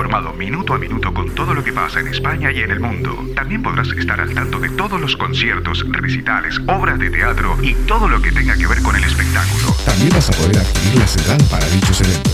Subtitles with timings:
[0.00, 3.22] informado minuto a minuto con todo lo que pasa en España y en el mundo.
[3.34, 8.08] También podrás estar al tanto de todos los conciertos, recitales, obras de teatro y todo
[8.08, 9.76] lo que tenga que ver con el espectáculo.
[9.84, 12.32] También vas a poder adquirir la central para dichos eventos.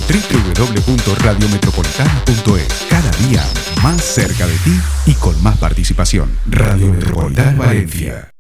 [0.57, 3.43] www.radiometropolitana.es Cada día
[3.83, 6.31] más cerca de ti y con más participación.
[6.47, 8.31] Radio Metropolitana Valencia.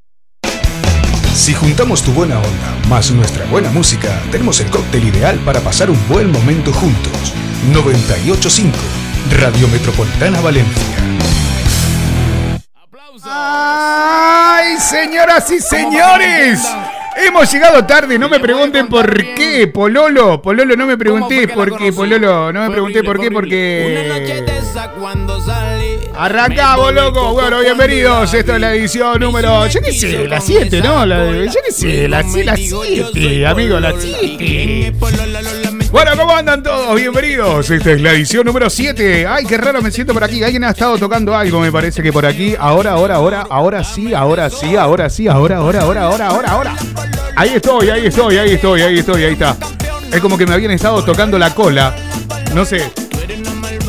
[1.34, 5.90] Si juntamos tu buena onda más nuestra buena música, tenemos el cóctel ideal para pasar
[5.90, 7.34] un buen momento juntos.
[7.72, 10.96] 985 Radio Metropolitana Valencia.
[13.24, 16.60] ¡Ay, señoras y señores!
[17.16, 20.40] Hemos llegado tarde, no me pregunten por qué, Pololo.
[20.42, 22.52] Pololo, no me pregunté por qué, Pololo.
[22.52, 24.52] No me pregunté por qué, porque.
[26.14, 27.32] Arrancamos, loco.
[27.32, 28.32] Bueno, bienvenidos.
[28.32, 29.66] Esto es la edición número.
[29.66, 31.06] Yo qué sé, la 7, ¿no?
[31.06, 34.92] La, yo qué sé, la 7, amigo, la 7.
[35.96, 36.94] Bueno, ¿cómo andan todos?
[36.94, 37.70] Bienvenidos.
[37.70, 39.26] Esta es la edición número 7.
[39.26, 40.44] Ay, qué raro me siento por aquí.
[40.44, 42.54] Alguien ha estado tocando algo, me parece que por aquí.
[42.58, 46.76] Ahora, ahora, ahora, ahora sí, ahora sí, ahora sí, ahora, ahora, ahora, ahora, ahora, ahora.
[47.34, 49.56] Ahí estoy, ahí estoy, ahí estoy, ahí estoy, ahí está.
[50.12, 51.94] Es como que me habían estado tocando la cola.
[52.54, 52.92] No sé.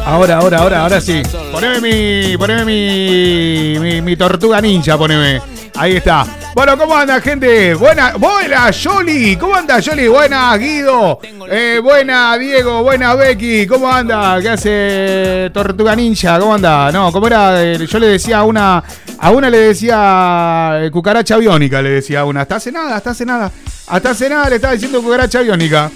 [0.05, 1.22] Ahora, ahora, ahora, ahora sí.
[1.52, 2.38] Poneme mi.
[2.38, 3.80] Poneme mi.
[3.80, 5.41] Mi, mi tortuga ninja, poneme.
[5.75, 6.25] Ahí está.
[6.58, 7.75] Bueno, ¿cómo anda, gente?
[7.75, 9.36] Buena, buena, Joli.
[9.36, 10.08] ¿Cómo anda, Joli?
[10.08, 11.19] Buena, Guido.
[11.47, 12.81] Eh, buena, Diego.
[12.81, 13.67] Buena, Becky.
[13.67, 14.41] ¿Cómo anda?
[14.41, 16.39] ¿Qué hace Tortuga Ninja?
[16.39, 16.91] ¿Cómo anda?
[16.91, 17.63] No, ¿cómo era?
[17.63, 18.83] Eh, yo le decía a una.
[19.19, 22.41] A una le decía eh, cucaracha aviónica, le decía a una.
[22.41, 23.52] Hasta hace nada, hasta hace nada.
[23.85, 25.91] Hasta hace nada le estaba diciendo cucaracha aviónica.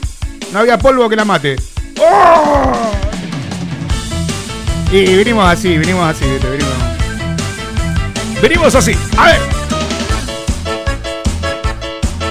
[0.53, 1.55] No había polvo que la mate.
[1.99, 2.71] ¡Oh!
[4.91, 6.75] Y vinimos así, vinimos así, venimos.
[8.39, 8.95] Venimos así.
[9.17, 9.60] A ver.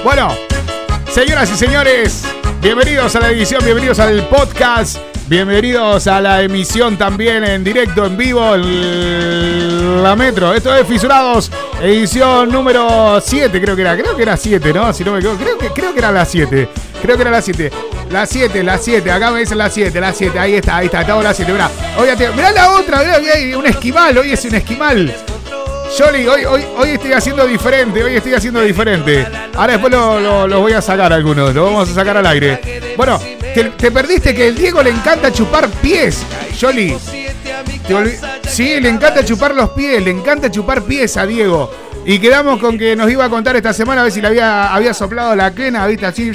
[0.03, 0.35] Bueno,
[1.11, 2.23] señoras y señores,
[2.59, 8.17] bienvenidos a la edición, bienvenidos al podcast, bienvenidos a la emisión también en directo, en
[8.17, 10.55] vivo, en la Metro.
[10.55, 11.51] Esto es Fisurados,
[11.83, 14.91] edición número 7, creo que era, creo que era 7, ¿no?
[14.91, 17.41] Si no me equivoco, creo que, creo que era la 7, creo que era la
[17.43, 17.71] 7.
[18.09, 21.01] La 7, la 7, acá me dicen la 7, la 7, ahí está, ahí está,
[21.01, 21.69] estamos la 7, mirá.
[22.35, 25.15] Mirá la otra, mirá, un esquimal, hoy es un esquimal.
[25.97, 29.27] Jolly, hoy, hoy, hoy estoy haciendo diferente, hoy estoy haciendo diferente.
[29.53, 32.93] Ahora después los lo, voy a sacar algunos, los vamos a sacar al aire.
[32.95, 33.19] Bueno,
[33.53, 36.25] te, perdiste que el Diego le encanta chupar pies,
[36.59, 36.97] Jolly.
[38.47, 41.71] Sí, le encanta chupar los pies, le encanta chupar pies a Diego.
[42.05, 44.73] Y quedamos con que nos iba a contar esta semana a ver si le había,
[44.73, 46.05] había soplado la quena, ¿viste?
[46.05, 46.31] Así,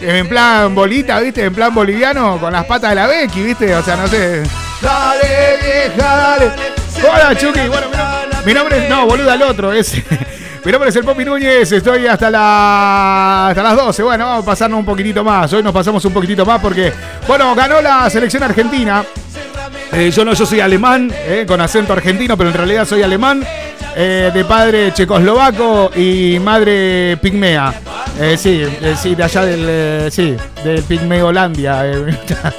[0.00, 1.44] en plan bolita, ¿viste?
[1.44, 3.74] En plan boliviano, con las patas de la Becky, ¿viste?
[3.74, 4.42] O sea, no sé.
[4.80, 6.52] Dale, vieja, dale.
[7.02, 7.68] Hola, Chucky.
[7.68, 7.86] Bueno,
[8.46, 8.88] mi nombre es.
[8.88, 9.72] No, boludo, al otro.
[9.72, 9.92] Es,
[10.64, 11.70] mi nombre es el Popi Núñez.
[11.72, 14.02] Estoy hasta, la, hasta las 12.
[14.04, 15.52] Bueno, vamos a pasarnos un poquitito más.
[15.52, 16.92] Hoy nos pasamos un poquitito más porque,
[17.26, 19.04] bueno, ganó la selección argentina.
[19.92, 23.44] Eh, yo no, yo soy alemán, eh, con acento argentino, pero en realidad soy alemán.
[23.98, 27.72] Eh, de padre checoslovaco y madre pigmea.
[28.36, 28.62] sí,
[29.00, 31.82] sí, de allá del, sí, del Pigmeolandia.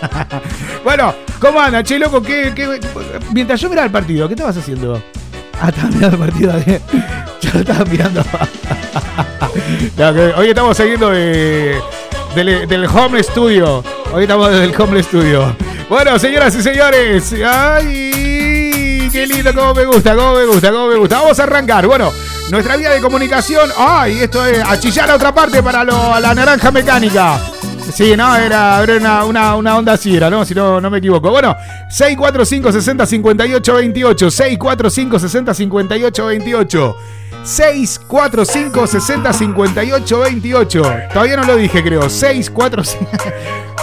[0.84, 2.24] bueno, ¿cómo anda, che, loco?
[2.24, 2.80] ¿qué, qué,
[3.34, 5.00] mientras yo miraba el partido, ¿qué estabas haciendo?
[5.66, 6.60] Estaba mirando el partido.
[7.42, 8.24] Yo lo estaba mirando.
[10.38, 11.82] hoy estamos siguiendo de,
[12.36, 13.84] del, Home Studio.
[14.14, 15.56] Hoy estamos desde el Home Studio.
[15.90, 17.34] Bueno, señoras y señores.
[17.46, 19.10] ¡Ay!
[19.12, 19.54] ¡Qué lindo!
[19.54, 20.16] ¿Cómo me gusta?
[20.16, 20.72] ¿Cómo me gusta?
[20.72, 21.22] ¿Cómo me gusta?
[21.22, 21.88] Vamos a arrancar.
[21.88, 22.14] Bueno,
[22.50, 23.72] nuestra vía de comunicación.
[23.78, 24.20] ¡Ay!
[24.20, 27.40] Esto es achillar a otra parte para la naranja mecánica.
[27.92, 30.46] Sí, no, era, una, una, una, onda así, era, ¿no?
[30.46, 31.30] Si no, no me equivoco.
[31.30, 31.56] Bueno,
[31.90, 34.32] 645 60 58 28.
[34.32, 36.98] 645 60 58 28.
[37.44, 40.82] 645 60 58 28.
[41.14, 42.10] Todavía no lo dije, creo.
[42.10, 43.08] 645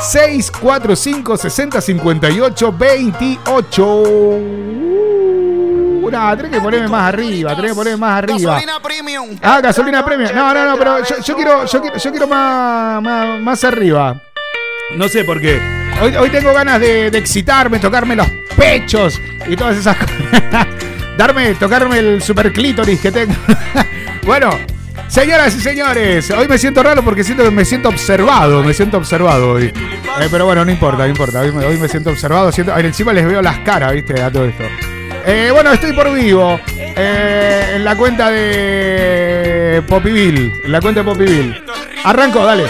[0.03, 4.03] 645 60 58 28.
[6.11, 8.53] Nah, tenés que ponerme más arriba, tenés que ponerme más arriba.
[8.53, 9.39] Gasolina premium.
[9.43, 10.31] Ah, gasolina premium.
[10.35, 13.03] No, no, no, pero yo, quiero, yo, yo quiero más,
[13.41, 14.21] más, arriba.
[14.97, 15.61] No sé por qué.
[16.03, 20.17] Hoy, hoy tengo ganas de, de, excitarme, tocarme los pechos y todas esas cosas.
[21.17, 23.35] Darme, tocarme el super clítoris que tengo.
[24.27, 24.51] bueno,
[25.09, 28.97] Señoras y señores, hoy me siento raro porque siento que me siento observado, me siento
[28.97, 29.67] observado hoy.
[29.67, 31.41] Eh, pero bueno, no importa, no importa.
[31.41, 34.21] Hoy me, hoy me siento observado, siento, encima les veo las caras, ¿viste?
[34.21, 34.65] A todo esto.
[35.27, 36.61] Eh, bueno, estoy por vivo.
[36.69, 40.53] Eh, en la cuenta de Popivil.
[40.65, 41.65] En la cuenta de Popivil.
[42.05, 42.65] Arranco, dale.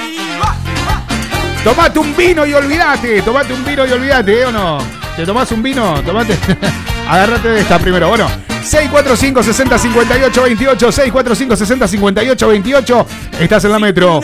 [1.65, 3.23] Tomate un vino y olvídate.
[3.23, 4.79] Tomate un vino y olvídate, ¿eh o no?
[5.17, 6.01] ¿Te tomás un vino?
[6.03, 6.37] Tomate.
[7.09, 8.09] Agárrate de esta primero.
[8.09, 8.29] Bueno,
[8.63, 10.93] 645 60 58 28.
[10.93, 13.07] 645 60 58 28.
[13.41, 14.21] Estás en la metro.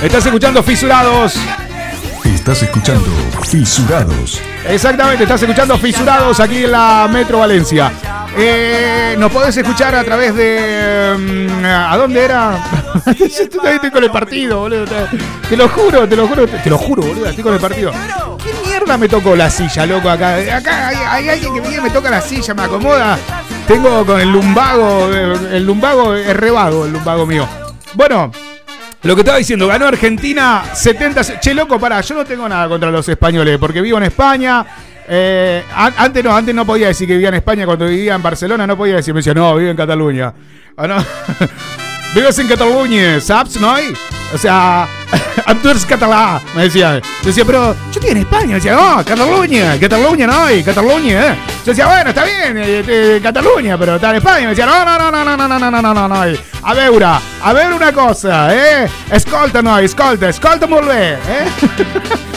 [0.00, 1.34] Estás escuchando Fisurados.
[2.40, 3.06] Estás escuchando
[3.46, 4.40] Fisurados.
[4.66, 7.92] Exactamente, estás escuchando Fisurados aquí en la Metro Valencia.
[8.34, 11.16] Eh, nos podés escuchar a través de.
[11.18, 12.58] mm, ¿A dónde era?
[13.06, 14.86] estoy con el partido, boludo.
[15.50, 17.26] Te lo juro, te lo juro, te lo juro, boludo.
[17.26, 17.92] Estoy con el partido.
[18.42, 20.08] ¿Qué mierda me tocó la silla, loco?
[20.08, 23.18] Acá, acá hay, alguien que viene, me toca la silla, me acomoda.
[23.68, 27.46] Tengo con el lumbago, eh, el lumbago es revago, el lumbago mío.
[27.92, 28.32] Bueno,
[29.02, 31.40] lo que estaba diciendo, ganó Argentina 70.
[31.40, 34.64] Che, loco, pará, yo no tengo nada contra los españoles, porque vivo en España.
[35.08, 38.22] Eh, an- antes no, antes no podía decir que vivía en España, cuando vivía en
[38.22, 40.32] Barcelona no podía decir, me decía, no, vivo en Cataluña.
[40.76, 40.96] Ah, no.
[42.14, 43.60] Vives en Cataluña, ¿sabes?
[43.60, 43.92] ¿No hay?
[44.32, 44.86] O sea,
[45.46, 47.00] Abdurs catalá, me decía.
[47.22, 48.46] Yo decía, pero yo estoy en España.
[48.46, 51.36] Me decía, no, Cataluña, Cataluña no hay, Cataluña, ¿eh?
[51.64, 54.42] Yo decía, bueno, está bien, eh, eh, Cataluña, pero está en España.
[54.42, 56.14] Me decía, no, no, no, no, no, no, no, no, no, no, no.
[56.62, 57.04] A ver,
[57.42, 58.88] a ver una cosa, ¿eh?
[59.10, 61.16] Escolta, no, escolta, escolta molt ¿eh?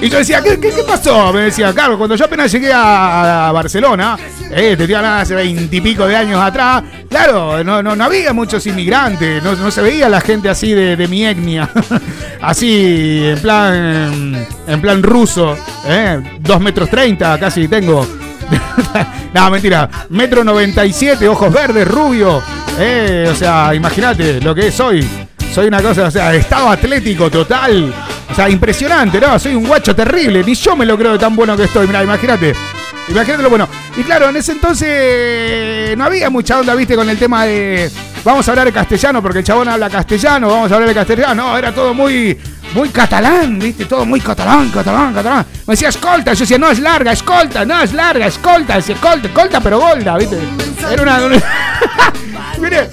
[0.00, 1.32] Y yo decía, ¿qué, qué, pasó?
[1.32, 4.16] Me decía, claro, cuando yo apenas llegué a, a Barcelona,
[4.50, 9.42] eh, te hablando hace veintipico de años atrás, claro, no, no, no había muchos inmigrantes,
[9.42, 11.68] no, no se veía la gente así de, de mi etnia,
[12.40, 18.06] así, en plan, en plan ruso, eh, dos metros treinta casi tengo.
[19.34, 22.40] no, mentira, metro noventa y siete, ojos verdes, rubio,
[22.78, 25.06] eh, o sea, imagínate lo que soy.
[25.52, 27.92] Soy una cosa, o sea, estado atlético total.
[28.38, 29.36] Sea, impresionante, ¿no?
[29.36, 30.44] Soy un guacho terrible.
[30.44, 31.88] Ni yo me lo creo de tan bueno que estoy.
[31.88, 32.54] Mira, imagínate.
[33.08, 33.68] Imagínate lo bueno.
[33.96, 37.90] Y claro, en ese entonces no había mucha onda, viste, con el tema de.
[38.22, 41.34] Vamos a hablar de castellano, porque el chabón habla castellano, vamos a hablar de castellano.
[41.34, 42.38] No, era todo muy.
[42.74, 45.44] Muy catalán, viste, todo muy catalán, catalán, catalán.
[45.66, 49.60] Me decía escolta, yo decía, no es larga, escolta, no es larga, escolta, decía escolta,
[49.60, 50.38] pero golda, viste.
[50.92, 51.18] Era una-
[52.60, 52.88] Mire,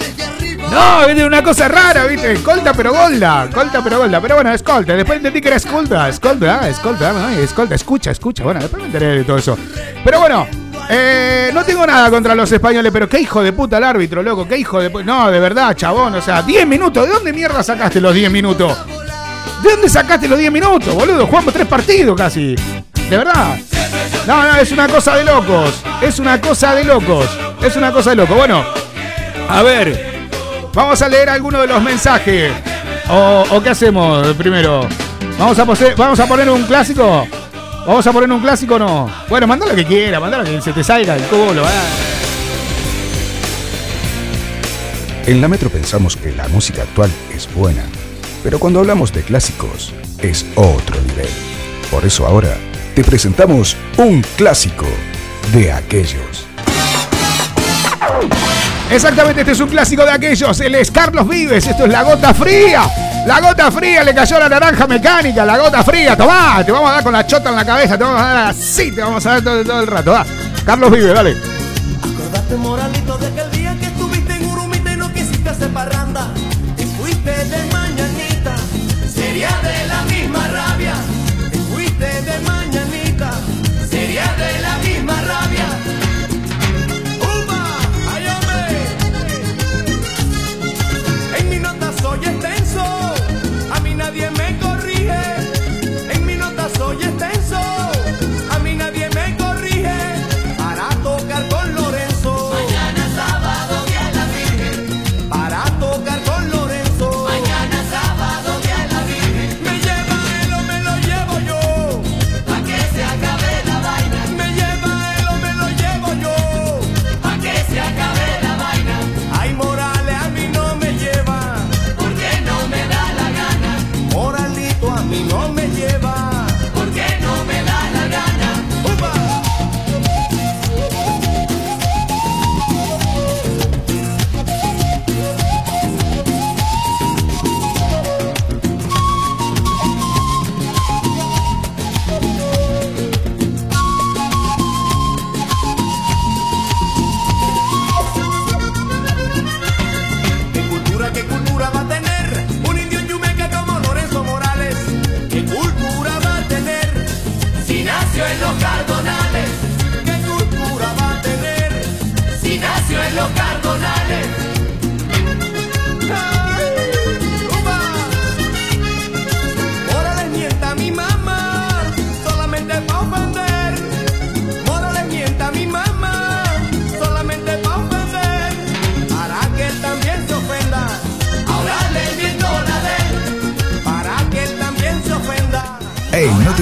[0.76, 2.32] no, es una cosa rara, ¿viste?
[2.32, 4.20] Escolta pero golda, escolta pero golda.
[4.20, 4.94] Pero bueno, escolta.
[4.94, 8.44] Después entendí que era escolta, escolta, escolta, escolta, escucha, escucha.
[8.44, 9.56] Bueno, después me enteré de todo eso.
[10.04, 10.46] Pero bueno,
[10.90, 14.46] eh, no tengo nada contra los españoles, pero qué hijo de puta el árbitro, loco,
[14.46, 15.04] qué hijo de puta.
[15.04, 17.06] No, de verdad, chabón, o sea, 10 minutos.
[17.06, 18.76] ¿De dónde mierda sacaste los 10 minutos?
[19.62, 21.26] ¿De dónde sacaste los 10 minutos, boludo?
[21.26, 22.54] Jugamos tres partidos casi.
[23.08, 23.58] De verdad.
[24.26, 25.82] No, no, es una cosa de locos.
[26.02, 27.26] Es una cosa de locos.
[27.62, 28.36] Es una cosa de locos.
[28.36, 28.64] Bueno,
[29.48, 30.15] a ver.
[30.76, 32.52] Vamos a leer algunos de los mensajes.
[33.08, 34.86] ¿O, qué hacemos primero?
[35.38, 37.26] ¿Vamos a, ¿Vamos a poner un clásico?
[37.86, 39.10] ¿Vamos a poner un clásico o no?
[39.30, 41.64] Bueno, manda lo que quiera, manda lo que se te salga el culo.
[41.64, 41.70] ah.
[45.24, 47.82] En la Metro pensamos que la música actual es buena,
[48.44, 51.30] pero cuando hablamos de clásicos es otro nivel.
[51.90, 52.54] Por eso ahora
[52.94, 54.86] te presentamos un clásico
[55.54, 56.46] de aquellos.
[58.90, 60.60] Exactamente, este es un clásico de aquellos.
[60.60, 61.66] Él es Carlos Vives.
[61.66, 62.82] Esto es La Gota Fría.
[63.26, 65.44] La Gota Fría le cayó la naranja mecánica.
[65.44, 66.16] La Gota Fría.
[66.16, 67.98] Tomá, te vamos a dar con la chota en la cabeza.
[67.98, 68.92] Te vamos a dar así.
[68.92, 70.12] Te vamos a dar todo, el rato.
[70.12, 70.24] Va.
[70.64, 71.36] Carlos Vives, dale.
[71.98, 73.65] Acordate, moralito, de aquel día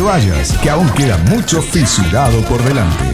[0.04, 3.13] vayas, que aún queda mucho fisurado por delante.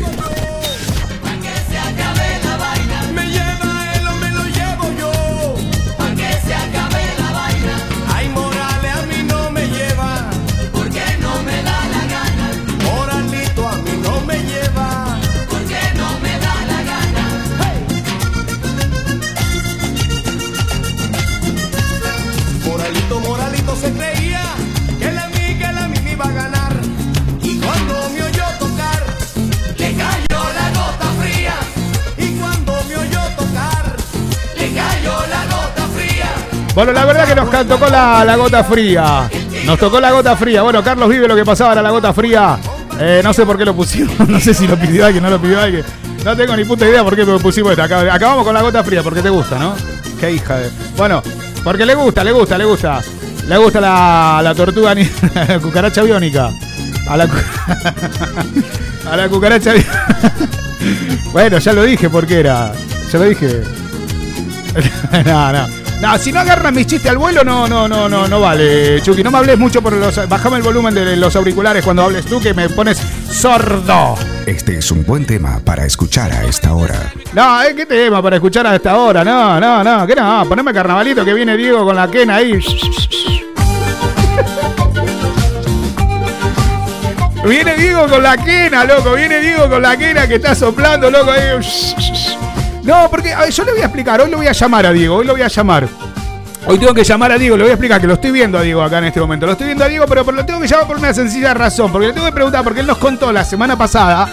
[36.74, 39.28] Bueno, la verdad que nos tocó la, gota fría.
[39.66, 40.62] Nos tocó la gota fría.
[40.62, 42.58] Bueno, Carlos vive lo que pasaba, era la gota fría.
[42.98, 44.16] Eh, no sé por qué lo pusimos.
[44.28, 45.84] No sé si lo pidió alguien, no lo pidió alguien.
[46.24, 47.84] No tengo ni puta idea por qué pusimos esta.
[47.84, 49.74] Acabamos con la gota fría porque te gusta, ¿no?
[50.18, 50.70] Qué hija de.
[50.96, 51.22] Bueno,
[51.64, 53.00] porque le gusta, le gusta, le gusta.
[53.48, 54.94] Le gusta la, la tortuga,
[55.34, 56.50] la cucaracha biónica.
[57.08, 57.24] A la,
[59.10, 59.72] a la cucaracha
[61.32, 62.72] Bueno, ya lo dije porque era.
[63.10, 63.62] Ya lo dije.
[65.24, 65.79] no, no.
[66.00, 69.22] No, si no agarran mis chistes al vuelo, no, no, no, no, no vale, Chucky.
[69.22, 70.28] No me hables mucho por los.
[70.28, 72.98] Bajame el volumen de los auriculares cuando hables tú, que me pones
[73.30, 74.16] sordo.
[74.46, 77.12] Este es un buen tema para escuchar a esta hora.
[77.34, 77.74] No, ¿eh?
[77.76, 79.22] ¿qué tema para escuchar a esta hora?
[79.22, 80.46] No, no, no, que no.
[80.48, 82.58] Poneme carnavalito que viene Diego con la quena ahí.
[87.44, 89.14] Viene Diego con la quena, loco.
[89.14, 91.30] Viene Diego con la quena que está soplando, loco.
[91.30, 91.58] Ahí.
[92.82, 95.26] No, porque yo le voy a explicar, hoy lo voy a llamar a Diego, hoy
[95.26, 95.88] lo voy a llamar.
[96.66, 98.62] Hoy tengo que llamar a Diego, le voy a explicar que lo estoy viendo a
[98.62, 99.46] Diego acá en este momento.
[99.46, 101.90] Lo estoy viendo a Diego, pero, lo tengo que llamar por una sencilla razón.
[101.90, 104.28] Porque le tengo que preguntar, porque él nos contó la semana pasada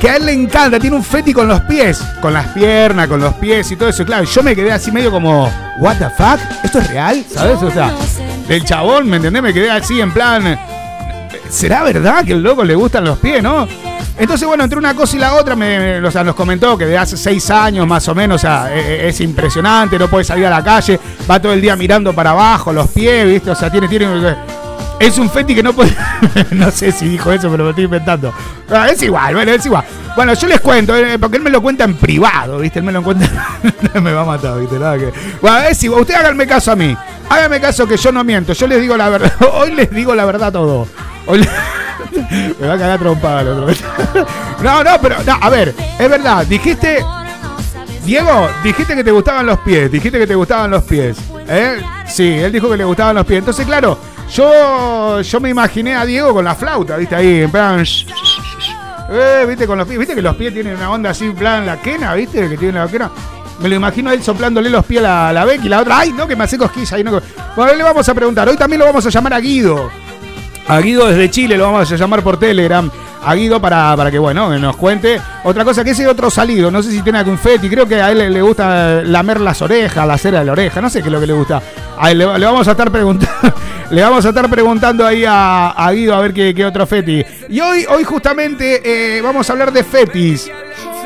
[0.00, 3.20] que a él le encanta, tiene un feti con los pies, con las piernas, con
[3.20, 4.04] los pies y todo eso.
[4.04, 6.38] Claro, yo me quedé así medio como, ¿What the fuck?
[6.62, 7.24] ¿Esto es real?
[7.32, 7.62] ¿Sabes?
[7.62, 7.92] O sea,
[8.46, 9.42] del chabón, ¿me entendés?
[9.42, 10.58] Me quedé así en plan,
[11.54, 13.66] ¿será verdad que el loco le gustan los pies, no?
[14.16, 17.16] Entonces, bueno, entre una cosa y la otra, me, sea, nos comentó que de hace
[17.16, 20.50] seis años más o menos, o sea, e, e, es, impresionante, no puede salir a
[20.50, 23.50] la calle, va todo el día mirando para abajo, los pies, ¿viste?
[23.50, 24.06] O sea, tiene, tiene,
[25.00, 25.94] es un feti que no puede.
[26.52, 28.32] no sé si dijo eso, pero lo estoy inventando.
[28.70, 29.84] Ah, es igual, bueno, es igual.
[30.14, 32.78] Bueno, yo les cuento, eh, porque él me lo cuenta en privado, ¿viste?
[32.78, 33.28] Él me lo cuenta.
[34.00, 34.78] me va a matar, ¿viste?
[34.78, 35.12] Nada que...
[35.40, 36.02] Bueno, es igual.
[36.02, 36.96] Ustedes háganme caso a mí.
[37.28, 38.52] Háganme caso que yo no miento.
[38.52, 39.32] Yo les digo la verdad.
[39.54, 40.86] Hoy les digo la verdad todo.
[42.60, 43.66] Me va a cagar trompada el otro.
[44.62, 47.04] no, no, pero, a ver, es verdad, dijiste.
[48.04, 51.16] Diego, dijiste que te gustaban los pies, dijiste que te gustaban los pies.
[51.48, 51.80] ¿eh?
[52.06, 53.38] Sí, él dijo que le gustaban los pies.
[53.38, 53.98] Entonces, claro,
[54.30, 57.14] yo, yo me imaginé a Diego con la flauta, ¿viste?
[57.16, 57.82] Ahí, en plan.
[59.10, 59.66] Eh, ¿viste?
[59.66, 62.14] Con los pies, ¿viste que los pies tienen una onda así, en plan la quena,
[62.14, 62.46] ¿viste?
[62.48, 63.10] Que tiene la quena.
[63.60, 66.12] Me lo imagino a él soplándole los pies a la, la y la otra, ¡ay,
[66.12, 66.26] no!
[66.26, 66.96] Que me hace cosquilla.
[66.96, 67.20] Ahí no.
[67.56, 68.48] Bueno, le vamos a preguntar.
[68.48, 69.90] Hoy también lo vamos a llamar a Guido.
[70.66, 72.90] A Guido desde Chile lo vamos a llamar por Telegram.
[73.26, 75.20] A Guido para, para que bueno, nos cuente.
[75.44, 78.10] Otra cosa que ese otro salido, no sé si tiene algún feti, creo que a
[78.10, 81.12] él le gusta lamer las orejas, la cera de la oreja, no sé qué es
[81.12, 81.62] lo que le gusta.
[81.98, 83.54] A él le, vamos a estar preguntando,
[83.90, 87.24] le vamos a estar preguntando ahí a, Guido a ver qué, otro feti.
[87.48, 90.50] Y hoy, hoy justamente eh, vamos a hablar de fetis.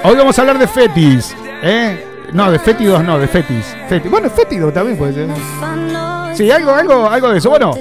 [0.03, 1.37] Hoy vamos a hablar de fetis.
[1.63, 2.05] ¿eh?
[2.33, 3.77] No, de fétidos no, de fetis.
[4.11, 5.29] Bueno, fétido también puede ser.
[6.35, 7.51] Sí, algo, algo, algo de eso.
[7.51, 7.75] Bueno,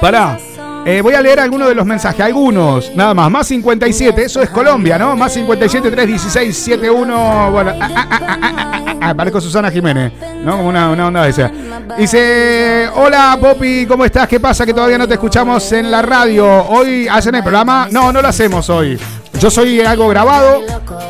[0.00, 0.38] pará.
[0.86, 3.30] Eh, voy a leer algunos de los mensajes, algunos, nada más.
[3.30, 5.16] Más 57, eso es Colombia, ¿no?
[5.16, 7.50] Más 57, 316, 71.
[7.50, 10.56] Bueno, ah, ah, ah, parezco Susana Jiménez, ¿no?
[10.56, 11.50] Como una, una onda de esa.
[11.96, 14.26] Dice: Hola, Popi, ¿cómo estás?
[14.28, 14.64] ¿Qué pasa?
[14.64, 16.46] Que todavía no te escuchamos en la radio.
[16.68, 17.88] ¿Hoy hacen el programa?
[17.90, 18.98] No, no lo hacemos hoy.
[19.40, 20.62] Yo soy algo grabado.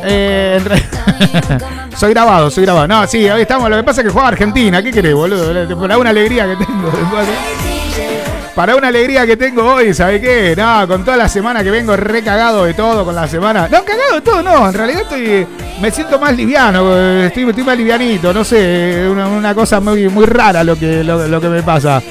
[0.03, 0.59] Eh,
[1.95, 2.87] soy grabado, soy grabado.
[2.87, 3.69] No, sí, hoy estamos.
[3.69, 4.83] Lo que pasa es que juega Argentina.
[4.83, 5.77] ¿Qué querés, boludo?
[5.77, 6.91] Por una alegría que tengo.
[8.55, 10.53] Para una alegría que tengo hoy, ¿sabe qué?
[10.57, 13.67] No, con toda la semana que vengo recagado de todo con la semana.
[13.69, 14.67] No, cagado de todo, no.
[14.67, 15.47] En realidad estoy.
[15.79, 16.97] Me siento más liviano.
[17.23, 18.33] Estoy, estoy más livianito.
[18.33, 19.07] No sé.
[19.09, 22.01] Una, cosa muy, muy rara lo que, lo que me pasa.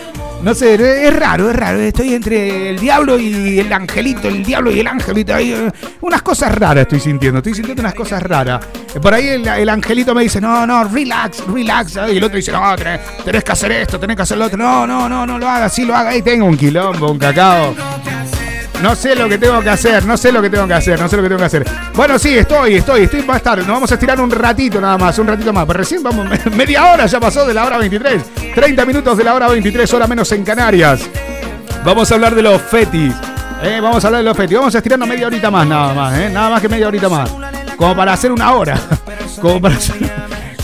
[0.43, 0.75] No sé,
[1.07, 1.81] es raro, es raro.
[1.81, 5.35] Estoy entre el diablo y el angelito, el diablo y el angelito.
[5.35, 8.65] Ahí, eh, unas cosas raras estoy sintiendo, estoy sintiendo unas cosas raras.
[9.03, 11.99] Por ahí el, angelito me dice, no, no, relax, relax.
[12.13, 14.57] Y el otro dice, no, tenés, tenés, que hacer esto, tenés que hacer lo otro.
[14.57, 16.11] No, no, no, no lo haga, sí lo haga.
[16.11, 17.75] Ahí tengo un quilombo, un cacao.
[18.83, 21.09] No sé lo que tengo que hacer, no sé lo que tengo que hacer, no
[21.09, 21.65] sé lo que tengo que hacer.
[21.95, 23.59] Bueno, sí, estoy, estoy, estoy para estar.
[23.59, 25.67] Nos vamos a estirar un ratito nada más, un ratito más.
[25.67, 28.23] Pero recién vamos, media hora ya pasó de la hora 23.
[28.55, 31.01] 30 minutos de la hora 23, hora menos en Canarias.
[31.85, 33.15] Vamos a hablar de los fetis.
[33.63, 34.57] Eh, vamos a hablar de los fetis.
[34.57, 36.31] Vamos a estirarnos media horita más, nada más, eh.
[36.31, 37.31] Nada más que media horita más.
[37.77, 38.79] Como para hacer una hora.
[39.41, 39.97] Como para hacer...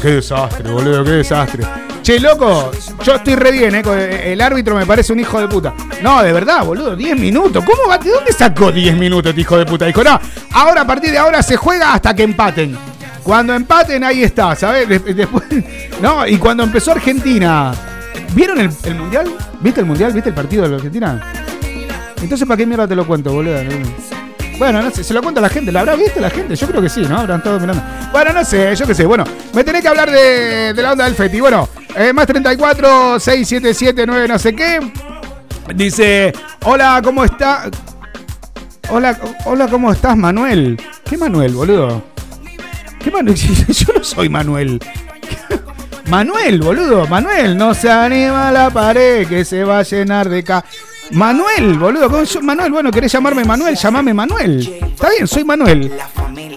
[0.01, 1.65] Qué desastre, boludo, qué desastre.
[2.05, 2.71] Che, loco,
[3.03, 4.33] yo estoy re bien, ¿eh?
[4.33, 5.73] El árbitro me parece un hijo de puta.
[6.03, 7.65] No, de verdad, boludo, 10 minutos.
[7.65, 7.97] ¿Cómo va?
[7.97, 9.87] ¿De dónde sacó 10 minutos este hijo de puta?
[9.87, 10.21] Dijo, no,
[10.53, 12.77] ahora a partir de ahora se juega hasta que empaten.
[13.23, 14.87] Cuando empaten, ahí está, ¿sabes?
[16.03, 17.73] No, y cuando empezó Argentina,
[18.35, 19.35] ¿vieron el, mundial?
[19.61, 20.13] ¿Viste el mundial?
[20.13, 21.33] ¿Viste el partido de la Argentina?
[22.21, 23.57] Entonces, ¿para qué mierda te lo cuento, boludo?
[24.59, 25.73] Bueno, no sé, se lo cuenta la gente.
[25.73, 26.55] ¿La habrá visto la gente?
[26.55, 27.19] Yo creo que sí, ¿no?
[27.19, 27.83] Habrán estado mirando.
[28.13, 29.05] Bueno, no sé, yo qué sé.
[29.05, 31.41] Bueno, me tenés que hablar de, la onda del Feti.
[31.41, 34.81] Bueno, eh, más 34, 677, 9, no sé qué.
[35.75, 36.33] Dice,
[36.65, 37.71] hola, ¿cómo está?
[38.91, 40.81] Hola, hola, ¿cómo estás, Manuel?
[41.05, 42.03] ¿Qué Manuel, boludo?
[42.99, 43.37] ¿Qué Manuel?
[43.69, 44.81] Yo no soy Manuel.
[46.11, 50.65] Manuel, boludo, Manuel, no se anima la pared que se va a llenar de ca.
[51.13, 52.11] Manuel, boludo.
[52.43, 53.77] Manuel, bueno, ¿querés llamarme Manuel?
[53.77, 54.61] Llamame Manuel.
[54.83, 55.93] Está bien, soy Manuel.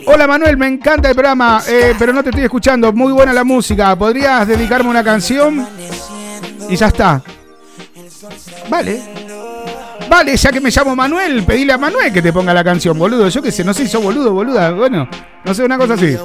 [0.09, 2.93] Hola Manuel, me encanta el programa, eh, pero no te estoy escuchando.
[2.93, 3.93] Muy buena la música.
[3.93, 5.67] ¿Podrías dedicarme una canción?
[6.69, 7.21] Y ya está.
[8.69, 9.26] Vale.
[10.09, 13.27] Vale, ya que me llamo Manuel, pedile a Manuel que te ponga la canción, boludo.
[13.27, 14.71] Yo qué sé, no sé, sos boludo, boluda.
[14.71, 15.09] Bueno,
[15.43, 16.15] no sé, una cosa así.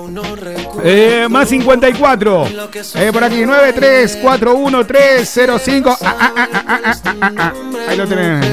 [0.84, 2.46] Eh, más 54.
[2.94, 5.96] Eh, por aquí, 9341305.
[6.00, 6.94] Ah, ah,
[7.40, 7.52] ah,
[7.88, 8.46] Ahí lo tenés.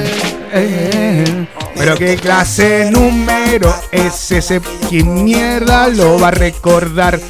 [1.76, 4.60] pero qué clase número es ese.
[4.88, 7.20] ¿Quién mierda lo va a recordar?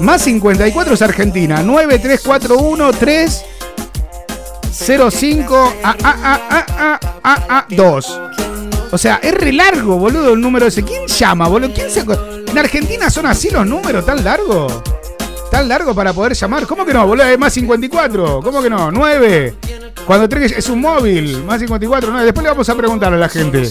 [0.00, 1.62] Más 54 es Argentina.
[1.62, 3.53] 93413
[4.74, 8.20] 05 a, a, a, 2.
[8.90, 10.82] O sea, es re largo, boludo, el número ese.
[10.82, 11.72] ¿Quién llama, boludo?
[11.72, 12.00] ¿Quién se...
[12.00, 14.82] ¿En Argentina son así los números tan largos?
[15.50, 16.66] ¿Tan largo para poder llamar?
[16.66, 17.26] ¿Cómo que no, boludo?
[17.26, 18.40] Es más 54.
[18.42, 18.90] ¿Cómo que no?
[18.90, 19.54] 9.
[20.06, 22.24] Cuando tres es un móvil, más 54, 9.
[22.24, 23.68] Después le vamos a preguntar a la gente.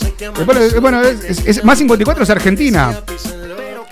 [0.81, 2.98] bueno, es, más 54 es Argentina.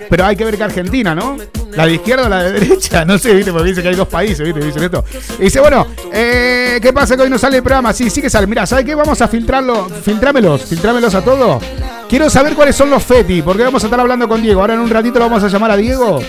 [0.09, 1.37] Pero hay que ver que Argentina, ¿no?
[1.71, 3.51] La de izquierda o la de derecha, no sé, ¿viste?
[3.51, 4.63] Porque dice que hay dos países, ¿viste?
[4.63, 5.03] Dicen esto.
[5.39, 7.93] Y dice, bueno, eh, ¿qué pasa que hoy no sale el programa?
[7.93, 8.47] Sí, sí que sale.
[8.47, 8.95] Mira, ¿sabes qué?
[8.95, 11.63] Vamos a filtrarlo, filtrámelos, filtrámelos a todos.
[12.09, 14.61] Quiero saber cuáles son los FETI, porque vamos a estar hablando con Diego.
[14.61, 16.19] Ahora en un ratito lo vamos a llamar a Diego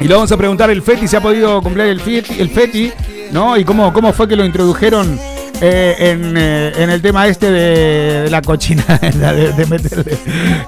[0.00, 2.92] y le vamos a preguntar el FETI si ha podido cumplir el FETI, el FETI
[3.34, 3.56] ¿no?
[3.56, 5.18] Y cómo, cómo fue que lo introdujeron
[5.60, 8.84] eh, eh, en, el tema este de, la cochina,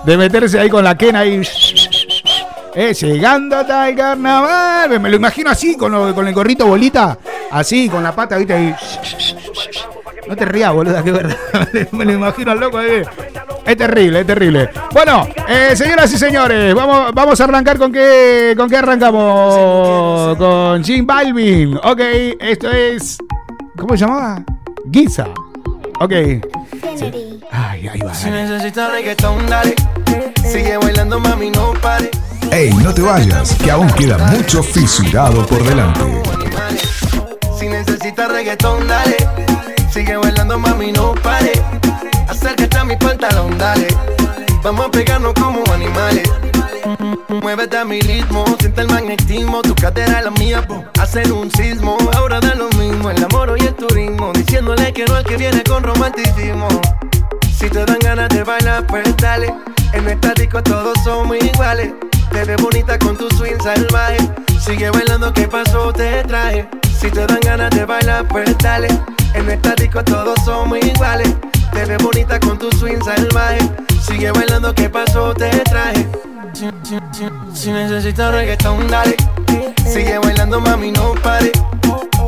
[0.05, 1.43] de, meterse ahí con la quena ahí.
[2.79, 5.01] Eh, llegando hasta el carnaval.
[5.01, 7.17] Me lo imagino así, con, con el gorrito bolita.
[7.51, 8.75] Así, con la pata, viste, ahí.
[10.29, 11.37] No te rías, boluda, que verdad.
[11.93, 13.03] Me lo imagino al loco ahí.
[13.65, 14.69] Es terrible, es terrible.
[14.93, 20.37] Bueno, eh, señoras y señores, vamos, vamos a arrancar con qué, con qué arrancamos.
[20.37, 21.79] Con Jim Balvin.
[21.83, 22.01] Ok,
[22.39, 23.17] esto es.
[23.79, 24.43] ¿Cómo se llamaba?
[24.93, 25.29] Giza.
[25.99, 26.13] Ok.
[27.51, 28.13] Ay, ahí va.
[28.13, 29.75] Si necesitas reggaetón, dale.
[30.51, 32.11] Sigue bailando, mami, no pare.
[32.51, 36.01] Ey, no te vayas, que aún queda mucho fisurado por delante.
[37.59, 39.17] Si necesitas reggaetón, dale.
[39.93, 41.53] Sigue bailando, mami, no pare.
[42.29, 43.89] Acércate a mi pantalón, dale.
[44.63, 46.29] Vamos a pegarnos como animales.
[47.29, 49.63] Muévete a mi ritmo, siente el magnetismo.
[49.63, 50.67] Tu cadera es la mía,
[51.01, 51.97] hacen un sismo.
[52.17, 54.33] Ahora da lo mismo, el amor y el turismo.
[54.33, 56.69] Diciéndole que no el que viene con romanticismo.
[57.59, 59.53] Si te dan ganas de bailar, pues dale.
[59.95, 61.91] En esta disco todos somos iguales.
[62.31, 64.19] Te ves bonita con tu swing salvaje.
[64.61, 65.91] Sigue bailando, ¿qué pasó?
[65.91, 66.69] Te traje.
[67.01, 68.89] Si te dan ganas de bailar, pues dale.
[69.33, 71.35] En esta disco todos somos iguales.
[71.73, 73.59] Te ves bonita con tu swing salvaje.
[74.07, 75.33] Sigue bailando, ¿qué pasó?
[75.33, 76.07] Te traje.
[77.55, 79.17] Si, necesitas reggaetón, dale.
[79.87, 81.53] Sigue bailando, mami, no pare.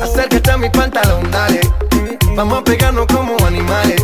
[0.01, 1.61] Acércate a mi pantalón, dale.
[2.35, 4.03] Vamos a pegarnos como animales.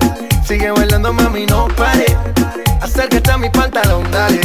[0.51, 2.05] Sigue bailando, mami, no pare.
[2.81, 4.41] Acércate a mi pantalón, dale.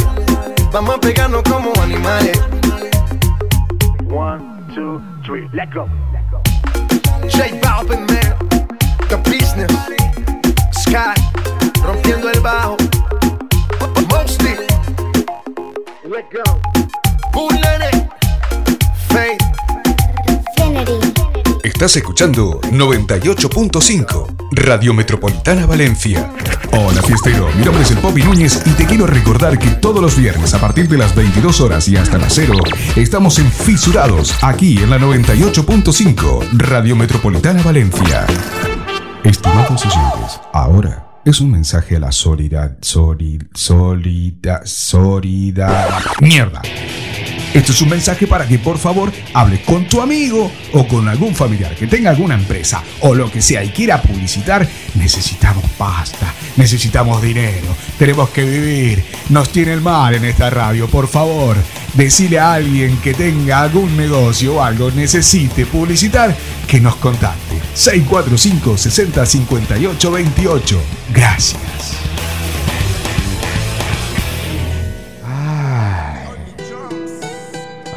[0.71, 2.41] Vamos a pegarnos como animales.
[4.09, 4.41] One,
[4.73, 5.85] two, three, let go.
[7.27, 8.37] J Balvin, man.
[9.09, 9.69] The business.
[10.71, 11.13] Sky.
[11.83, 12.77] Rompiendo el bajo.
[14.09, 14.55] Mosty.
[16.05, 16.61] Let go.
[17.33, 18.09] Bullet.
[19.09, 19.47] Faith.
[21.67, 26.31] Estás escuchando 98.5 Radio Metropolitana Valencia.
[26.71, 30.15] Hola fiestero, mi nombre es el Popi Núñez y te quiero recordar que todos los
[30.15, 32.53] viernes a partir de las 22 horas y hasta las 0
[32.95, 38.25] estamos en Fisurados aquí en la 98.5 Radio Metropolitana Valencia.
[39.25, 46.01] Estimados oyentes, ahora es un mensaje a la solidaridad, solidaridad, solidaridad.
[46.21, 46.61] Mierda.
[47.53, 51.33] Esto es un mensaje para que por favor hables con tu amigo o con algún
[51.33, 54.67] familiar que tenga alguna empresa o lo que sea y quiera publicitar.
[54.95, 59.03] Necesitamos pasta, necesitamos dinero, tenemos que vivir.
[59.29, 61.57] Nos tiene el mal en esta radio, por favor.
[61.93, 66.35] Decile a alguien que tenga algún negocio o algo, necesite publicitar,
[66.67, 67.55] que nos contacte.
[67.73, 70.81] 645 60 58 28.
[71.13, 72.06] Gracias.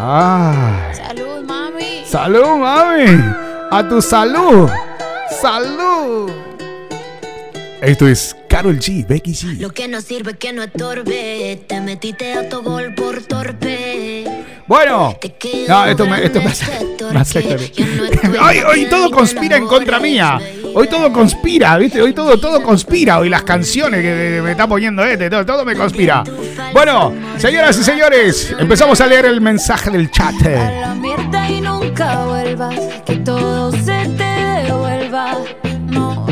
[0.03, 0.95] Ay.
[0.95, 2.05] Salud, mami.
[2.07, 3.21] Salud, mami.
[3.71, 4.71] A tu salud.
[5.43, 6.31] Salud.
[7.83, 9.59] Esto es Carol G, Becky G.
[9.59, 11.63] Lo que no sirve que no estorbe.
[11.67, 14.25] Te metiste a tu gol por torpe.
[14.67, 15.19] Bueno,
[15.69, 17.39] no, esto me, esto me hace, me hace
[18.41, 20.41] hoy, hoy todo conspira en contra mía.
[20.75, 22.01] Hoy todo conspira, ¿viste?
[22.01, 23.19] Hoy todo, todo conspira.
[23.19, 26.23] Hoy las canciones que me está poniendo este, todo, todo me conspira.
[26.73, 30.35] Bueno, señoras y señores, empezamos a leer el mensaje del chat.
[30.47, 35.39] A la mierda y nunca vuelvas, que todo se te devuelva.
[35.87, 36.27] No,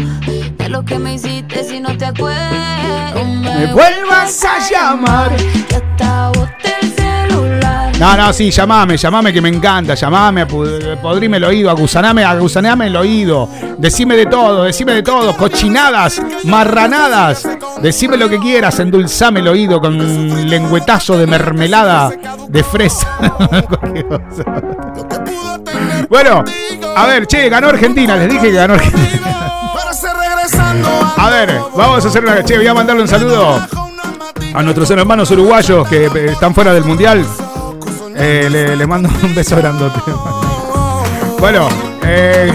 [0.57, 3.15] de lo que me hiciste si no te acuerdas.
[3.15, 5.37] No Me vuelvas a llamar.
[5.69, 6.48] Que hasta celular.
[7.99, 12.97] No, no, sí, llamame, llamame que me encanta, llamame, podrime el oído, agusaname, agusaneame el
[12.97, 17.49] oído, decime de todo, decime de todo, cochinadas, marranadas,
[17.83, 22.13] decime lo que quieras, endulzame el oído con lengüetazo de mermelada
[22.49, 23.19] de fresa.
[26.09, 26.45] bueno,
[26.97, 29.53] a ver, che, ganó Argentina, les dije que ganó Argentina.
[31.17, 32.45] A ver, vamos a hacer una.
[32.45, 33.61] Che, voy a mandarle un saludo
[34.55, 37.27] a nuestros hermanos uruguayos que eh, están fuera del mundial.
[38.21, 40.01] Eh, le, le mando un beso grandote.
[41.39, 41.69] Bueno,
[42.03, 42.51] eh,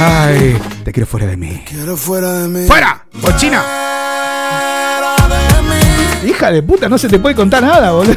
[0.00, 1.62] ay, te quiero fuera de mí.
[1.68, 2.66] Quiero fuera de mí.
[2.66, 3.04] ¡Fuera!
[3.20, 3.62] ¡Cochina!
[6.26, 8.14] Hija de puta, no se te puede contar nada, boludo.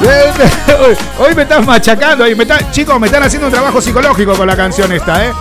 [0.00, 0.96] Hoy,
[1.28, 4.46] hoy me estás machacando, hoy me está- chicos, me están haciendo un trabajo psicológico con
[4.46, 5.32] la canción esta, ¿eh?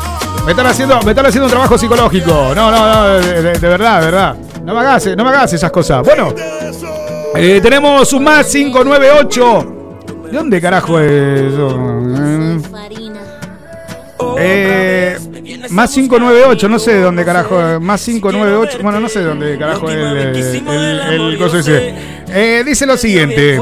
[0.46, 2.52] Me están haciendo, me están haciendo un trabajo psicológico.
[2.56, 4.36] No, no, no, de, de- de verdad, de verdad.
[4.66, 6.04] No me hagas, no me hagas esas cosas.
[6.04, 6.34] Bueno,
[7.36, 9.74] eh, tenemos un más 598.
[10.32, 11.54] ¿De dónde carajo es?
[14.38, 15.18] Eh,
[15.70, 17.80] más 598, no sé de dónde carajo.
[17.80, 21.94] Más 598, bueno, no sé de dónde carajo el, el, el coso ese.
[22.28, 23.60] Eh, dice lo siguiente: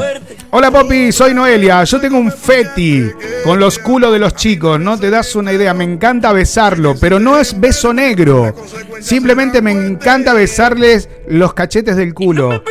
[0.55, 1.83] Hola Poppy, soy Noelia.
[1.83, 3.09] Yo tengo un feti
[3.43, 4.79] con los culos de los chicos.
[4.79, 5.73] No te das una idea.
[5.73, 8.53] Me encanta besarlo, pero no es beso negro.
[9.01, 12.63] Simplemente me encanta besarles los cachetes del culo.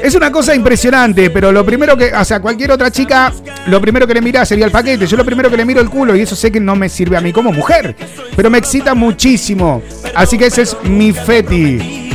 [0.00, 3.32] Es una cosa impresionante, pero lo primero que, o sea, cualquier otra chica,
[3.66, 5.08] lo primero que le mira sería el paquete.
[5.08, 7.16] Yo lo primero que le miro el culo y eso sé que no me sirve
[7.16, 7.96] a mí como mujer,
[8.36, 9.82] pero me excita muchísimo.
[10.14, 12.11] Así que ese es mi feti.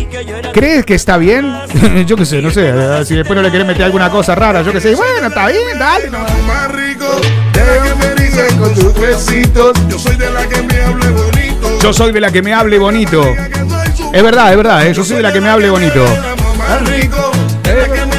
[0.53, 1.53] ¿Crees que está bien?
[2.07, 2.73] yo qué sé, no sé.
[3.05, 4.95] Si después no le querés meter alguna cosa rara, yo qué sé.
[4.95, 6.09] Bueno, está bien, dale.
[6.09, 6.19] no.
[6.19, 7.05] más rico
[7.53, 8.07] que me
[8.59, 9.77] con tus besitos.
[9.89, 11.79] Yo soy de la que me hable bonito.
[11.81, 13.23] Yo soy de la que me hable bonito.
[14.13, 16.05] Es verdad, es verdad, eh, yo soy de la que me hable bonito.
[16.57, 17.31] Más rico
[17.63, 18.17] de la que me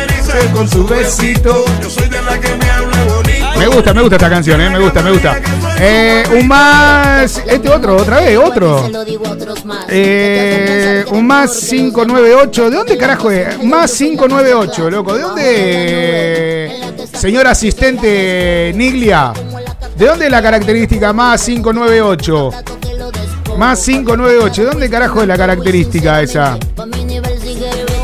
[0.53, 0.69] con.
[0.69, 3.59] Yo soy de la que me hable bonito.
[3.59, 5.41] Me gusta, me gusta esta canción, eh, me gusta, me gusta.
[5.81, 7.43] Eh, un más.
[7.47, 8.91] Este otro, otra vez, otro.
[9.89, 12.71] Eh, un más 598.
[12.71, 13.63] ¿De dónde carajo es?
[13.63, 15.15] Más 598, loco.
[15.15, 17.07] ¿De dónde?
[17.13, 19.33] Señor asistente Niglia.
[19.97, 22.51] ¿De dónde es la característica más 598?
[23.57, 24.63] Más 598.
[24.63, 26.59] ¿De dónde carajo es la característica esa?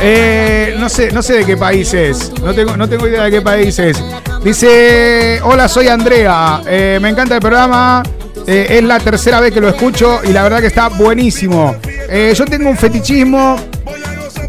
[0.00, 2.32] Eh, no sé, no sé de qué país es.
[2.40, 4.02] No tengo, no tengo idea de qué país es.
[4.44, 6.60] Dice, hola, soy Andrea.
[6.66, 8.02] Eh, me encanta el programa.
[8.46, 11.74] Eh, es la tercera vez que lo escucho y la verdad que está buenísimo.
[12.10, 13.56] Eh, yo tengo un fetichismo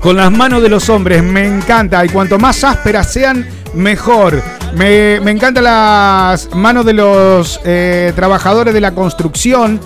[0.02, 1.24] con las manos de los hombres.
[1.24, 2.04] Me encanta.
[2.04, 4.44] Y cuanto más ásperas sean, mejor.
[4.76, 9.80] Me, me encantan las manos de los trabajadores de la construcción.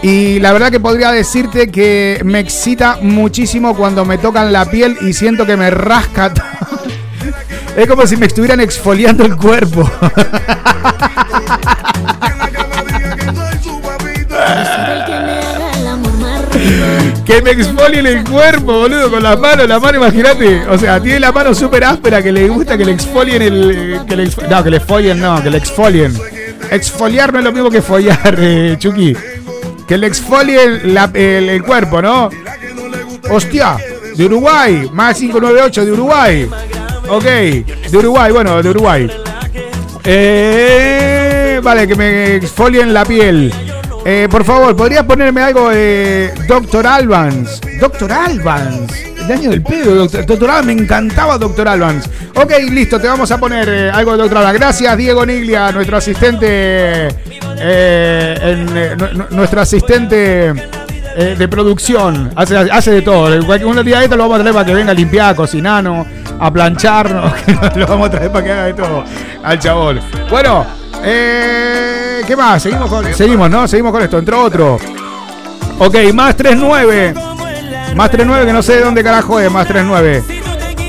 [0.00, 4.96] Y la verdad que podría decirte que me excita muchísimo cuando me tocan la piel
[5.02, 6.32] y siento que me rasca.
[7.76, 9.90] Es como si me estuvieran exfoliando el cuerpo.
[17.24, 19.68] Que me exfolien el cuerpo, boludo, con las manos.
[19.68, 20.66] La mano, imagínate.
[20.68, 24.00] O sea, tiene la mano súper áspera que le gusta que le exfolien el.
[24.08, 26.12] Que le no, que le folien, no, que le exfolien.
[26.70, 29.16] Exfoliar no es lo mismo que follar, eh, Chucky.
[29.86, 32.30] Que le exfolien la- el, el cuerpo, ¿no?
[33.30, 33.76] Hostia,
[34.16, 36.48] de Uruguay, más 598 de Uruguay.
[37.10, 37.64] Ok, de
[37.98, 39.10] Uruguay, bueno, de Uruguay.
[40.04, 43.52] Eh, vale, que me exfolien la piel.
[44.04, 47.60] Eh, por favor, ¿podrías ponerme algo de Doctor Albans?
[47.80, 48.92] Doctor Albans.
[49.24, 50.66] El año del pedo, Doctor, Doctor Albans.
[50.66, 52.08] Me encantaba Doctor Albans.
[52.36, 54.58] Ok, listo, te vamos a poner eh, algo de Doctor Albans.
[54.58, 57.08] Gracias, Diego Niglia, nuestro asistente.
[57.62, 60.54] eh, en, eh, nu- nu- nuestro asistente
[61.36, 62.30] de producción.
[62.36, 63.26] Hace, hace de todo.
[63.66, 65.34] Un día de esto lo vamos a traer para que venga a limpiar,
[66.40, 67.32] a cocinarnos, a plancharnos.
[67.76, 69.04] lo vamos a traer para que haga de todo
[69.42, 70.00] al chabón.
[70.30, 70.66] Bueno,
[71.04, 72.62] eh, ¿qué más?
[72.62, 73.68] Seguimos, con, seguimos, ¿no?
[73.68, 74.18] Seguimos con esto.
[74.18, 74.78] Entró otro.
[75.78, 77.14] Ok, más 39.
[77.94, 80.22] Más 39 que no sé de dónde carajo es, más 39.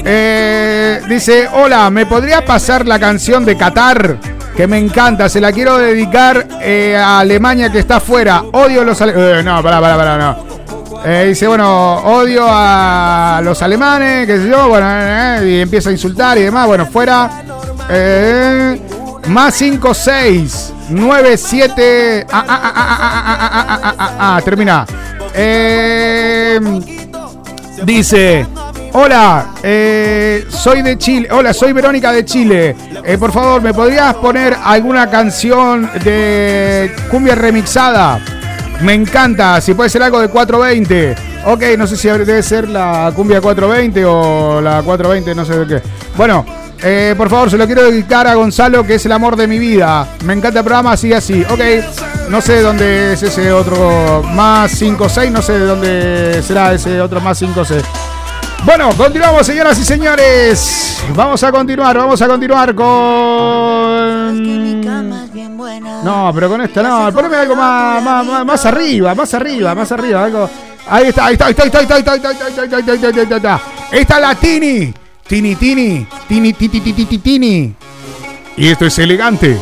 [0.03, 4.17] Eh, dice, hola, ¿me podría pasar la canción de Qatar?
[4.55, 8.43] Que me encanta, se la quiero dedicar eh, a Alemania que está afuera.
[8.51, 9.45] Odio los alemanes.
[9.45, 10.50] no, pará, pará, pará, no.
[11.03, 16.37] Eh, dice, bueno, odio a los alemanes, qué sé yo, bueno, y empieza a insultar
[16.37, 16.67] y demás.
[16.67, 17.27] Bueno, fuera.
[19.27, 22.25] Más 5, 6, 9, 7.
[22.31, 24.85] Ah, termina.
[27.83, 28.47] dice.
[28.93, 29.45] Hola,
[30.49, 31.29] soy de Chile.
[31.31, 32.75] Hola, soy Verónica de Chile.
[33.19, 38.19] Por favor, ¿me podrías poner alguna canción de cumbia remixada?
[38.83, 41.15] Me encanta, si puede ser algo de 420.
[41.45, 45.67] Ok, no sé si debe ser la cumbia 420 o la 420, no sé de
[45.67, 45.87] qué.
[46.17, 46.45] Bueno,
[46.81, 49.59] eh, por favor, se lo quiero dedicar a Gonzalo, que es el amor de mi
[49.59, 50.07] vida.
[50.25, 51.43] Me encanta el programa, así, así.
[51.43, 51.59] Ok,
[52.29, 56.99] no sé de dónde es ese otro más 5-6, no sé de dónde será ese
[57.01, 57.83] otro más 5-6.
[58.63, 61.03] Bueno, continuamos, señoras y señores.
[61.15, 64.41] Vamos a continuar, vamos a continuar con.
[66.03, 67.11] No, pero con esta no.
[67.11, 70.23] Poneme algo más, más, más, arriba, más arriba, más arriba.
[70.23, 70.49] Algo.
[70.87, 72.63] Ahí está, ahí está, ahí está, ahí está, ahí está, ahí está, ahí está, ahí
[72.63, 73.61] está, ahí está, ahí está, ahí está.
[73.91, 74.93] Esta la Tini.
[75.27, 77.73] Tini, Tini, Tini, Titi, Titi, Tini.
[78.57, 79.57] Y esto es elegante.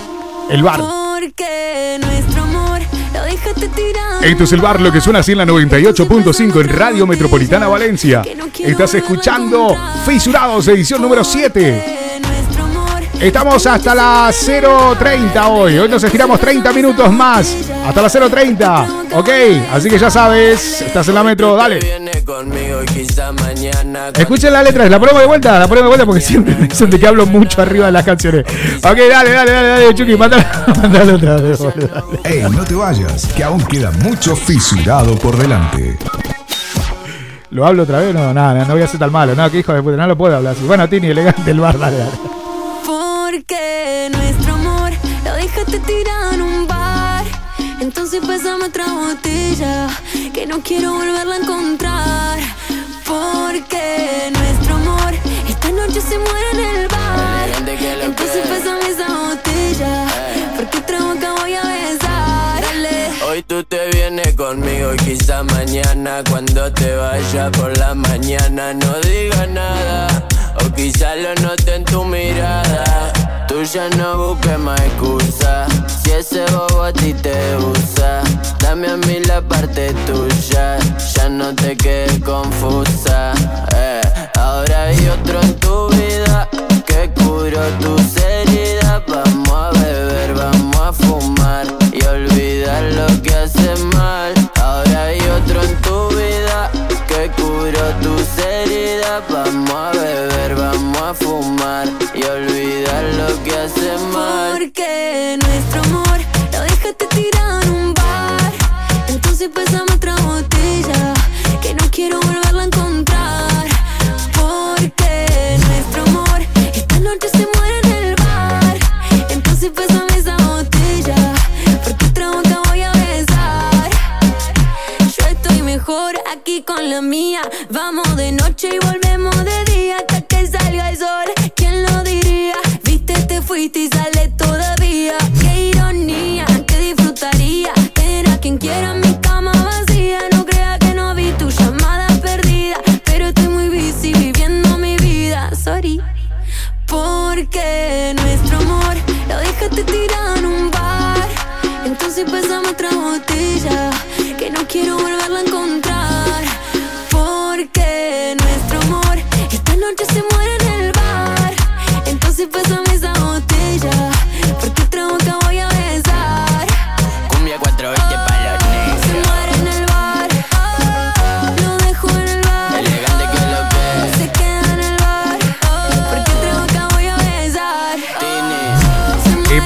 [0.50, 0.80] El bar.
[0.80, 2.80] Porque nuestro amor
[3.14, 4.09] lo dejaste tirado.
[4.22, 8.22] Esto es el bar, lo que suena así en la 98.5 en Radio Metropolitana Valencia.
[8.60, 12.09] Estás escuchando Fisurados, edición número 7.
[13.20, 15.78] Estamos hasta las 0.30 hoy.
[15.78, 17.54] Hoy nos estiramos 30 minutos más.
[17.86, 19.14] Hasta las 0.30.
[19.14, 19.30] Ok,
[19.74, 21.80] así que ya sabes, estás en la metro, dale.
[24.18, 26.90] Escuchen la letra, la ponemos de vuelta, la ponemos de vuelta porque siempre me dicen
[26.90, 28.46] de que hablo mucho arriba de las canciones.
[28.78, 30.46] Ok, dale, dale, dale, dale, Chucky, mándala
[31.14, 31.60] otra vez.
[32.24, 35.98] Ey, no te vayas, que aún queda mucho fisurado por delante.
[37.52, 38.14] ¿Lo hablo otra vez?
[38.14, 39.36] No, nada, no voy a ser tan malo.
[39.36, 40.64] No, que hijo de puta, no lo puedo hablar así.
[40.66, 42.12] Bueno, Tini, elegante el bar, dale, dale.
[43.40, 44.92] Porque nuestro amor
[45.24, 47.24] lo dejaste tirado en un bar.
[47.80, 49.88] Entonces pásame otra botella
[50.34, 52.40] que no quiero volverla a encontrar.
[53.08, 55.14] Porque nuestro amor
[55.48, 57.50] esta noche se muere en el bar.
[58.04, 60.06] Entonces pásame esa botella
[60.58, 62.62] porque otra boca voy a besar.
[62.62, 63.24] Dale.
[63.26, 69.00] Hoy tú te vienes conmigo y quizá mañana cuando te vayas por la mañana no
[69.00, 70.28] digas nada
[70.70, 73.12] o quizá lo note en tu mirada.
[73.48, 78.22] Tú ya no busques más excusa si ese bobo a ti te usa.
[78.60, 80.78] Dame a mí la parte tuya,
[81.16, 83.34] ya no te quedes confusa.
[83.76, 84.02] eh.
[84.40, 86.49] Ahora hay otro en tu vida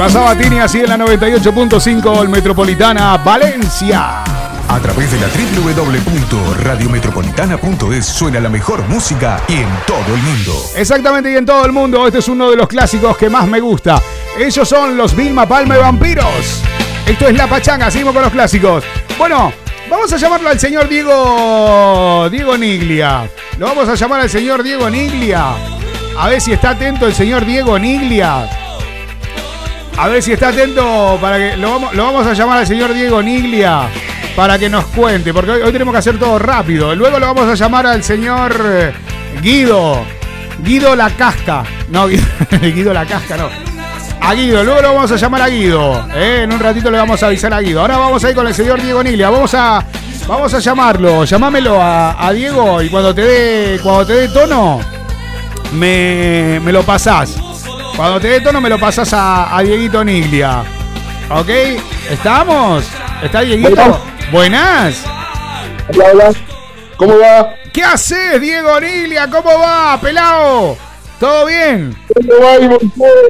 [0.03, 4.21] pasaba Tini así en la 98.5 el Metropolitana Valencia.
[4.67, 10.61] A través de la www.radiometropolitana.es suena la mejor música y en todo el mundo.
[10.75, 13.61] Exactamente, y en todo el mundo, este es uno de los clásicos que más me
[13.61, 14.01] gusta.
[14.37, 16.61] Ellos son los Vilma Palma y Vampiros.
[17.07, 18.83] Esto es La Pachanga, seguimos con los clásicos.
[19.17, 19.53] Bueno,
[19.89, 22.27] vamos a llamarlo al señor Diego.
[22.29, 23.29] Diego Niglia.
[23.57, 25.53] Lo vamos a llamar al señor Diego Niglia.
[26.19, 28.62] A ver si está atento el señor Diego Niglia.
[29.97, 31.57] A ver si está atento para que.
[31.57, 33.87] Lo vamos, a llamar al señor Diego Niglia
[34.35, 36.95] para que nos cuente, porque hoy, tenemos que hacer todo rápido.
[36.95, 38.93] Luego lo vamos a llamar al señor eh,
[39.41, 40.03] Guido.
[40.59, 41.63] Guido La Casca.
[41.89, 42.25] No, Guido,
[42.61, 43.49] Guido La Casca, no.
[44.21, 46.07] A Guido, luego lo vamos a llamar a Guido.
[46.15, 47.81] eh, En un ratito le vamos a avisar a Guido.
[47.81, 49.29] Ahora vamos a ir con el señor Diego Niglia.
[49.29, 49.85] Vamos a,
[50.27, 51.23] vamos a llamarlo.
[51.25, 54.79] Llamámelo a, a Diego y cuando te dé, cuando te dé tono,
[55.73, 57.35] me, me lo pasás.
[57.95, 60.63] Cuando te dé tono, me lo pasás a, a Dieguito Niglia.
[61.29, 61.49] ¿Ok?
[62.09, 62.85] ¿Estamos?
[63.21, 64.01] ¿Está Dieguito?
[64.31, 65.03] Buenas.
[65.93, 66.31] Hola, hola.
[66.97, 67.53] ¿Cómo va?
[67.71, 69.29] ¿Qué haces, Diego Niglia?
[69.29, 70.75] ¿Cómo va, pelao?
[71.19, 71.95] ¿Todo bien?
[72.15, 72.77] ¿Cómo va?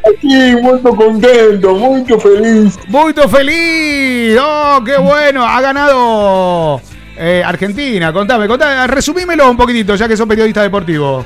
[0.09, 2.79] Aquí, muy contento, muy feliz.
[2.87, 4.39] Muy feliz.
[4.41, 5.45] Oh, qué bueno.
[5.45, 6.81] Ha ganado
[7.17, 8.13] eh, Argentina.
[8.13, 8.87] Contame, contame.
[8.87, 11.25] Resumímelo un poquitito, ya que son periodistas deportivos.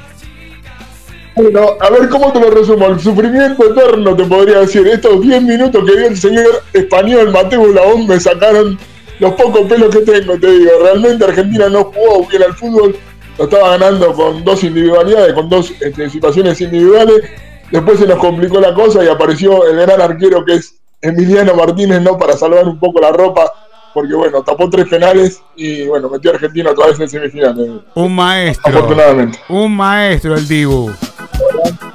[1.38, 2.88] Bueno, a ver cómo te lo resumo.
[2.88, 4.88] El sufrimiento eterno, te podría decir.
[4.88, 8.80] Estos 10 minutos que dio el señor español Mateo Laón me sacaron
[9.20, 10.72] los pocos pelos que tengo, te digo.
[10.82, 12.96] Realmente Argentina no jugó bien al fútbol.
[13.38, 17.22] Lo estaba ganando con dos individualidades, con dos este, situaciones individuales.
[17.70, 20.74] Después se nos complicó la cosa y apareció el gran arquero que es
[21.04, 22.18] Emiliano Martínez, ¿no?
[22.18, 23.54] Para salvar un poco la ropa.
[23.98, 27.68] Porque bueno, tapó tres penales y bueno, metió a Argentina otra vez en semifinales.
[27.96, 28.70] Un maestro.
[28.70, 29.40] Afortunadamente.
[29.50, 30.92] Un maestro el Dibu.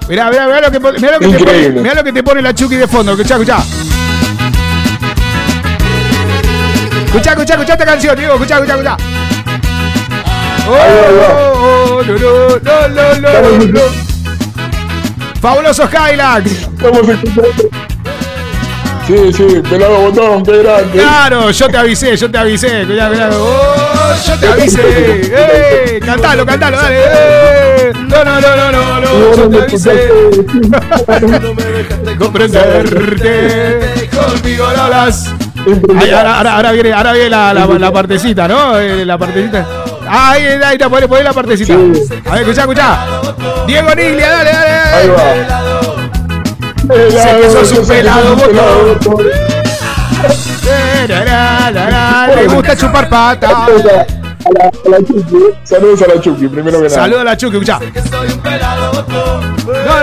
[0.08, 1.80] Mirá, mirá, mirá lo que, mirá lo que, te, pone, Increíble.
[1.80, 3.12] mirá lo que te pone la Chucky de fondo.
[3.12, 3.58] Escuchá, escuchá.
[7.04, 8.34] Escuchá, escuchá, escuchá esta canción, Diego.
[8.34, 8.96] Escuchá, escuchá, escuchá.
[10.68, 13.80] Oh, oh, no, no, no, no, no, no.
[15.40, 16.62] Fabulosos Highlights.
[16.62, 17.91] Estamos escuchando.
[19.06, 20.92] Sí, sí, pelado botón, qué grande.
[20.92, 22.84] Claro, yo te avisé, yo te avisé.
[22.86, 23.44] Cuidado, cuidado.
[23.44, 26.00] Oh, yo te avisé.
[26.06, 27.92] Cantalo, cantalo, dale.
[28.08, 30.08] No, no, no, no, no, no, yo te avisé.
[32.18, 34.08] Comprenderte.
[34.10, 34.82] Conmigo no.
[35.98, 38.78] Ay, ahora, ahora, ahora viene, ahora viene la, la, la partecita, ¿no?
[38.78, 39.66] Eh, La partecita.
[40.08, 41.74] Ah, ahí, ahí, está, poné, poné la partecita.
[41.74, 43.06] A ver, escuchá, escuchá.
[43.66, 44.96] Diego Niglia, dale, dale, dale.
[44.96, 45.91] Ahí va.
[46.88, 49.26] Sé que sos un pelado botón.
[52.34, 53.48] Le gusta chupar pata.
[53.64, 55.38] A la, a la Chucky.
[55.62, 56.96] Saludos a la Chucky, primero que nada.
[56.96, 57.78] Saludos a la Chucky, escuchá.
[57.78, 57.86] No,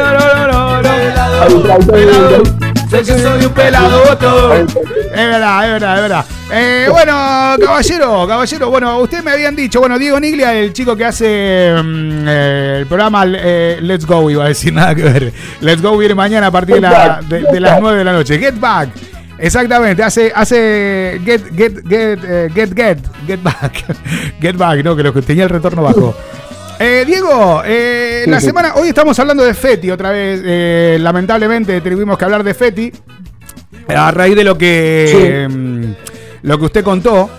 [0.02, 0.92] no, no, no, no,
[2.38, 2.69] no.
[2.90, 4.68] Sé que soy un pelado botón.
[4.68, 6.26] Es verdad, es verdad, es verdad.
[6.52, 7.14] Eh, bueno,
[7.64, 12.28] caballero, caballero, bueno, usted me habían dicho, bueno, Diego Niglia, el chico que hace mm,
[12.28, 15.34] eh, el programa eh, Let's Go, iba a decir nada que ver.
[15.62, 18.40] Let's Go viene mañana a partir de, la- de- de las 9 de la noche.
[18.40, 18.90] Get Back.
[19.38, 23.86] Exactamente, hace, hace get, get, get, eh, get, get, get back.
[24.42, 26.14] Get back, no, que lo que tenía el retorno bajo.
[26.80, 28.46] Eh, Diego, eh, Sí, la sí.
[28.48, 30.42] semana, hoy estamos hablando de Feti otra vez.
[30.46, 32.92] eh, lamentablemente tuvimos que hablar de Feti
[33.88, 37.30] a raíz de lo que mm, lo que usted contó,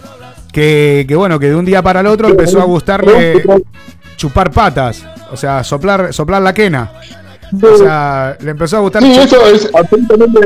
[0.53, 3.43] que, que bueno, que de un día para el otro empezó a gustarle
[4.17, 6.93] chupar patas, o sea, soplar, soplar la quena.
[7.63, 9.03] O sea, le empezó a gustar.
[9.03, 10.41] Sí, eso es absolutamente.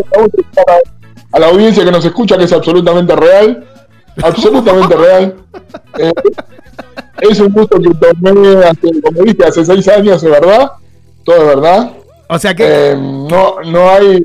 [1.32, 3.64] a la audiencia que nos escucha que es absolutamente real.
[4.22, 5.34] Absolutamente real.
[5.98, 6.12] Eh,
[7.20, 10.72] es un gusto que tomé, hace, como dije, hace seis años, es verdad.
[11.24, 11.92] Todo es verdad.
[12.28, 14.24] O sea que, Eh, no, no hay.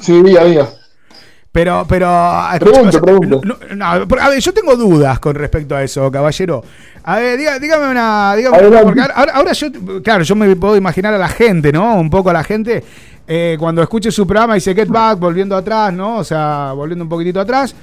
[0.00, 0.68] Sí, día a día.
[1.50, 2.08] pero, pero,
[2.60, 3.40] Pregunte, o sea, pregunte.
[3.44, 6.62] no, no, a ver, yo tengo dudas con respecto a eso, caballero.
[7.02, 9.66] A ver, diga- dígame una, dígame, porque ahora, ahora yo,
[10.04, 11.96] claro, yo me puedo imaginar a la gente, ¿no?
[11.98, 12.84] Un poco a la gente
[13.26, 16.18] eh, cuando escuche su programa y dice Get Back, volviendo atrás, ¿no?
[16.18, 17.74] O sea, volviendo un poquitito atrás.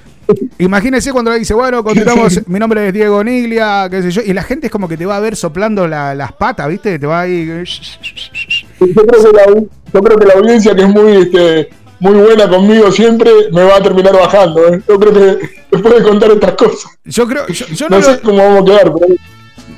[0.57, 4.33] Imagínese cuando le dice, bueno, continuamos, mi nombre es Diego Niglia, qué sé yo, y
[4.33, 6.97] la gente es como que te va a ver soplando la- las patas, ¿viste?
[6.97, 7.45] Te va ahí.
[8.79, 9.45] Yo creo que la,
[9.93, 11.69] yo creo que la audiencia que es muy este,
[11.99, 14.67] muy buena conmigo siempre me va a terminar bajando.
[14.73, 14.81] ¿eh?
[14.87, 18.13] Yo creo que después de contar estas cosas, Yo creo, yo, yo no, no lo-
[18.15, 19.15] sé cómo vamos a quedar, pero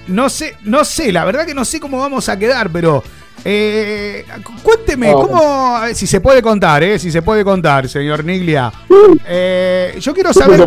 [0.07, 3.03] no sé, no sé, la verdad que no sé cómo vamos a quedar, pero
[3.45, 4.25] eh,
[4.63, 5.13] cuénteme, Ah.
[5.13, 8.71] cómo, si se puede contar, eh, si se puede contar, señor Niglia.
[9.25, 10.61] Eh, yo quiero saber,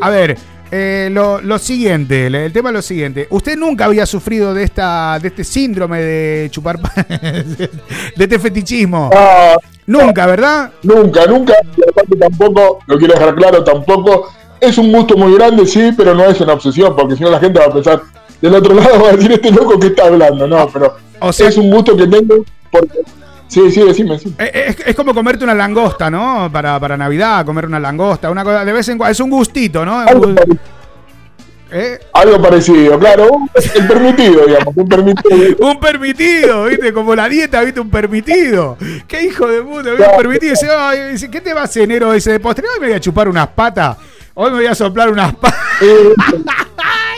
[0.00, 0.36] a ver,
[0.70, 3.26] eh, lo, lo siguiente, el, tema es lo siguiente.
[3.30, 7.68] Usted nunca había sufrido de esta, de este síndrome de chupar pa- de
[8.16, 9.10] este fetichismo.
[9.14, 10.70] Ah, Nunca, ¿verdad?
[10.84, 11.54] Nunca, nunca.
[11.76, 14.32] Y aparte tampoco, lo quiero dejar claro, tampoco.
[14.60, 17.40] Es un gusto muy grande, sí, pero no es una obsesión, porque si no la
[17.40, 18.00] gente va a pensar,
[18.42, 20.46] del otro lado va a decir este loco que está hablando.
[20.46, 22.98] No, pero O sea- es un gusto que tengo porque...
[23.48, 24.34] Sí, sí, decime, sí.
[24.38, 26.48] Eh, Es, es como comerte una langosta, ¿no?
[26.50, 29.12] Para, para Navidad, comer una langosta, una cosa de vez en cuando.
[29.12, 29.98] Es un gustito, ¿no?
[30.00, 30.58] Algo, pare-
[31.70, 31.98] ¿Eh?
[32.14, 33.28] algo parecido, claro.
[33.74, 35.56] El permitido, digamos, un permitido.
[35.68, 36.92] Un permitido, ¿viste?
[36.94, 37.80] Como la dieta, ¿viste?
[37.80, 38.76] Un permitido.
[39.06, 39.90] ¿Qué hijo de puta?
[39.90, 40.06] ¿viste?
[40.10, 40.52] Un permitido.
[40.52, 42.64] Dice, dice, ¿qué te vas enero ese de postre?
[42.74, 43.98] Hoy me voy a chupar unas patas.
[44.34, 45.60] Hoy me voy a soplar unas patas.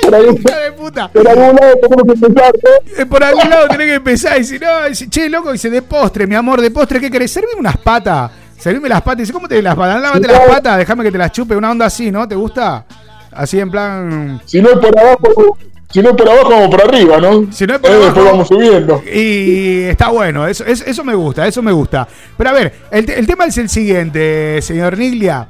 [0.04, 1.08] Por, algún, Hijo de puta.
[1.12, 3.02] por algún lado tenemos que empezar, ¿no?
[3.02, 5.82] Eh, Por algún lado tenés que empezar y decir, no, dice, che, loco, dice, de
[5.82, 7.30] postre, mi amor, de postre, ¿qué querés?
[7.30, 8.30] Servime unas patas.
[8.58, 9.18] Servime las patas.
[9.20, 10.00] Dice, ¿cómo te las patas?
[10.00, 11.54] Lávate las patas, déjame que te las chupe.
[11.56, 12.26] Una onda así, ¿no?
[12.26, 12.84] ¿Te gusta?
[13.32, 14.40] Así en plan.
[14.44, 15.58] Si no es por abajo,
[15.90, 17.52] si no es por abajo, vamos por arriba, ¿no?
[17.52, 19.02] Si no es por Eh, abajo- Después vamos subiendo.
[19.12, 22.06] Y está bueno, eso, eso, eso me gusta, eso me gusta.
[22.38, 25.48] Pero a ver, el, el tema es el siguiente, señor Niglia.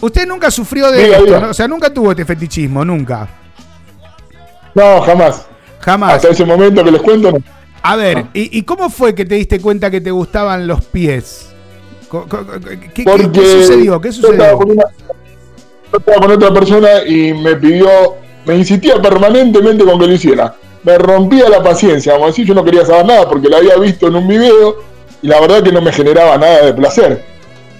[0.00, 1.40] Usted nunca sufrió de Diga, esto, diga.
[1.40, 1.48] ¿no?
[1.50, 3.28] O sea, nunca tuvo este fetichismo, nunca.
[4.78, 5.46] No, jamás.
[5.80, 6.14] Jamás.
[6.14, 7.38] Hasta ese momento que les cuento, no.
[7.82, 11.48] A ver, ¿y, y cómo fue que te diste cuenta que te gustaban los pies?
[12.10, 14.00] ¿Qué, Porque qué sucedió?
[14.00, 14.58] ¿Qué Yo estaba, sucedió?
[14.58, 14.84] con una,
[15.92, 17.88] yo estaba con otra persona y me pidió,
[18.46, 20.54] me insistía permanentemente con que lo hiciera.
[20.84, 23.76] Me rompía la paciencia, vamos a decir, yo no quería saber nada porque la había
[23.76, 24.76] visto en un video
[25.22, 27.24] y la verdad que no me generaba nada de placer.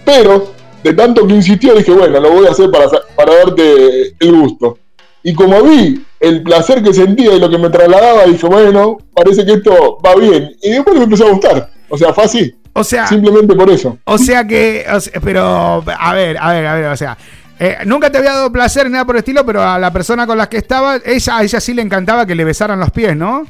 [0.05, 4.33] Pero, de tanto que insistió, dije, bueno, lo voy a hacer para, para darte el
[4.33, 4.79] gusto.
[5.23, 9.45] Y como vi el placer que sentía y lo que me trasladaba, dije, bueno, parece
[9.45, 10.51] que esto va bien.
[10.63, 11.71] Y después me empezó a gustar.
[11.89, 12.55] O sea, fue así.
[12.73, 13.99] O sea, Simplemente por eso.
[14.05, 17.17] o sea que, o sea, pero, a ver, a ver, a ver, o sea,
[17.59, 20.27] eh, nunca te había dado placer ni nada por el estilo, pero a la persona
[20.27, 23.17] con la que estaba, ella, a ella sí le encantaba que le besaran los pies,
[23.17, 23.47] ¿no?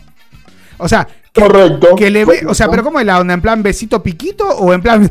[0.78, 1.94] O sea, que, Correcto.
[1.94, 3.34] que le ve, o sea, pero ¿cómo es la onda?
[3.34, 5.10] ¿En plan besito piquito o en plan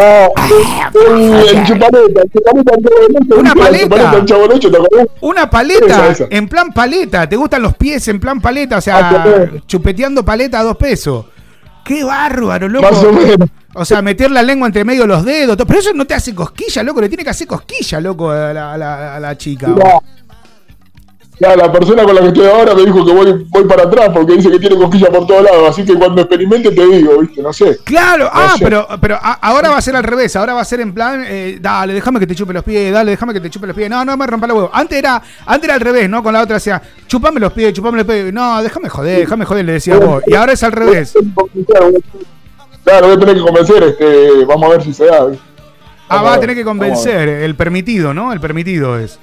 [0.00, 0.32] No,
[3.38, 4.24] Una paleta.
[5.20, 6.14] una paleta?
[6.30, 8.78] En plan paleta, ¿te gustan los pies en plan paleta?
[8.78, 11.26] O sea, chupeteando paleta a dos pesos.
[11.84, 12.90] Qué bárbaro, loco.
[12.90, 13.48] Más o menos.
[13.74, 15.56] O sea, meter la lengua entre medio de los dedos.
[15.56, 15.66] todo.
[15.66, 17.00] Pero eso no te hace cosquilla, loco.
[17.00, 19.68] Le tiene que hacer cosquilla, loco, a la, a la- a la chica.
[19.76, 19.98] Ya,
[21.40, 24.10] ya, la persona con la que estoy ahora me dijo que voy, voy para atrás
[24.12, 25.70] porque dice que tiene cosquillas por todos lados.
[25.70, 27.40] Así que cuando experimente te digo, ¿viste?
[27.40, 27.78] No sé.
[27.82, 28.64] Claro, ah, sé.
[28.64, 30.36] pero, pero a- ahora va a ser al revés.
[30.36, 33.12] Ahora va a ser en plan, eh, dale, déjame que te chupe los pies, dale,
[33.12, 33.88] déjame que te chupe los pies.
[33.88, 34.70] No, no me rompa los huevos.
[34.74, 36.22] Antes era, antes era al revés, ¿no?
[36.22, 38.32] Con la otra decía, chupame los pies, chupame los pies.
[38.32, 40.22] No, déjame joder, déjame joder, le decía vos.
[40.26, 41.14] Y ahora es al revés.
[42.84, 43.82] Claro, voy a tener que convencer.
[43.82, 45.28] Este, vamos a ver si se da.
[46.08, 48.32] Ah, va a tener que convencer, el permitido, ¿no?
[48.32, 49.18] El permitido es.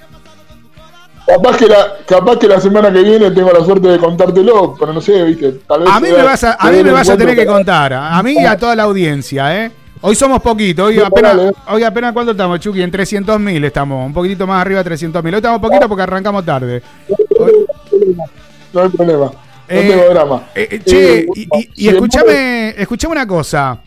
[1.28, 4.92] Capaz que, la, capaz que la semana que viene tengo la suerte de contártelo, pero
[4.94, 5.52] no sé, ¿viste?
[5.68, 7.92] Tal vez A mí me vas a, a mí me vas a tener que contar.
[7.92, 9.70] A mí y a toda la audiencia, ¿eh?
[10.00, 10.86] Hoy somos poquitos.
[10.88, 11.52] Hoy apenas, dale.
[11.68, 12.80] hoy apenas ¿cuánto estamos, Chucky?
[12.82, 14.06] En 300.000 estamos.
[14.06, 15.26] Un poquitito más arriba de 300.000.
[15.26, 16.82] Hoy estamos poquito porque arrancamos tarde.
[18.72, 19.24] No hay problema.
[19.26, 19.30] No
[19.68, 20.42] Eh, tengo drama.
[20.54, 23.78] eh, eh, che, Eh, y, y- y escúchame, escúchame una cosa.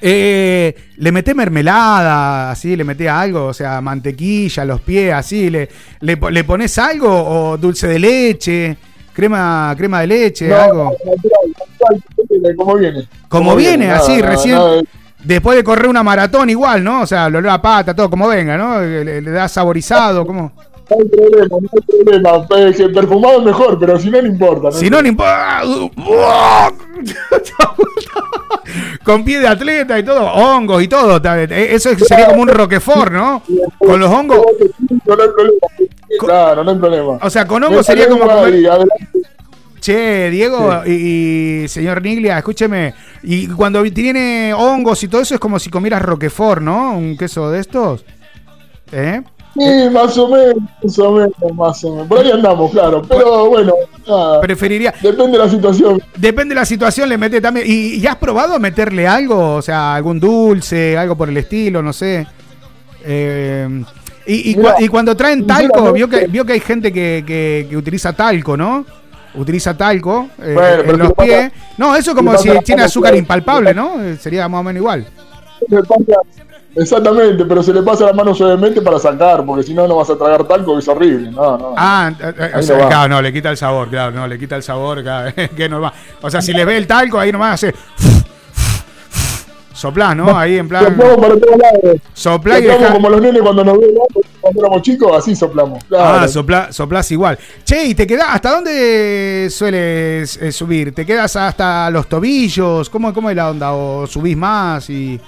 [0.00, 5.50] Eh, le meté mermelada, así, le meté algo, o sea, mantequilla, a los pies, así,
[5.50, 5.68] le,
[6.00, 8.76] le, po- le pones algo o dulce de leche,
[9.12, 10.84] crema, crema de leche, No, algo.
[11.04, 13.06] natural, ¿Cómo viene?
[13.28, 14.54] Como ¿Cómo viene, Nada, así, nada, recién.
[14.56, 14.82] nada
[15.22, 17.00] Después de correr una maratón igual, ¿no?
[17.02, 18.80] O sea, lo olor a pata, todo como venga, ¿no?
[18.82, 20.52] Le, le da saborizado, como...
[20.90, 22.46] No hay problema, no hay problema.
[22.58, 24.70] Eh, perfumado es mejor, pero si no, no importa.
[24.70, 25.62] Si no, no importa.
[29.04, 31.20] Con pie de atleta y todo, hongos y todo.
[31.36, 33.42] eh, Eso sería como un roquefort, ¿no?
[33.78, 34.38] Con los hongos.
[34.38, 35.58] No hay problema.
[36.18, 37.18] Claro, no hay problema.
[37.22, 38.62] O sea, con hongos sería como comer-.
[39.80, 42.94] Che, Diego y, y señor Niglia, escúcheme.
[43.22, 46.96] Y cuando tiene hongos y todo eso es como si comieras roquefort, ¿no?
[46.96, 48.04] Un queso de estos.
[48.92, 49.22] ¿Eh?
[49.54, 52.08] Sí, más o menos, más o menos, más o menos.
[52.08, 53.02] Por ahí andamos, claro.
[53.08, 53.72] Pero bueno,
[54.06, 54.40] nada.
[54.40, 54.92] Preferiría.
[55.00, 56.02] Depende de la situación.
[56.16, 57.66] Depende de la situación, le mete también.
[57.68, 59.54] ¿Y, y has probado meterle algo?
[59.54, 62.26] O sea, algún dulce, algo por el estilo, no sé.
[63.04, 63.84] Eh,
[64.26, 68.12] y, y, cuando traen talco, vio que, vio que hay gente que, que- que utiliza
[68.14, 68.84] talco, ¿no?
[69.34, 71.26] Utiliza talco eh, Bueno, en ¿qué los le pasa?
[71.28, 71.52] pies.
[71.76, 73.96] No, eso ¿Qué como si tiene azúcar impalpable, ¿no?
[74.18, 75.06] Sería más o menos igual.
[75.70, 76.20] Pasa-
[76.76, 80.10] Exactamente, pero se le pasa la mano suavemente para sacar, porque si no, no vas
[80.10, 81.30] a tragar talco, que es horrible.
[81.30, 81.74] No, no.
[81.76, 84.38] Ah, eh, eh, o sea, no claro, no, le quita el sabor, claro, no, le
[84.38, 85.92] quita el sabor, claro, que normal.
[86.20, 87.74] O sea, si le ve el talco, ahí nomás hace.
[89.72, 90.36] Soplás, ¿no?
[90.38, 90.84] Ahí en plan.
[90.84, 92.00] Soplamos para todos lados.
[92.14, 93.90] Soplá y dejá- como los nenes cuando nos ven
[94.40, 95.82] cuando éramos chicos, así soplamos.
[95.84, 96.20] Claro.
[96.20, 97.36] Ah, sopla, soplás igual.
[97.64, 100.94] Che, ¿y te quedas hasta dónde sueles eh, subir?
[100.94, 102.88] ¿Te quedas hasta los tobillos?
[102.88, 103.72] ¿Cómo, ¿Cómo es la onda?
[103.72, 105.20] ¿O subís más y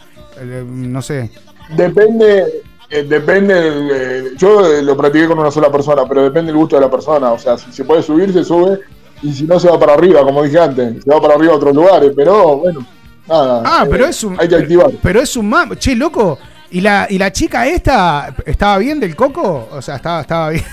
[0.45, 1.31] no sé?
[1.77, 3.55] Depende, eh, depende.
[3.93, 6.91] eh, yo eh, lo practiqué con una sola persona, pero depende del gusto de la
[6.91, 7.33] persona.
[7.33, 8.81] O sea, si se puede subir, se sube.
[9.23, 11.03] Y si no, se va para arriba, como dije antes.
[11.03, 12.13] Se va para arriba a otros lugares.
[12.15, 12.87] Pero bueno,
[13.27, 13.63] nada.
[13.65, 14.39] Ah, eh, pero es un.
[14.39, 14.91] Hay que activar.
[15.03, 15.53] Pero es un.
[15.79, 16.39] Che, loco.
[16.69, 19.69] ¿Y la, ¿Y la chica esta estaba bien del coco?
[19.71, 20.65] O sea, estaba, estaba bien.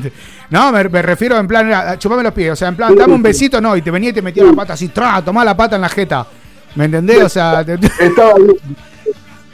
[0.50, 2.52] no, me, me refiero en plan, era, chupame los pies.
[2.52, 3.76] O sea, en plan, dame un besito, no.
[3.76, 5.88] Y te venía y te metía la pata así, tra, tomá la pata en la
[5.90, 6.26] jeta.
[6.74, 7.22] ¿Me entendés?
[7.22, 8.56] O sea, te- Estaba bien.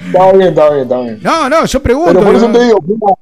[0.06, 1.18] Estaba bien, estaba bien, estaba bien.
[1.22, 2.12] no, no, yo pregunto.
[2.12, 3.14] Pero por eso te digo, fue una,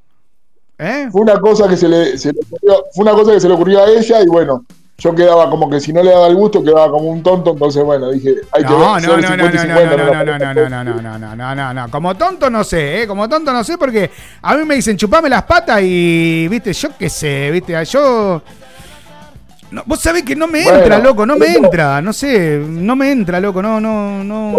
[0.79, 1.09] ¿Eh?
[1.11, 3.53] fue una cosa que se le, se le ocurrió, fue una cosa que se le
[3.55, 4.63] ocurrió a ella y bueno,
[4.99, 7.83] yo quedaba como que si no le daba el gusto quedaba como un tonto, entonces
[7.83, 10.05] bueno, dije, hay que No, ver, no, no, no, 50 y no, 50, no, no,
[10.05, 11.91] no, no, no, no, no, no, no, no, no, no.
[11.91, 13.07] Como tonto no sé, ¿eh?
[13.07, 14.09] Como tonto no sé porque
[14.41, 18.41] a mí me dicen chupame las patas y, viste, yo qué sé, viste, yo...
[19.69, 22.95] No, vos sabés que no me Bueno, entra, loco, no me entra, no sé, no
[22.95, 24.53] me entra, loco, no, no, no...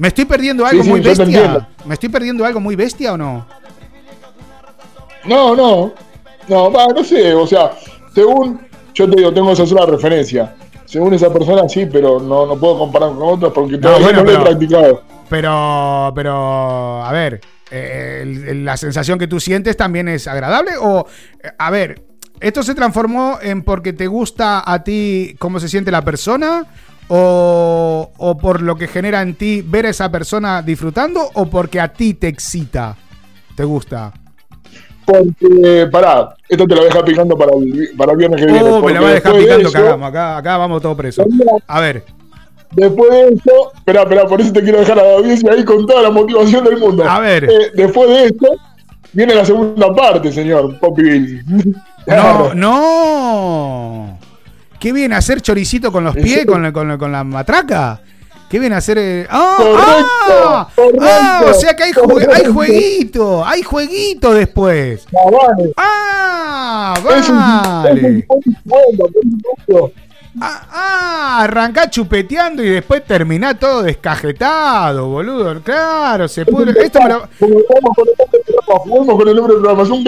[0.00, 1.68] ¿Me estoy perdiendo algo Sí, sí, muy bestia?
[1.84, 3.46] ¿Me estoy perdiendo algo muy bestia o no?
[5.26, 5.92] No, no,
[6.48, 7.72] no, va, no sé, o sea,
[8.14, 8.62] según,
[8.94, 10.54] yo te digo, tengo esa sola referencia.
[10.86, 14.24] Según esa persona sí, pero no, no puedo comparar con otras porque todavía bueno, no
[14.24, 15.02] lo he pero- practicado.
[15.28, 21.06] Pero, pero, a ver, eh, la sensación que tú sientes también es agradable o,
[21.44, 22.02] eh, a ver,
[22.40, 26.64] ¿esto se transformó en porque te gusta a ti cómo se siente la persona?
[27.12, 31.80] O, o por lo que genera en ti ver a esa persona disfrutando o porque
[31.80, 32.96] a ti te excita,
[33.56, 34.12] te gusta.
[35.04, 38.62] Porque, pará, esto te lo deja picando para el, para el viernes que viene.
[38.62, 40.96] Oh, me la va a dejar después de picando, eso- cagamos, acá, acá vamos todos
[40.96, 41.26] presos.
[41.66, 42.04] A ver,
[42.72, 45.84] Después de eso, espera, espera, por eso te quiero dejar a la audiencia ahí con
[45.88, 47.02] toda la motivación del mundo.
[47.04, 47.42] A ver.
[47.50, 48.46] Eh, después de esto,
[49.12, 51.40] viene la segunda parte, señor Poppy Billy.
[52.06, 54.18] no, no.
[54.80, 58.00] ¿Qué viene a hacer choricito con los pies, con, la- con, la- con la matraca?
[58.48, 58.98] ¿Qué viene a hacer?
[58.98, 59.26] eh?
[59.30, 59.54] ¡Ah!
[59.58, 65.06] Correcto, ah, correcto, ah, o sea que hay, jue- hay jueguito, hay jueguito después.
[65.12, 65.72] No, vale.
[65.76, 66.94] ¡Ah!
[67.16, 68.18] Es un- ¡Vale!
[68.18, 68.64] es un 50,
[68.98, 69.92] por supuesto.
[70.40, 75.60] Ah, ah, arrancá chupeteando y después terminá todo descajetado, boludo.
[75.62, 76.72] Claro, se pudre.
[76.82, 79.82] Esto me lo- jugamos con el nombre del programa, jugamos con el nombre del programa,
[79.82, 80.04] es un.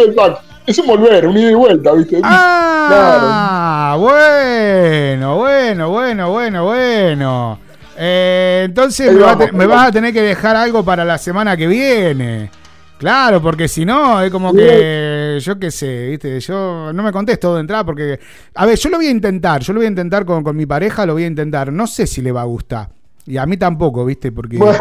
[0.66, 2.20] Es un volver, un ida y vuelta, ¿viste?
[2.22, 7.58] Ah, bueno, bueno, bueno, bueno, bueno.
[7.96, 11.66] Eh, entonces me, va te- vas a tener que dejar algo para la semana que
[11.66, 12.50] viene.
[12.98, 16.38] Claro, porque si no, es como que, yo qué sé, ¿viste?
[16.38, 18.20] Yo no me contesto de entrada porque,
[18.54, 20.66] a ver, yo lo voy a intentar, yo lo voy a intentar con, con mi
[20.66, 21.72] pareja, lo voy a intentar.
[21.72, 22.88] No sé si le va a gustar.
[23.26, 24.30] Y a mí tampoco, ¿viste?
[24.30, 24.78] Porque Bueno.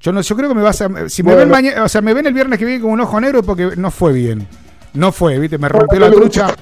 [0.00, 2.12] yo no, yo creo que me vas a, si me ven mañana, o sea, me
[2.12, 4.46] ven el viernes que viene con un ojo negro porque no fue bien.
[4.94, 5.58] No fue, ¿viste?
[5.58, 6.54] Me rompió la no trucha.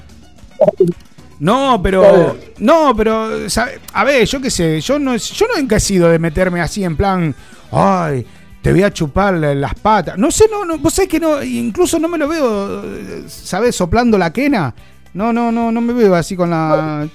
[1.39, 2.35] No, pero.
[2.59, 3.49] No, pero.
[3.49, 4.79] sabe- A ver, yo qué sé.
[4.81, 7.33] Yo no, yo nunca he sido de meterme así en plan.
[7.71, 8.25] Ay,
[8.61, 10.17] te voy a chupar la- las patas.
[10.17, 10.77] No sé, no, no.
[10.77, 11.41] Vos sabés que no.
[11.43, 12.83] Incluso no me lo veo,
[13.27, 13.75] ¿sabés?
[13.75, 14.73] Soplando la quena.
[15.13, 17.07] No, no, no, no me veo así con la.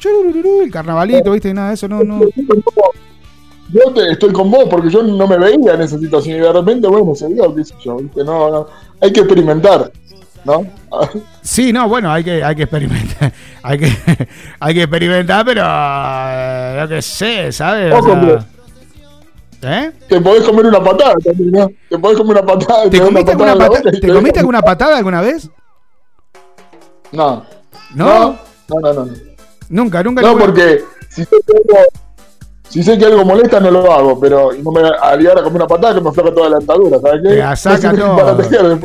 [0.63, 1.55] El carnavalito, ¿viste?
[1.55, 2.21] Nada de eso, no, no.
[3.73, 6.53] Yo te- estoy con vos porque yo no me veía en esa situación y de
[6.53, 8.23] repente, bueno, se dio, qué sé yo, ¿viste?
[8.23, 8.67] No, no.
[9.01, 9.91] Hay que experimentar,
[10.47, 10.65] ¿no?
[11.43, 13.33] Sí, no, bueno, hay que, hay que experimentar.
[13.67, 13.93] Hay que,
[14.61, 15.63] hay que experimentar, pero.
[15.67, 17.93] eh, Yo qué sé, ¿sabes?
[17.93, 18.47] O Ojo, sea,
[19.63, 19.93] ¿Eh?
[20.09, 21.69] Te podés comer una patada también, ¿no?
[21.91, 22.89] Te podés comer una patada.
[22.89, 25.21] ¿Te comiste, patada alguna en la pata- boca y ¿te te- comiste alguna patada alguna
[25.21, 25.51] vez?
[27.11, 27.45] No.
[27.95, 28.39] ¿No?
[28.69, 29.05] No, no, no.
[29.07, 29.13] No,
[29.69, 30.23] Nunca, nunca.
[30.23, 31.85] no nunca- porque si que algo,
[32.69, 35.67] si sé que algo molesta, no lo hago, pero no me aliar a comer una
[35.67, 37.37] patada que me afloja toda la dentadura, ¿sabes qué?
[37.37, 38.37] Te saca todo.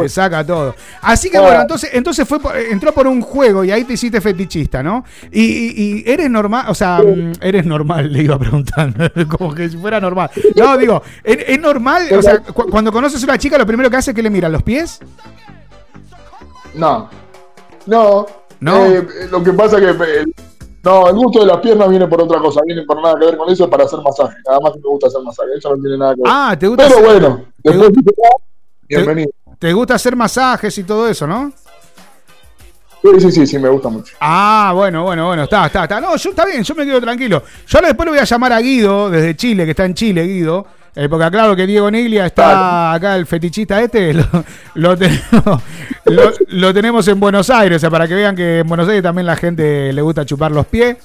[0.03, 0.75] Te saca todo.
[1.01, 1.41] Así que Ah.
[1.41, 5.03] bueno, entonces, entonces fue entró por un juego y ahí te hiciste fetichista, ¿no?
[5.31, 9.05] Y, y- y eres normal, o sea, mm, eres normal, le iba preguntando,
[9.37, 10.29] como que si fuera normal.
[10.55, 12.03] No, digo, ¿es, es normal?
[12.17, 14.29] O sea, cu- cuando conoces a una chica, lo primero que hace es que le
[14.29, 14.99] mira los pies.
[16.75, 17.09] No.
[17.87, 18.25] No.
[18.59, 18.85] No.
[18.85, 19.89] Eh, lo que pasa que.
[19.89, 20.25] eh,
[20.83, 23.37] no, el gusto de las piernas viene por otra cosa, viene por nada que ver
[23.37, 24.35] con eso, es para hacer masaje.
[24.47, 26.31] Nada más que me gusta hacer masaje, eso no tiene nada que ver.
[26.33, 28.13] Ah, te gusta Pero hacer- bueno, después si te
[28.87, 29.31] bienvenido.
[29.59, 31.51] Te gusta hacer masajes y todo eso, ¿no?
[33.03, 34.13] Sí, sí, sí, sí, me gusta mucho.
[34.19, 35.99] Ah, bueno, bueno, bueno, está, está, está.
[35.99, 37.41] No, yo está bien, yo me quedo tranquilo.
[37.67, 40.23] Yo ahora después le voy a llamar a Guido, desde Chile, que está en Chile,
[40.27, 40.65] Guido.
[40.95, 44.25] Eh, porque claro que Diego Niglia está acá, el fetichista este, lo,
[44.75, 45.61] lo tenemos,
[46.05, 49.03] lo, lo tenemos en Buenos Aires, o sea, para que vean que en Buenos Aires
[49.03, 50.97] también la gente le gusta chupar los pies.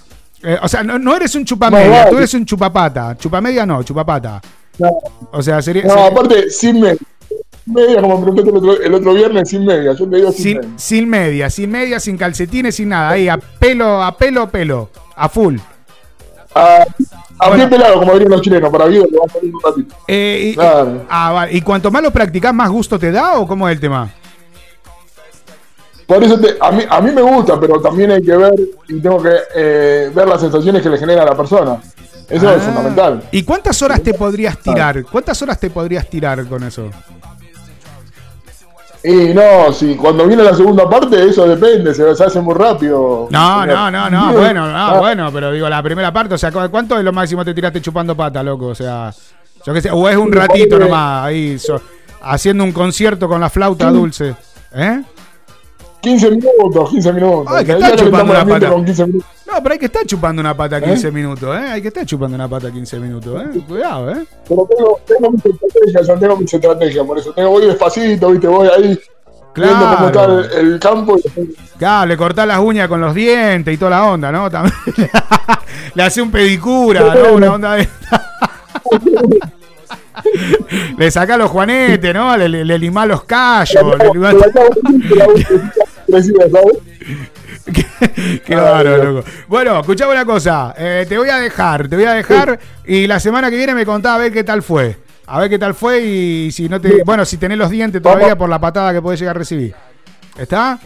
[0.43, 3.17] Eh, o sea, no, no eres un chupamedia, No, tú eres un chupapata.
[3.17, 4.41] Chupamedia no, chupapata.
[5.33, 5.83] O sea, sería.
[5.85, 6.99] No, sería- aparte, sin media.
[7.65, 9.93] Media, como me el otro, el otro viernes, sin media.
[9.95, 10.79] Yo te digo sin, sin, media.
[10.79, 13.11] sin media, sin media, sin calcetines, sin nada.
[13.11, 14.91] Ahí, a pelo, a pelo, pelo.
[15.17, 15.57] A full.
[16.55, 16.87] A,
[17.39, 17.69] a Bueno.
[17.69, 19.95] pie pelado, como dirían los chilenos, para vida, lo vamos a salir un ratito.
[20.09, 21.05] Eh, y, Claro.
[21.09, 21.53] ah, vale.
[21.53, 24.11] ¿Y cuanto más lo practicás, más gusto te da o cómo es el tema?
[26.07, 28.55] Por eso te- a, mí, a mí me gusta, pero también hay que ver
[28.89, 31.79] y tengo que eh, ver las sensaciones que le genera a la persona.
[32.29, 32.65] Eso es Ah.
[32.65, 33.23] fundamental.
[33.33, 35.05] ¿Y cuántas horas te podrías tirar?
[35.05, 36.91] ¿Cuántas horas te podrías tirar con eso?
[39.09, 43.29] Y no, si cuando viene la segunda parte, eso depende, se, hace muy rápido.
[43.31, 46.51] No, no, no, no, bueno, no, Ah, bueno, pero digo, la primera parte, o sea,
[46.51, 48.67] ¿cu- ¿cuánto es lo máximo te tiraste chupando pata, loco?
[48.67, 49.13] O sea,
[49.65, 51.81] yo qué sé, o es un ratito nomás, ahí, so-
[52.23, 54.35] haciendo un concierto con la flauta dulce.
[54.75, 55.03] ¿Eh?
[56.01, 57.53] 15 minutos, 15 minutos.
[57.57, 58.73] Ay, que calentamos chupando ambiente pata.
[58.75, 59.31] con 15 minutos.
[59.47, 61.69] No, pero hay que estar chupando una pata 15 minutos, ¿eh?
[61.73, 63.61] Hay que estar chupando una pata 15 minutos, ¿eh?
[63.67, 64.25] Cuidado, ¿eh?
[64.49, 68.47] Pero tengo, tengo mis estrategias, yo tengo mis estrategias, por eso tengo, voy despacito, viste,
[68.47, 68.99] voy ahí
[69.55, 70.41] viendo cómo está Claro.
[70.41, 71.17] el, el campo.
[71.19, 74.51] y- Claro, le cortás las uñas con los dientes y toda la onda, ¿no?
[74.51, 74.75] También
[75.95, 77.33] le hace un pedicura, ¿no?
[77.35, 77.89] Una onda de...
[80.99, 82.37] le saca los juanetes, ¿no?
[82.37, 83.83] Le, le, le limá los callos.
[83.99, 84.33] le limá-
[86.23, 86.79] ¿sabes?
[88.45, 89.29] Qué bárbaro, loco.
[89.49, 90.75] Bueno, escuchame una cosa.
[90.77, 93.85] eh, te voy a dejar, te voy a dejar y la semana que viene me
[93.85, 94.97] contás a ver qué tal fue.
[95.27, 97.03] A ver qué tal fue y si no te.
[97.05, 99.75] Bueno, si tenés los dientes todavía por la patada que podés llegar a recibir.
[100.39, 100.79] ¿Está?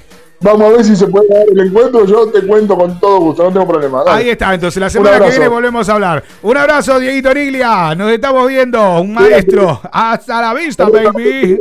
[0.43, 3.45] Vamos a ver si se puede dar el encuentro, yo te cuento con todo gusto,
[3.45, 4.03] no tengo problema.
[4.03, 4.22] dale.
[4.22, 6.24] Ahí está, entonces la semana que viene volvemos a hablar.
[6.41, 7.95] Un abrazo, Dieguito Niglia.
[7.95, 9.82] Nos estamos viendo, un maestro.
[9.93, 11.59] Hasta la vista, baby.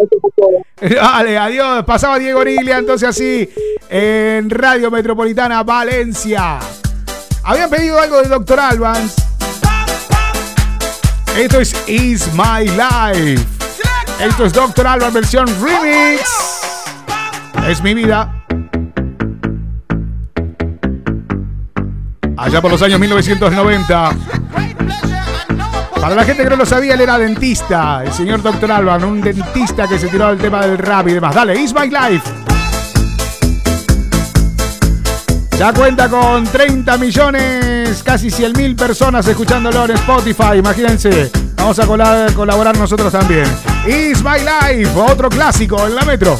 [0.96, 1.84] Dale, adiós.
[1.84, 3.50] Pasaba Diego Niglia, entonces así,
[3.90, 6.60] en Radio Metropolitana Valencia.
[7.44, 9.14] Habían pedido algo de Doctor Albans.
[11.38, 13.46] Esto es Is My Life.
[14.22, 16.22] Esto es Doctor Alban versión remix.
[17.68, 18.39] Es mi vida.
[22.42, 24.12] Allá por los años 1990.
[26.00, 28.02] Para la gente que no lo sabía, él era dentista.
[28.06, 31.36] El señor Doctor Alban, un dentista que se tiró al tema del rap y demás.
[31.36, 32.30] Dale, Is My Life.
[35.58, 40.58] Ya cuenta con 30 millones, casi 100 mil personas escuchándolo en Spotify.
[40.60, 43.46] Imagínense, vamos a colaborar nosotros también.
[43.86, 46.40] Is My Life, otro clásico en la metro.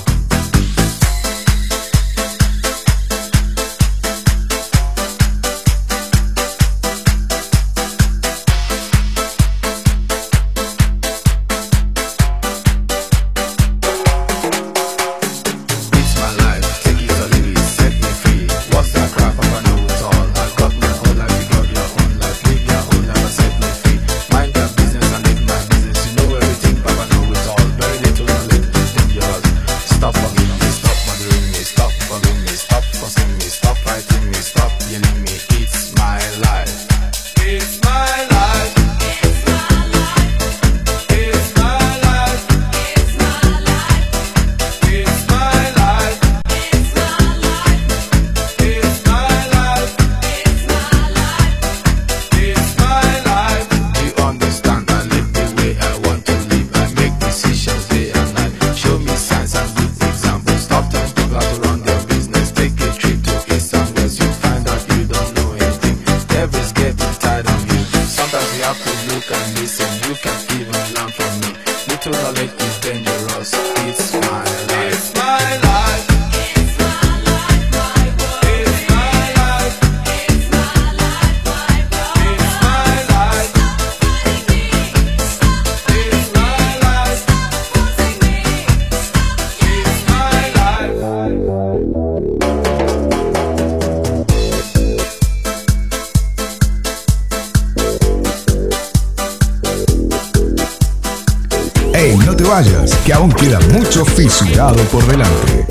[104.44, 105.66] Mucho por delante.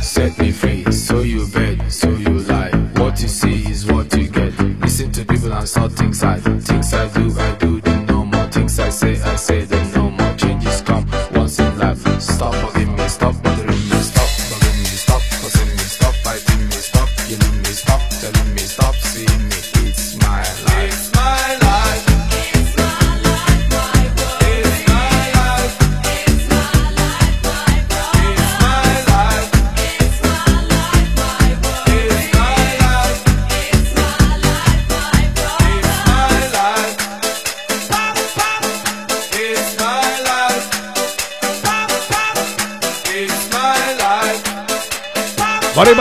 [0.00, 1.46] Set me free, so you
[1.88, 2.70] so you lie.
[2.96, 4.52] What you see is what you get.
[4.80, 8.48] Listen to people and saw things I things I do, I do the no more.
[8.48, 10.34] Things I say, I say the no more.
[10.36, 11.98] Changes come once in life.
[12.20, 17.08] Stop bugging me, stop bothering me, stop bugging me, stop me, stop fighting me, stop
[17.28, 19.88] yelling me, stop telling me, stop seeing me.
[19.88, 20.71] It's my life.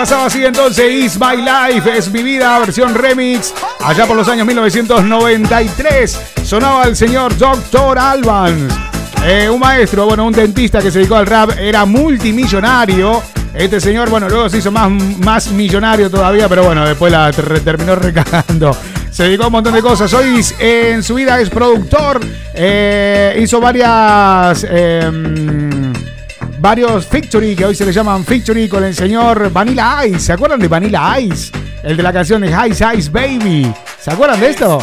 [0.02, 3.54] Pasaba así entonces Is My Life, es mi vida, versión remix.
[3.84, 7.99] Allá por los años 1993 sonaba el señor Dr.
[7.99, 8.68] Alban.
[9.24, 13.22] Eh, un maestro, bueno, un dentista que se dedicó al rap, era multimillonario.
[13.54, 17.60] Este señor, bueno, luego se hizo más, más millonario todavía, pero bueno, después la ter-
[17.60, 18.76] terminó recagando.
[19.12, 20.12] Se dedicó a un montón de cosas.
[20.16, 22.20] Hoy eh, en su vida es productor.
[22.56, 24.66] eh, hizo varias.
[26.62, 30.20] Varios Victory, que hoy se le llaman Victory, con el señor Vanilla Ice.
[30.20, 31.51] ¿Se acuerdan de Vanilla Ice?
[31.84, 33.74] El de la canción de Ice Ice Baby.
[33.99, 34.80] ¿Se acuerdan de esto?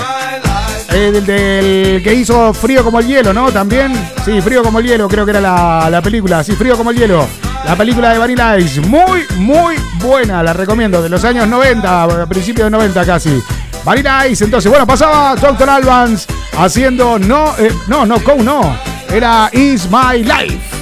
[0.91, 3.53] El del, que hizo Frío como el hielo, ¿no?
[3.53, 3.93] También.
[4.25, 6.43] Sí, Frío como el hielo, creo que era la, la película.
[6.43, 7.27] Sí, Frío como el hielo.
[7.65, 8.81] La película de Vanilla Ice.
[8.81, 10.43] Muy, muy buena.
[10.43, 11.01] La recomiendo.
[11.01, 13.41] De los años 90, a principios de 90 casi.
[13.85, 14.45] Vanilla Ice.
[14.45, 15.71] Entonces, bueno, pasaba Dr.
[15.71, 16.27] Albans
[16.57, 18.77] haciendo no, eh, no, no, Cow no.
[19.11, 20.78] Era Is My Life.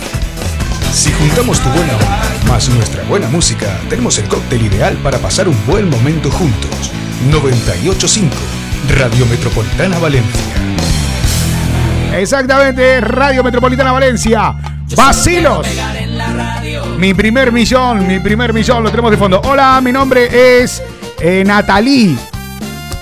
[0.96, 5.46] Si juntamos tu buena onda más nuestra buena música, tenemos el cóctel ideal para pasar
[5.46, 6.90] un buen momento juntos.
[7.30, 8.34] 985
[8.96, 10.40] Radio Metropolitana Valencia.
[12.14, 14.54] Exactamente, Radio Metropolitana Valencia.
[14.96, 15.66] Vacilos.
[16.96, 19.42] Mi primer millón, mi primer millón, lo tenemos de fondo.
[19.44, 20.82] Hola, mi nombre es
[21.20, 22.16] eh, Natalí.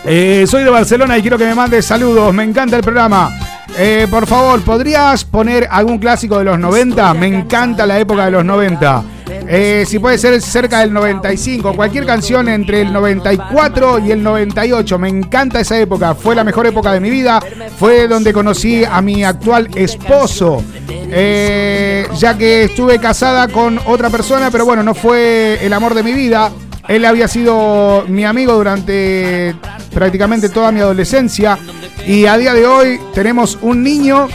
[0.05, 2.35] Eh, soy de Barcelona y quiero que me mandes saludos.
[2.35, 3.44] Me encanta el programa.
[3.77, 7.15] Eh, por favor, ¿podrías poner algún clásico de los 90?
[7.15, 9.05] Me encanta la época de los 90.
[9.47, 14.99] Eh, si puede ser cerca del 95, cualquier canción entre el 94 y el 98.
[14.99, 16.15] Me encanta esa época.
[16.15, 17.41] Fue la mejor época de mi vida.
[17.79, 20.63] Fue donde conocí a mi actual esposo.
[20.89, 26.03] Eh, ya que estuve casada con otra persona, pero bueno, no fue el amor de
[26.03, 26.51] mi vida.
[26.89, 29.55] Él había sido mi amigo durante
[29.93, 31.59] prácticamente toda mi adolescencia
[32.07, 34.29] y a día de hoy tenemos un niño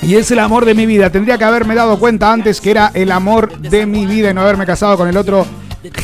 [0.00, 1.10] y es el amor de mi vida.
[1.10, 4.40] Tendría que haberme dado cuenta antes que era el amor de mi vida y no
[4.40, 5.46] haberme casado con el otro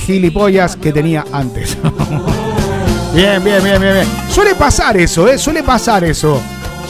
[0.07, 1.79] gilipollas que tenía antes.
[3.15, 4.07] bien, bien, bien, bien, bien.
[4.29, 5.39] Suele pasar eso, ¿eh?
[5.39, 6.41] Suele pasar eso.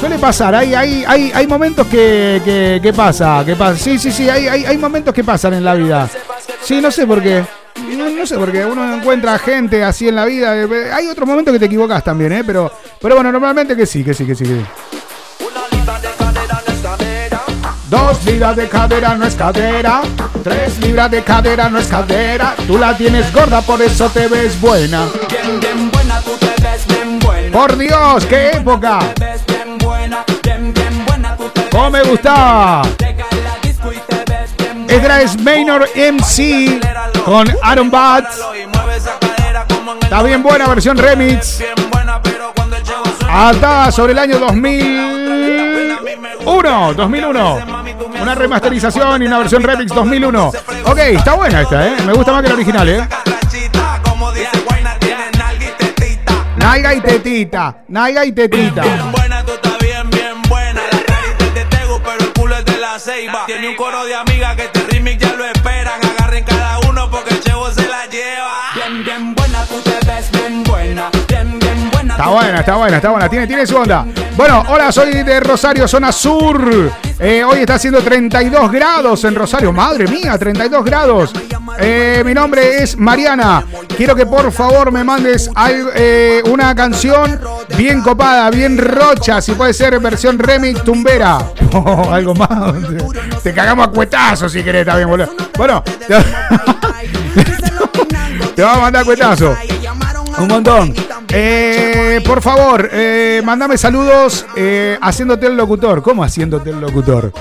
[0.01, 3.77] Suele pasar, hay, hay, hay, hay momentos que, que, que pasa, que pasa.
[3.77, 6.09] Sí, sí, sí, hay, hay, hay momentos que pasan en la vida.
[6.63, 7.45] Sí, no sé por qué.
[7.97, 10.57] No, no sé, porque uno encuentra gente así en la vida.
[10.57, 12.43] eh, Hay otros momentos que te equivocas también, ¿eh?
[12.45, 12.71] Pero,
[13.01, 14.67] pero bueno, normalmente que sí, que sí, que sí, que sí.
[17.89, 20.03] Dos libras de cadera no es cadera.
[20.45, 22.55] Tres libras de cadera no es cadera.
[22.67, 25.07] Tú la tienes gorda, por eso te ves buena.
[25.29, 27.51] Bien, bien buena, tú te ves bien buena.
[27.53, 29.01] Por Dios, qué época.
[31.73, 32.83] ¿Cómo me gustaba?
[34.89, 36.81] Esta es Maynor MC
[37.25, 38.41] con Aaron Batts.
[40.03, 41.63] Está bien buena versión remix.
[43.29, 46.95] Atada sobre el año 2001.
[46.95, 47.59] 2001.
[48.21, 50.53] Una remasterización y una versión remix 2001.
[50.85, 51.97] Ok, está buena esta, ¿eh?
[52.05, 53.09] Me gusta más que la original, ¿eh?
[56.57, 57.83] Naiga y tetita.
[57.89, 58.83] Naiga y tetita.
[63.47, 64.15] Tiene un coro de
[72.21, 73.29] Está buena, está buena, está buena.
[73.31, 74.05] Tiene, tiene su onda.
[74.37, 76.93] Bueno, hola, soy de Rosario, zona sur.
[77.19, 79.73] Eh, hoy está haciendo 32 grados en Rosario.
[79.73, 81.33] Madre mía, 32 grados.
[81.79, 83.65] Eh, mi nombre es Mariana.
[83.97, 87.41] Quiero que por favor me mandes algo, eh, una canción
[87.79, 89.41] bien copada, bien rocha.
[89.41, 91.39] Si puede ser versión remix tumbera.
[91.73, 92.75] O algo más.
[93.43, 95.31] Te cagamos a cuetazos si querés también, boludo.
[95.57, 95.83] Bueno,
[98.55, 99.57] te, vamos a mandar cuetazo.
[100.39, 100.95] Un montón.
[101.29, 106.03] Eh, por favor, eh, mándame saludos eh, haciéndote el locutor.
[106.03, 107.33] ¿Cómo haciéndote el locutor?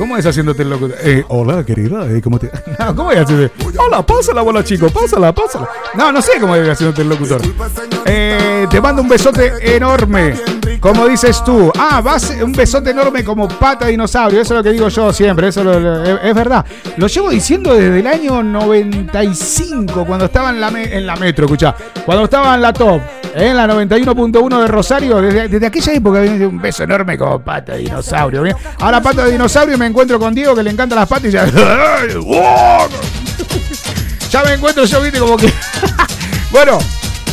[0.00, 0.96] ¿Cómo es haciéndote el locutor?
[1.02, 2.06] Eh, hola, querida.
[2.06, 2.50] eh, ¿cómo te...
[2.78, 3.52] No, ¿cómo es haciéndote?
[3.76, 4.88] Hola, pásala, bola chico.
[4.88, 5.68] Pásala, pásala.
[5.94, 7.42] No, no sé cómo es haciéndote el locutor.
[8.06, 10.36] Eh, te mando un besote enorme.
[10.80, 11.70] Como dices tú.
[11.78, 14.40] Ah, vas un besote enorme como pata dinosaurio.
[14.40, 15.48] Eso es lo que digo yo siempre.
[15.48, 16.64] Eso es, verdad.
[16.96, 21.74] Lo llevo diciendo desde el año 95, cuando estaba en la, en la metro, escuchá.
[22.06, 23.02] Cuando estaba en la top,
[23.34, 25.20] en la 91.1 de Rosario.
[25.20, 28.44] Desde, desde aquella época un beso enorme como pata dinosaurio.
[28.78, 31.44] Ahora pata de dinosaurio me encuentro con Diego que le encantan las patas y ya.
[34.30, 35.52] Ya me encuentro yo, viste, como que.
[36.52, 36.78] bueno.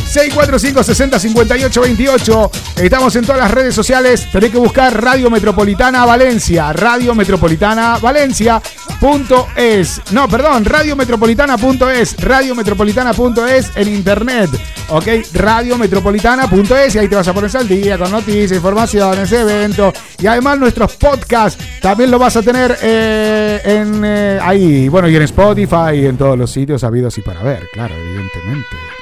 [0.08, 4.26] 645 60 58 28 Estamos en todas las redes sociales.
[4.32, 6.72] Tenés que buscar Radio Metropolitana Valencia.
[6.72, 8.62] Radio Metropolitana Valencia.
[9.00, 10.00] Punto es.
[10.12, 12.16] No, perdón, radiometropolitana.es.
[12.20, 14.50] Radiometropolitana.es en internet.
[14.90, 20.26] Ok, radiometropolitana.es y ahí te vas a poner al día con noticias, informaciones, eventos y
[20.26, 25.22] además nuestros podcasts también lo vas a tener eh, en eh, ahí, bueno, y en
[25.22, 28.97] Spotify y en todos los sitios habidos y para ver, claro, evidentemente.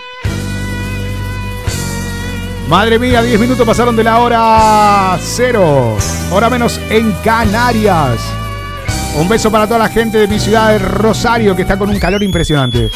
[2.68, 5.96] Madre mía, 10 minutos pasaron de la hora cero,
[6.32, 8.18] hora menos en Canarias.
[9.16, 11.98] Un beso para toda la gente de mi ciudad de Rosario que está con un
[12.00, 12.90] calor impresionante.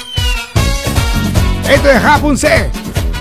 [1.68, 2.68] Esto es Rapunzel.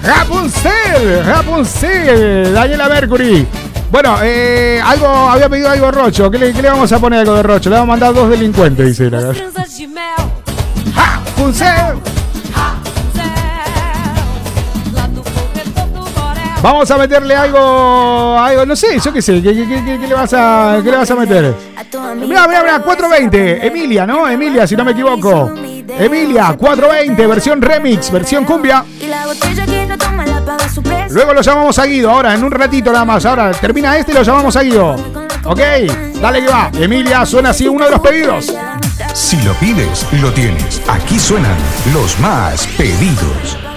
[0.02, 1.24] Rapunzel.
[1.24, 2.54] Rapunzel.
[2.54, 3.46] Daniela Mercury.
[3.92, 6.32] Bueno, eh, algo, había pedido algo Rocho.
[6.32, 7.70] ¿Qué le, qué le vamos a poner algo de Rocho?
[7.70, 9.34] Le vamos a mandar dos delincuentes, dice la
[10.96, 12.19] Rapunzel.
[16.62, 20.92] Vamos a meterle algo, algo, no sé, yo qué sé, ¿qué, le, vas a, le
[20.92, 21.56] vas a meter?
[22.16, 24.28] Mira, mira, mira, 420, Emilia, ¿no?
[24.28, 25.54] Emilia, si no me equivoco.
[25.56, 28.84] Emilia, 420, versión remix, versión cumbia.
[31.10, 33.26] Luego lo llamamos a Guido, ahora, en un ratito nada más.
[33.26, 34.96] Ahora termina este y lo llamamos a Guido.
[35.46, 35.60] Ok,
[36.22, 36.70] dale que va.
[36.74, 38.54] Emilia, suena así uno de los pedidos.
[39.14, 40.82] Si lo pides, lo tienes.
[40.90, 41.58] Aquí suenan
[41.94, 43.69] los más pedidos.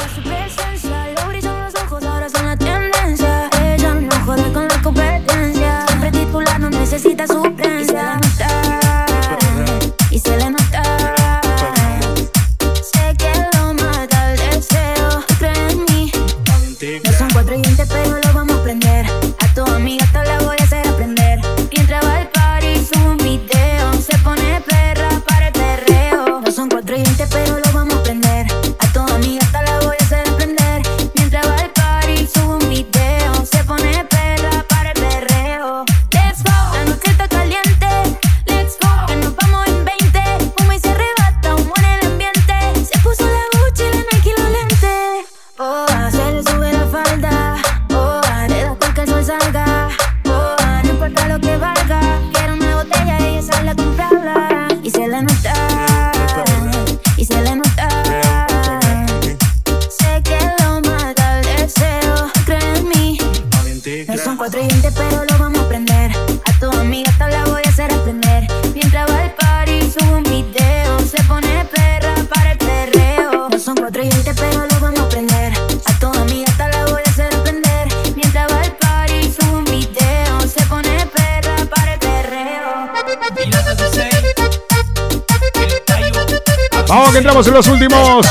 [86.88, 88.26] Vamos que entramos en los últimos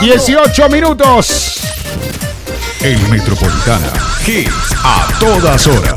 [0.00, 1.60] 18 minutos.
[2.82, 3.92] El Metropolitana.
[4.26, 5.94] Hits a todas horas.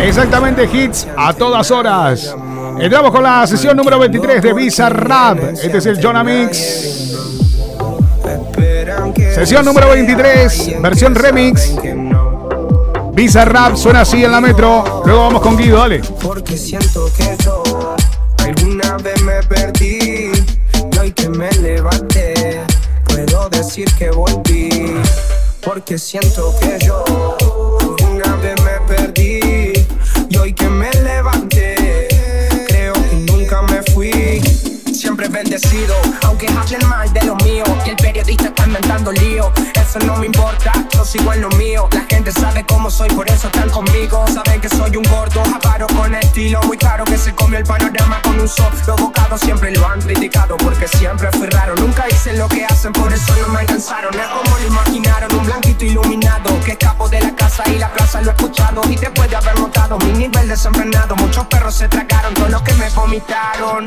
[0.00, 2.34] Exactamente, hits a todas horas.
[2.80, 5.38] Entramos con la sesión número 23 de Visa Rap.
[5.62, 7.10] Este es el Jonah Mix.
[9.34, 11.74] Sesión número 23, versión remix.
[13.20, 15.02] Visa Rap suena así en la metro.
[15.04, 16.00] Luego vamos con Guido, dale.
[16.22, 17.62] Porque siento que yo
[18.38, 20.32] alguna vez me perdí
[20.90, 22.62] y hoy que me levanté
[23.04, 24.94] puedo decir que volví.
[25.60, 27.04] Porque siento que yo
[27.80, 29.84] alguna vez me perdí
[30.30, 32.08] y hoy que me levanté
[32.68, 34.40] creo que nunca me fui.
[34.94, 37.64] Siempre bendecido, aunque hablen mal de lo mío.
[37.84, 39.52] Que el periodista está inventando lío.
[39.90, 41.88] Eso no me importa, yo sigo en lo mío.
[41.90, 44.24] La gente sabe cómo soy, por eso están conmigo.
[44.32, 46.62] Saben que soy un gordo, avaro con estilo.
[46.62, 49.36] Muy caro que se comió el panorama con un solo bocado.
[49.36, 51.74] Siempre lo han criticado porque siempre fui raro.
[51.74, 54.14] Nunca hice lo que hacen, por eso no me alcanzaron.
[54.14, 56.60] Es como lo imaginaron, un blanquito iluminado.
[56.64, 58.82] Que escapo de la casa y la plaza lo he escuchado.
[58.88, 62.74] Y después de haber notado mi nivel desenfrenado, muchos perros se tragaron todos los que
[62.74, 63.84] me vomitaron.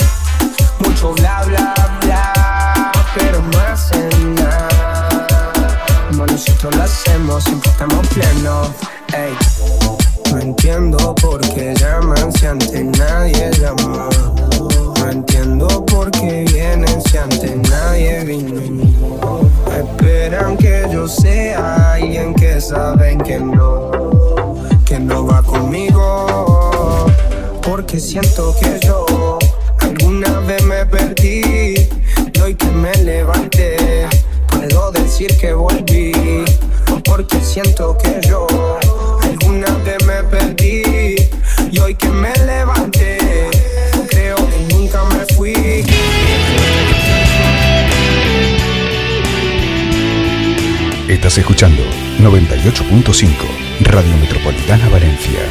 [0.79, 4.82] Mucho bla bla bla, pero no hacen nada.
[6.33, 8.69] Nosotros lo hacemos, siempre estamos plenos.
[9.15, 9.35] Ey.
[10.31, 14.09] No entiendo por qué llaman si antes nadie llamó.
[14.97, 18.61] No entiendo por qué vienen si antes nadie vino.
[19.77, 23.91] Esperan que yo sea alguien que saben que no,
[24.85, 27.05] que no va conmigo.
[27.61, 29.37] Porque siento que yo
[29.81, 31.75] alguna vez me perdí
[32.33, 34.07] y hoy que me levanté
[34.69, 36.11] puedo decir que volví.
[37.03, 38.47] Porque siento que yo
[39.21, 41.15] alguna vez me perdí
[41.71, 43.17] y hoy que me levanté
[44.09, 45.85] creo que nunca me fui.
[51.07, 51.83] Estás escuchando
[52.19, 53.29] 98.5
[53.81, 55.41] Radio Metropolitana Valencia.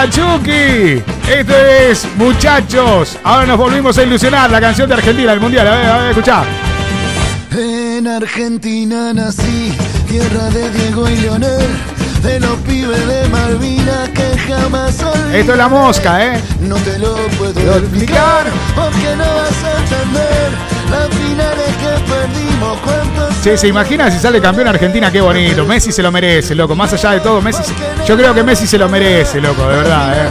[0.00, 1.02] De la Chucky.
[1.30, 3.18] Esto es, muchachos.
[3.24, 4.50] Ahora nos volvimos a ilusionar.
[4.50, 5.66] La canción de Argentina del Mundial.
[5.66, 6.44] A ver, a ver, escuchá.
[7.52, 9.72] En Argentina nací,
[10.08, 11.68] tierra de Diego y Leonel,
[12.22, 15.40] de los pibes de Malvinas que jamás olvidé.
[15.40, 16.40] Esto es la mosca, ¿eh?
[16.60, 22.78] No te lo puedo explicar, porque no vas a entender las finales que perdimos.
[22.84, 25.64] ¿Cuántos Sí, se imagina si sale campeón Argentina, qué bonito.
[25.64, 26.74] Messi se lo merece, loco.
[26.76, 27.62] Más allá de todo, Messi.
[27.64, 27.74] se-
[28.06, 30.30] Yo creo que Messi se lo merece, loco, de verdad, eh.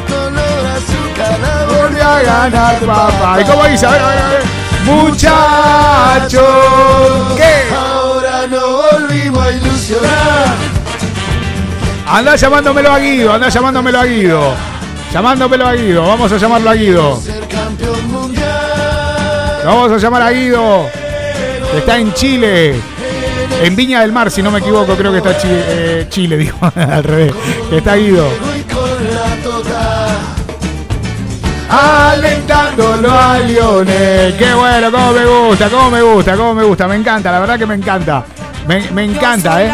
[1.81, 3.41] volvió a ganar, papá.
[3.41, 3.85] ¿Y cómo dice?
[3.87, 4.39] A ver, a ver, a ver.
[4.85, 6.41] Muchachos,
[7.35, 7.73] ¿qué?
[7.75, 10.45] Ahora no volvimos a ilusionar.
[12.07, 14.53] Anda llamándomelo a Guido, anda llamándomelo a Guido.
[15.13, 17.21] Llamándomelo a Guido, vamos a llamarlo a Guido.
[19.69, 20.89] Vamos a llamar a Guido.
[21.71, 22.75] que Está en Chile.
[23.61, 27.03] En Viña del Mar, si no me equivoco, creo que está eh, Chile, digo, al
[27.03, 27.33] revés.
[27.69, 28.27] Que está Guido.
[31.69, 34.35] Alentándolo a Lionel.
[34.37, 36.87] Qué bueno, cómo me gusta, cómo me gusta, cómo me gusta.
[36.87, 38.23] Me encanta, la verdad que me encanta.
[38.67, 39.73] Me, me encanta, ¿eh?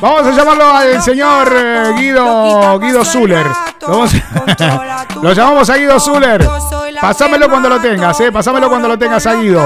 [0.00, 3.46] Vamos a llamarlo al señor eh, Guido Guido Zuller.
[3.86, 4.12] Vamos
[5.22, 6.44] lo llamamos a Guido Zuller.
[7.02, 8.30] Pásamelo cuando lo tengas, ¿eh?
[8.30, 9.60] Pásamelo cuando lo tengas a Guido.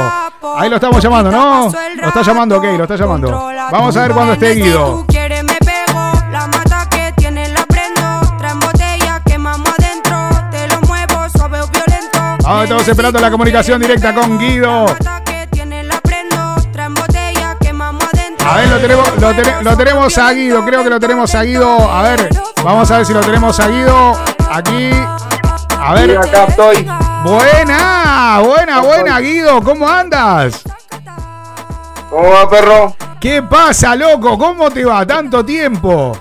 [0.56, 1.70] Ahí lo estamos llamando, ¿no?
[1.96, 3.28] Lo está llamando, ok, lo está llamando.
[3.70, 5.04] Vamos a ver cuando esté Guido.
[12.46, 14.86] Ahora estamos esperando la comunicación directa con Guido.
[18.48, 21.42] A ver, lo tenemos, lo, tene- lo tenemos a Guido, creo que lo tenemos a
[21.42, 21.90] Guido.
[21.92, 22.30] A ver,
[22.64, 24.16] vamos a ver si lo tenemos a Guido.
[24.50, 24.90] Aquí.
[25.78, 26.10] A ver.
[26.10, 26.88] Sí, acá estoy.
[27.26, 29.60] Buena, buena, buena, Guido.
[29.60, 30.62] ¿Cómo andas?
[32.08, 32.94] ¿Cómo va, perro?
[33.20, 34.38] ¿Qué pasa, loco?
[34.38, 35.04] ¿Cómo te va?
[35.04, 36.16] Tanto tiempo.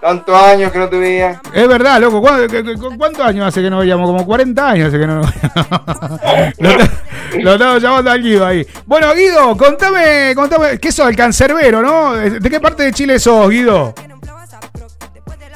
[0.00, 1.42] Tantos años que no te veía.
[1.52, 2.22] Es verdad, loco.
[2.22, 4.06] ¿Cu- cu- cu- ¿Cuántos años hace que no veíamos?
[4.06, 5.20] Como 40 años hace que no.
[6.60, 8.66] lo, lo estamos llamando al Guido ahí.
[8.86, 10.78] Bueno, Guido, contame, contame.
[10.78, 11.08] ¿Qué sos?
[11.08, 12.14] El cancerbero, ¿no?
[12.14, 13.94] ¿De qué parte de Chile sos, Guido?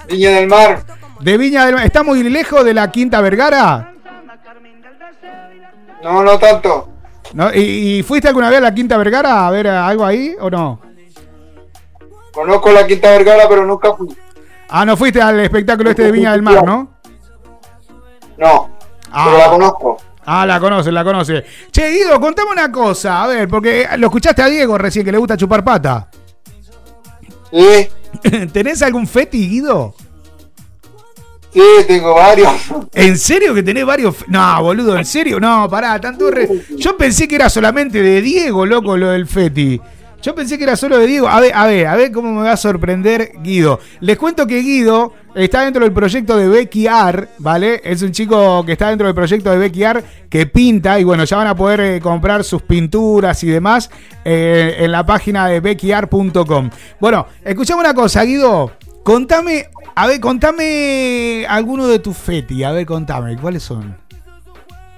[0.08, 0.82] Viña del Mar.
[1.20, 1.84] De Viña del Mar.
[1.84, 3.94] ¿Está muy lejos de la Quinta Vergara?
[6.02, 6.88] No, no tanto.
[7.34, 7.52] ¿No?
[7.52, 10.48] ¿Y, y fuiste alguna vez a la Quinta Vergara a ver eh, algo ahí o
[10.48, 10.80] no?
[12.32, 14.08] Conozco la Quinta Vergara, pero nunca fui.
[14.68, 16.98] Ah, no fuiste al espectáculo este de Viña del Mar, ¿no?
[18.36, 18.70] No,
[19.12, 19.96] pero la conozco.
[20.24, 21.44] Ah, la conoce, la conoce.
[21.72, 25.18] Che, Guido, contame una cosa, a ver, porque lo escuchaste a Diego recién que le
[25.18, 26.08] gusta chupar pata.
[27.50, 27.88] Sí,
[28.52, 29.94] ¿Tenés algún feti, Guido?
[31.52, 32.52] Sí, tengo varios.
[32.92, 34.16] ¿En serio que tenés varios?
[34.28, 35.40] No, boludo, ¿en serio?
[35.40, 36.48] No, pará, tanto re...
[36.76, 39.80] Yo pensé que era solamente de Diego, loco, lo del feti.
[40.20, 41.28] Yo pensé que era solo de Diego.
[41.28, 43.78] A ver, a ver, a ver cómo me va a sorprender Guido.
[44.00, 47.80] Les cuento que Guido está dentro del proyecto de Becky Ar, ¿vale?
[47.84, 51.22] Es un chico que está dentro del proyecto de Becky Ar que pinta y bueno,
[51.22, 53.90] ya van a poder eh, comprar sus pinturas y demás
[54.24, 56.70] eh, en la página de beckyar.com.
[56.98, 58.72] Bueno, escuchame una cosa, Guido.
[59.04, 59.68] Contame,
[60.00, 62.62] a ver, contame alguno de tus feti.
[62.62, 63.96] A ver, contame, ¿cuáles son?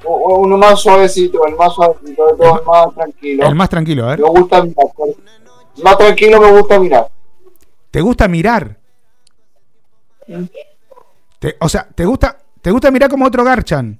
[0.04, 3.46] Uno más suavecito, el más suavecito todos, el más tranquilo.
[3.46, 4.20] El más tranquilo, a ver.
[4.20, 4.86] Me gusta mirar.
[5.76, 7.08] El más tranquilo me gusta mirar.
[7.90, 8.76] ¿Te gusta mirar?
[11.38, 13.98] Te- o sea, ¿te gusta, ¿te gusta mirar como otro Garchan?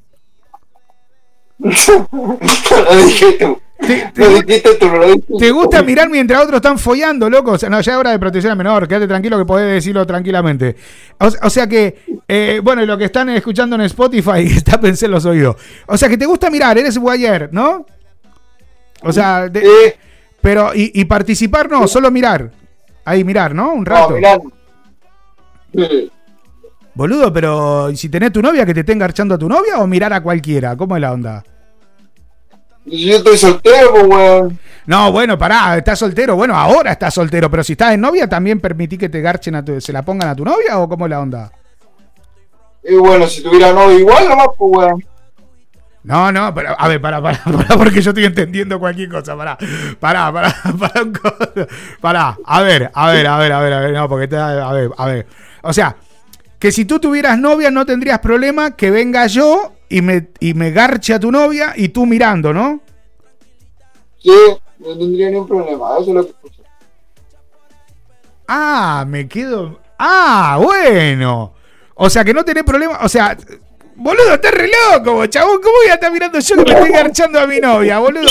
[1.61, 3.59] lo dijiste tú.
[5.39, 7.53] ¿Te gusta mirar mientras otros están follando, loco?
[7.53, 10.07] O sea, no, ya es hora de protección al menor, quédate tranquilo que podés decirlo
[10.07, 10.77] tranquilamente.
[11.19, 15.07] O, o sea que, eh, bueno, y lo que están escuchando en Spotify, está pensé
[15.07, 15.57] en los oídos.
[15.87, 17.87] O sea que te gusta mirar, eres guayer, ¿no?
[19.03, 19.97] O sea, de-
[20.41, 22.51] pero, y, y participar no, solo mirar.
[23.05, 23.73] Ahí mirar, ¿no?
[23.73, 24.11] Un rato.
[24.11, 24.41] No, mirar.
[25.75, 26.11] Sí.
[26.95, 29.87] Boludo, pero ¿y si tenés tu novia que te esté engarchando a tu novia o
[29.87, 30.77] mirar a cualquiera?
[30.77, 31.45] ¿Cómo es la onda?
[32.91, 34.59] Yo estoy soltero, pues, weón.
[34.87, 36.35] No, bueno, pará, estás soltero.
[36.35, 39.65] Bueno, ahora estás soltero, pero si estás en novia, ¿también permití que te garchen a
[39.65, 41.53] tu, se la pongan a tu novia o cómo es la onda?
[42.83, 45.05] Y bueno, si tuviera novio igual, nomás, pues, weón.
[46.03, 49.59] No, no, pero a ver, pará, pará, pará, porque yo estoy entendiendo cualquier cosa, pará,
[50.01, 51.13] pará, pará, pará, un
[52.01, 54.73] pará, a ver, a ver, a ver, a ver, a ver, no, porque te, a
[54.73, 55.27] ver, a ver,
[55.63, 55.95] o sea,
[56.59, 60.71] que si tú tuvieras novia no tendrías problema que venga yo y me, y me
[60.71, 62.81] garche a tu novia y tú mirando, ¿no?
[64.19, 64.33] Sí,
[64.79, 65.99] no tendría ningún problema.
[66.01, 66.63] Eso es lo que escucho.
[68.49, 69.81] Ah, me quedo.
[69.99, 71.53] Ah, bueno.
[71.95, 73.01] O sea que no tenés problema.
[73.03, 73.37] O sea,
[74.03, 75.61] Boludo, estás re loco, chabón.
[75.61, 78.31] ¿Cómo voy a estar mirando yo que me estoy garchando a mi novia, boludo?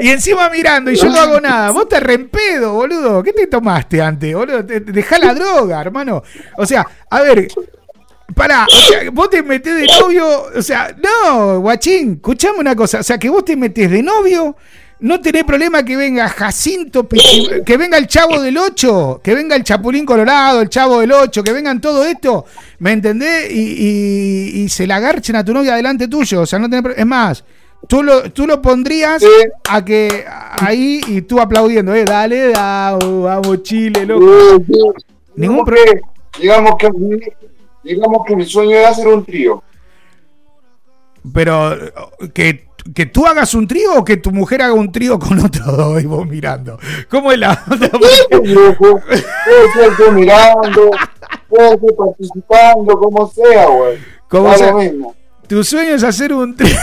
[0.00, 1.70] Y encima mirando y yo no hago nada.
[1.70, 3.22] Vos te rempedo, boludo.
[3.22, 4.64] ¿Qué te tomaste antes, boludo?
[4.64, 6.24] Dejá la droga, hermano.
[6.56, 7.46] O sea, a ver.
[8.34, 10.26] Pará, o sea, vos te metés de novio,
[10.56, 14.56] o sea, no, guachín, escuchame una cosa, o sea, que vos te metés de novio,
[15.00, 17.06] no tenés problema que venga Jacinto,
[17.64, 21.42] que venga el chavo del 8, que venga el Chapulín Colorado, el chavo del 8,
[21.44, 22.46] que vengan todo esto,
[22.78, 23.50] ¿me entendés?
[23.52, 26.82] Y, y- y se la garchen a tu novia delante tuyo, o sea, no tenés
[26.82, 27.44] pro- Es más,
[27.86, 29.22] tú lo, tú lo pondrías
[29.68, 30.24] a que
[30.58, 34.24] ahí y tú aplaudiendo, eh, dale, da, vamos Chile, loco.
[35.36, 36.00] Ningún problema.
[36.40, 36.88] Digamos que,
[37.84, 39.62] digamos que mi sueño es hacer un trío.
[41.32, 41.76] Pero
[42.34, 45.64] que, que tú hagas un trío o que tu mujer haga un trío con otro
[45.72, 46.78] dos y vos mirando.
[47.08, 47.88] ¿Cómo es la onda?
[47.90, 50.90] Puede ser yo mirando,
[51.48, 53.98] puede ser participando, como sea, güey.
[54.28, 54.70] ¿Cómo Da sea?
[54.72, 55.14] lo mismo.
[55.46, 56.76] Tu sueño es hacer un trío.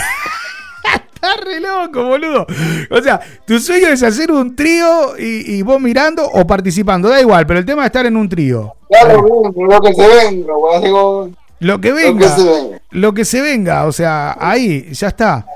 [1.22, 2.44] Estás re loco, boludo.
[2.90, 7.08] O sea, tu sueño es hacer un trío y, y vos mirando o participando.
[7.08, 8.74] Da igual, pero el tema es estar en un trío.
[8.90, 10.52] Lo lo que se venga.
[10.82, 12.28] Digo, Lo que venga.
[12.28, 12.80] se venga.
[12.90, 15.46] Lo que se venga, o sea, ahí, ya está.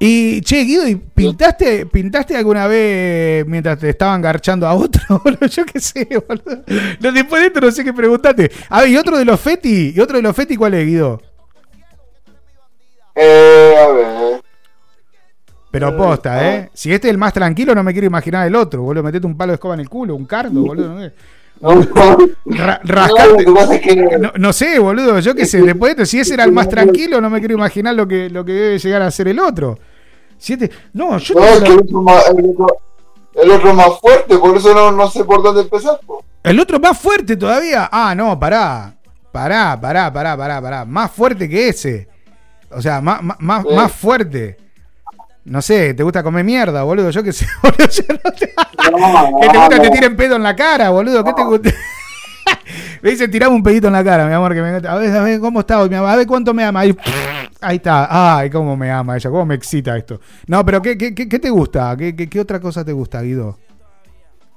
[0.00, 5.02] Y, che, Guido, ¿y pintaste, pintaste alguna vez mientras te estaban garchando a otro?
[5.24, 5.46] boludo?
[5.46, 6.64] Yo qué sé, boludo.
[6.98, 8.50] No, después de esto no sé qué preguntaste.
[8.68, 9.92] A ver, ¿y otro de los Feti?
[9.94, 11.22] ¿Y otro de los Feti cuál es, Guido?
[13.14, 14.42] Eh, a ver.
[15.72, 16.70] Pero posta, ¿eh?
[16.74, 19.02] Si este es el más tranquilo, no me quiero imaginar el otro, boludo.
[19.02, 20.94] Metete un palo de escoba en el culo, un cardo, boludo.
[21.60, 21.88] No, sé.
[22.46, 23.46] Ra- rascarte.
[24.20, 25.60] No, no sé, boludo, yo qué sé.
[25.62, 28.28] Después de esto, si ese era el más tranquilo, no me quiero imaginar lo que,
[28.30, 29.78] lo que debe llegar a ser el otro.
[30.38, 32.66] Si este- No, yo No, tengo es que el otro, más, el, otro,
[33.42, 35.98] el otro más fuerte, por eso no, no sé por dónde empezar.
[36.06, 36.24] po.
[36.42, 37.88] ¿El otro más fuerte todavía?
[37.90, 38.94] Ah, no, pará.
[39.30, 40.84] Pará, pará, pará, pará, pará.
[40.84, 42.08] Más fuerte que ese.
[42.70, 43.74] O sea, más, más, más, Sí.
[43.74, 44.56] más fuerte.
[45.44, 47.10] No sé, ¿te gusta comer mierda, boludo?
[47.10, 47.88] Yo qué sé, boludo.
[47.88, 48.46] Yo no te...
[49.40, 49.80] ¿Qué te gusta?
[49.80, 51.24] Te tiren pedo en la cara, boludo.
[51.24, 51.70] ¿Qué te gusta?
[53.02, 54.54] me dice, tirame un pedito en la cara, mi amor.
[54.54, 54.88] Que me...
[54.88, 56.10] A ver, a ver, ¿cómo está hoy, mi amor?
[56.10, 56.80] A ver cuánto me ama.
[56.80, 56.96] Ahí,
[57.60, 58.38] ahí está.
[58.38, 59.30] Ay, cómo me ama ella.
[59.30, 60.20] Cómo me excita esto.
[60.46, 61.96] No, pero ¿qué, qué, qué, qué te gusta?
[61.96, 63.58] ¿Qué, qué, qué otra cosa te gusta, Guido?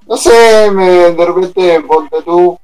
[0.08, 2.60] No sé, me, de repente, ponte tú.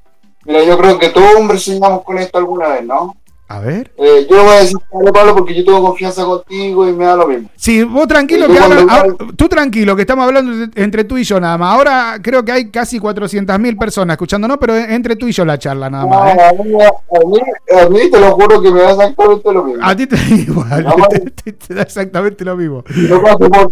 [0.46, 3.16] Mira, yo creo que todos hombres soñamos con esto alguna vez, ¿no?
[3.54, 3.92] A ver.
[3.98, 7.18] Eh, yo voy a decir Pablo, Pablo porque yo tengo confianza contigo y me da
[7.18, 7.50] lo mismo.
[7.58, 9.04] Sí, vos tranquilo, que habla- ah,
[9.36, 11.76] tú tranquilo, que estamos hablando entre tú y yo nada más.
[11.76, 15.90] Ahora creo que hay casi 400.000 personas escuchándonos, pero entre tú y yo la charla
[15.90, 16.34] nada No, más.
[16.34, 16.42] ¿eh?
[16.42, 17.40] a, mí, a, mí,
[17.84, 19.86] a mí te lo juro que me da exactamente lo mismo.
[19.86, 22.86] A ti te da igual, te, te- te da exactamente lo mismo.
[23.10, 23.72] Yo paso por-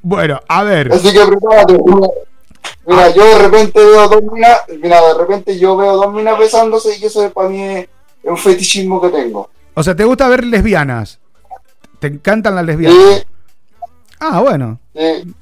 [0.00, 0.90] Bueno, a ver.
[0.90, 1.74] Así que prepárate.
[1.84, 2.08] Mira,
[2.86, 6.96] mira, yo de repente veo dos minas, mira, de repente yo veo dos minas besándose
[6.98, 7.88] y eso para mí es,
[8.26, 9.48] es un fetichismo que tengo.
[9.74, 11.20] O sea, ¿te gusta ver lesbianas?
[11.98, 13.26] ¿Te encantan las lesbianas?
[14.18, 14.80] Ah, bueno.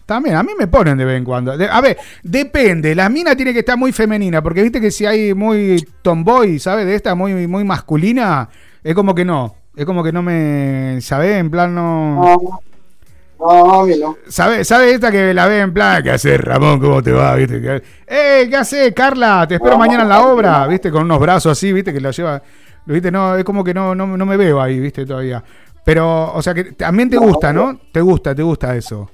[0.05, 1.53] También, a mí me ponen de vez en cuando.
[1.53, 2.95] A ver, depende.
[2.95, 6.85] La mina tiene que estar muy femenina, porque viste que si hay muy tomboy, ¿sabes?
[6.87, 8.49] De esta muy, muy masculina,
[8.83, 9.55] es como que no.
[9.77, 10.99] Es como que no me.
[11.01, 11.37] ¿Sabes?
[11.37, 12.61] En plan no.
[13.39, 14.17] No, mí no.
[14.29, 16.03] ¿Sabes sabe esta que la ve en plan?
[16.03, 16.81] ¿Qué haces, Ramón?
[16.81, 17.35] ¿Cómo te va?
[17.35, 17.61] ¿Viste?
[17.61, 18.47] Que- ¡Eh!
[18.49, 19.47] ¿Qué haces, Carla?
[19.47, 20.91] Te espero mañana en la obra, ¿viste?
[20.91, 21.93] Con unos brazos así, ¿viste?
[21.93, 22.43] Que la lleva.
[22.87, 23.11] ¿Viste?
[23.11, 25.07] No, es como que no, no, no me veo ahí, ¿viste?
[25.07, 25.43] Todavía.
[25.85, 27.79] Pero, o sea, que también te gusta, ¿no?
[27.93, 29.11] Te gusta, te gusta eso.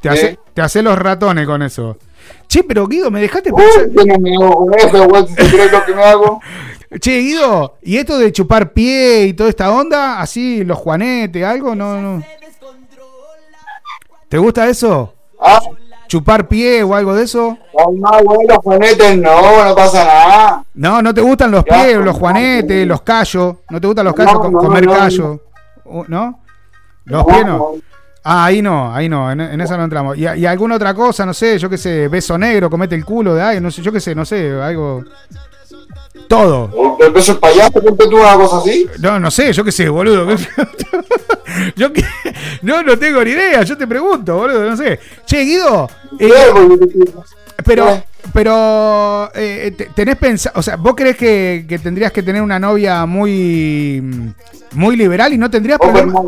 [0.00, 0.38] Te hace, sí.
[0.54, 1.96] te hace los ratones con eso.
[2.46, 3.62] Che, pero Guido, me dejaste Uy,
[3.92, 6.40] yo no me hago con eso, güey, si tú crees lo que me hago.
[7.00, 10.20] Che, Guido, ¿y esto de chupar pie y toda esta onda?
[10.20, 12.24] Así, los juanetes, algo, no, no.
[14.28, 15.14] ¿Te gusta eso?
[15.40, 15.60] Ah.
[16.08, 17.56] ¿Chupar pie o algo de eso?
[17.78, 20.64] No, no, los juanetes no, no pasa nada.
[20.74, 23.56] No, no te gustan los pies, los juanetes, los callos.
[23.70, 24.32] ¿No te gustan los callos?
[24.34, 25.40] No, co- no, comer no, callo.
[26.08, 26.40] ¿No?
[27.04, 27.58] ¿Los pies no?
[27.58, 27.72] no.
[28.24, 30.16] Ah, ahí no, ahí no, en, en esa no entramos.
[30.18, 31.24] ¿Y, y alguna otra cosa?
[31.24, 33.92] No sé, yo qué sé, beso negro, comete el culo de alguien, no sé, yo
[33.92, 35.04] qué sé, no sé, algo.
[36.28, 36.96] Todo.
[37.12, 38.86] Beso el payaso, tú una cosa así.
[39.00, 40.26] No, no sé, yo qué sé, boludo.
[41.76, 42.04] yo qué-
[42.62, 44.98] no, no tengo ni idea, yo te pregunto, boludo, no sé.
[45.24, 45.88] Che, Guido,
[46.18, 46.28] eh,
[47.64, 48.02] pero,
[48.32, 52.58] pero, eh, te- tenés pensado, o sea, ¿vos crees que, que tendrías que tener una
[52.58, 54.02] novia muy,
[54.72, 56.22] muy liberal y no tendrías problema?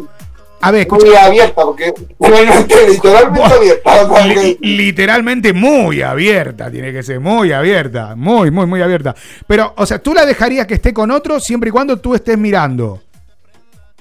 [0.63, 1.07] A ver, escucha.
[1.07, 4.25] Muy abierta, porque realmente, literalmente abierta.
[4.27, 9.15] Li- literalmente muy abierta, tiene que ser muy abierta, muy, muy, muy abierta.
[9.47, 12.37] Pero, o sea, tú la dejarías que esté con otro siempre y cuando tú estés
[12.37, 13.01] mirando.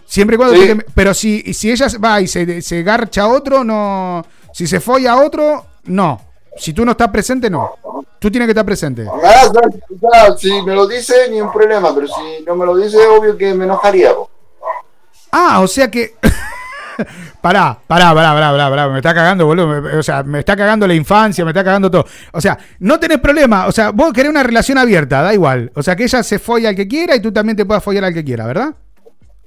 [0.06, 0.62] Siempre y cuando Sí.
[0.68, 4.26] tú estés- Pero si, si ella va y se, se garcha a otro, no.
[4.52, 6.22] Si se folla a otro, no.
[6.58, 7.76] Si tú no estás presente, no.
[8.20, 9.06] Tú tienes que estar presente.
[9.24, 13.38] Ah, si me lo dice, ni un problema, pero si no me lo dice, obvio
[13.38, 14.12] que me enojaría.
[15.32, 16.16] Ah, o sea que.
[17.42, 19.82] pará, pará, pará, pará, pará, pará, me está cagando, boludo.
[19.82, 22.06] me- o sea, me está cagando la infancia, me está cagando todo.
[22.34, 23.68] O sea, no tenés problema.
[23.68, 25.72] O sea, vos querés una relación abierta, da igual.
[25.76, 28.04] O sea, que ella se folle al que quiera y tú también te puedas follar
[28.06, 28.74] al que quiera, ¿verdad?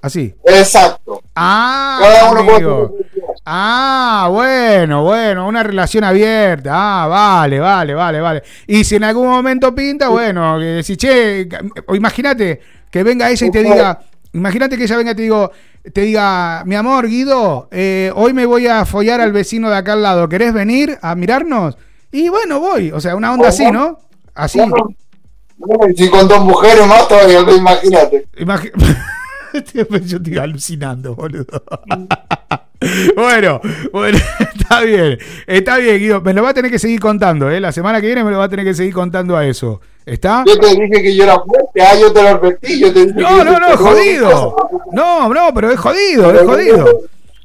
[0.02, 0.34] Así.
[0.44, 1.22] Exacto.
[1.36, 2.96] Ah, amigo.
[3.46, 6.72] Ah, bueno, bueno, una relación abierta.
[6.74, 8.42] Ah, vale, vale, vale, vale.
[8.66, 11.48] Y si en algún momento pinta, bueno, si che,
[11.86, 12.60] o imagínate
[12.90, 14.00] que venga ella y te diga,
[14.32, 15.50] imagínate que ella venga y te digo,
[15.92, 19.94] te diga, mi amor, Guido, eh, hoy me voy a follar al vecino de acá
[19.94, 21.76] al lado, ¿querés venir a mirarnos?
[22.12, 23.98] Y bueno, voy, o sea, una onda así, ¿no?
[24.34, 24.60] Así.
[25.96, 28.26] Si con dos mujeres más todavía, imagínate.
[28.38, 28.72] Imagi-
[30.04, 31.62] Yo estoy alucinando, boludo.
[33.16, 33.60] bueno,
[33.92, 34.18] bueno,
[34.54, 35.18] está bien.
[35.46, 36.20] Está bien, Guido.
[36.20, 37.60] Me lo va a tener que seguir contando, ¿eh?
[37.60, 39.80] La semana que viene me lo va a tener que seguir contando a eso.
[40.04, 40.42] ¿Está?
[40.46, 43.20] Yo te dije que yo era fuerte, ah, yo te lo advertí, yo te dije
[43.20, 44.56] No, no, no, es jodido.
[44.92, 46.86] No, no, pero es jodido, es jodido.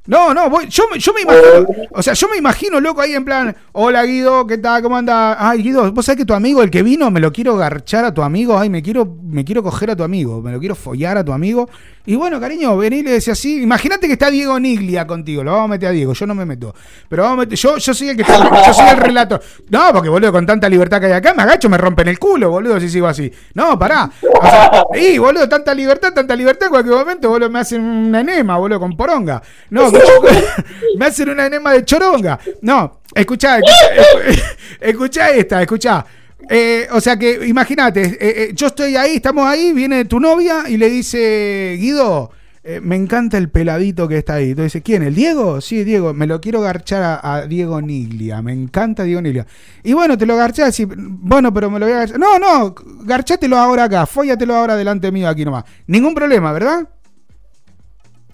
[0.07, 3.13] No, no, voy- yo, me- yo me imagino, o sea, yo me imagino, loco, ahí
[3.13, 4.81] en plan, hola Guido, ¿qué tal?
[4.81, 5.35] ¿Cómo anda?
[5.37, 8.13] Ay, Guido, vos sabés que tu amigo, el que vino, me lo quiero garchar a
[8.13, 11.17] tu amigo, ay, me quiero, me quiero coger a tu amigo, me lo quiero follar
[11.17, 11.69] a tu amigo.
[12.07, 15.51] Y bueno, cariño, vení y le decía así, imagínate que está Diego Niglia contigo, lo
[15.51, 16.73] vamos a meter a Diego, yo no me meto.
[17.09, 19.43] Pero vamos a meter, yo, yo soy el que está, yo soy el relator.
[19.69, 22.49] No, porque boludo, con tanta libertad que hay acá, me agacho, me rompen el culo,
[22.49, 23.29] boludo, si sigo así.
[23.55, 24.09] No, pará.
[24.21, 28.21] O sea, y boludo, tanta libertad, tanta libertad, en cualquier momento, boludo, me hacen una
[28.21, 29.43] enema, boludo, con poronga.
[29.69, 29.91] No,
[30.97, 32.39] me hacen una enema de choronga.
[32.61, 34.45] No, escuchá, escuchá,
[34.79, 36.05] escuchá esta, escuchá.
[36.49, 40.69] Eh, o sea que imagínate, eh, eh, yo estoy ahí, estamos ahí, viene tu novia
[40.69, 42.31] y le dice, Guido,
[42.63, 44.49] eh, me encanta el peladito que está ahí.
[44.49, 45.01] Entonces dice, ¿quién?
[45.03, 45.61] ¿El Diego?
[45.61, 49.47] Sí, Diego, me lo quiero garchar a, a Diego Niglia, me encanta Diego Niglia.
[49.83, 52.19] Y bueno, te lo garchás y, bueno, pero me lo voy a garchar.
[52.19, 55.63] No, no, garchátelo ahora acá, fóllatelo ahora delante mío aquí nomás.
[55.87, 56.87] Ningún problema, ¿verdad?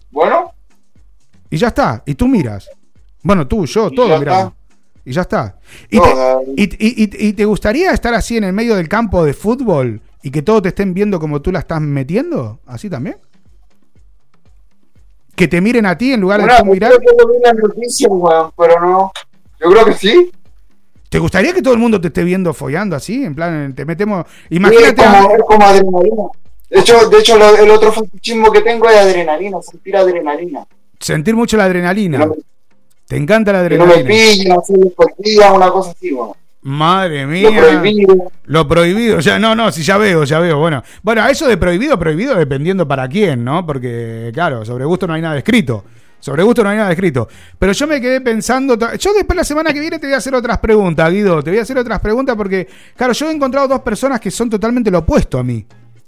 [0.09, 0.51] Bueno.
[1.49, 2.69] Y ya está, y tú miras.
[3.21, 4.53] Bueno, tú, yo, todos ya miramos.
[5.05, 5.57] Y ya está.
[5.89, 6.41] ¿Y No, te, no.
[6.55, 10.41] y- y- te gustaría estar así en el medio del campo de fútbol y que
[10.41, 12.59] todos te estén viendo como tú la estás metiendo?
[12.65, 13.17] ¿Así también?
[15.35, 16.91] Que te miren a ti en lugar de tú mirar.
[16.97, 19.11] creo que noticias, weón, pero no.
[19.59, 20.31] Yo creo que sí.
[21.09, 23.23] ¿Te gustaría que todo el mundo te esté viendo follando así?
[23.23, 24.25] En plan, te metemos.
[24.49, 24.95] Imagínate.
[24.95, 26.23] como, como adrenalina.
[26.69, 30.65] De hecho, de hecho el otro fetichismo que tengo es adrenalina, sentir adrenalina.
[30.99, 32.27] sentir mucho la adrenalina.
[33.13, 34.31] Te encanta la Que no me adrenalina.
[34.33, 36.31] pillen, hacer una cosa así, weón.
[36.63, 37.51] Madre mía.
[37.51, 38.31] Lo prohibido.
[38.45, 39.19] Lo prohibido.
[39.19, 40.57] Ya, no, no, si ya veo, ya veo.
[40.57, 43.67] Bueno, bueno, eso de prohibido, prohibido dependiendo para quién, ¿no?
[43.67, 45.85] Porque, claro, sobre gusto no hay nada escrito.
[46.19, 47.27] Sobre gusto no hay nada escrito.
[47.59, 48.79] Pero yo me quedé pensando.
[48.97, 51.43] Yo después la semana que viene te voy a hacer otras preguntas, Guido.
[51.43, 54.49] Te voy a hacer otras preguntas porque, claro, yo he encontrado dos personas que son
[54.49, 55.63] totalmente lo opuesto a mí.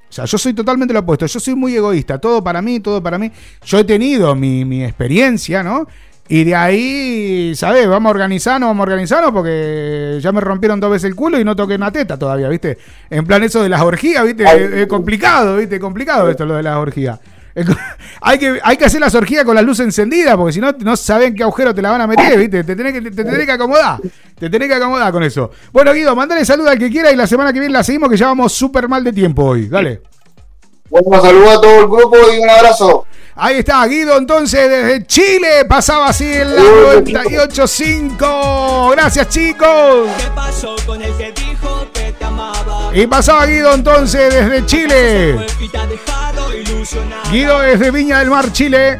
[0.07, 1.27] O sea, yo soy totalmente lo opuesto.
[1.27, 2.17] Yo soy muy egoísta.
[2.17, 3.29] Todo para mí, todo para mí.
[3.63, 5.85] Yo he tenido mi, mi experiencia, ¿no?
[6.27, 7.87] Y de ahí, ¿sabes?
[7.87, 11.43] Vamos a organizarnos, vamos a organizarnos porque ya me rompieron dos veces el culo y
[11.43, 12.79] no toqué una teta todavía, ¿viste?
[13.09, 14.43] En plan eso de las orgías, ¿viste?
[14.43, 15.79] Es, es complicado, ¿viste?
[15.79, 17.19] Complicado esto lo de las orgías.
[18.21, 20.97] Hay, que, hay que hacer las orgías con las luces encendidas porque si no, no
[20.97, 22.63] saben qué agujero te la van a meter, ¿viste?
[22.63, 23.99] Te tenés que, te tenés que acomodar.
[24.37, 25.51] Te tenés que acomodar con eso.
[25.71, 28.17] Bueno, Guido, mandale salud al que quiera y la semana que viene la seguimos que
[28.17, 29.67] ya vamos súper mal de tiempo hoy.
[29.67, 30.01] Dale.
[30.89, 33.05] Bueno, saludos a todo el grupo y un abrazo.
[33.37, 38.91] Ahí está, Guido, entonces desde Chile pasaba así en la 98.5.
[38.91, 40.07] Gracias, chicos.
[40.17, 42.95] ¿Qué pasó con el que dijo que te amaba?
[42.95, 45.35] Y pasaba Guido entonces desde Chile.
[47.29, 48.99] Guido desde Viña del Mar, Chile.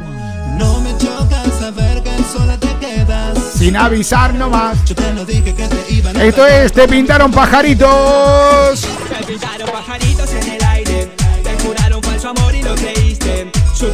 [0.57, 3.38] No me choca saber que sola te quedas.
[3.57, 4.84] Sin avisar nomás.
[4.84, 8.82] Yo te lo dije que te iban a Esto es Te pintaron pajaritos.
[8.82, 11.10] Te pintaron pajaritos en el aire.
[11.41, 13.49] Te juraron falso amor y lo creíste.
[13.74, 13.86] Se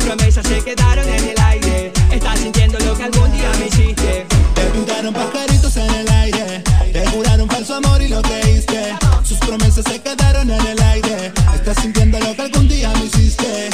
[0.75, 1.91] quedaron en el aire.
[2.11, 4.25] Estás sintiendo lo que algún día me hiciste.
[4.55, 8.95] Te pintaron pajaritos en el aire, te juraron falso amor y lo creíste.
[9.23, 11.33] Sus promesas se quedaron en el aire.
[11.55, 13.69] Estás sintiendo lo que algún día me hiciste.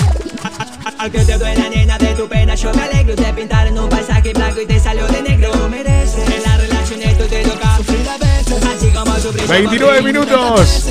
[1.00, 4.62] Aunque te duela nena de tu pena yo me alegro Te pintaron un paisaje blanco
[4.62, 8.18] y te salió de negro Lo mereces En la relación esto te toca Sufrir a
[8.18, 10.88] veces Así como sufrir 29 minutos.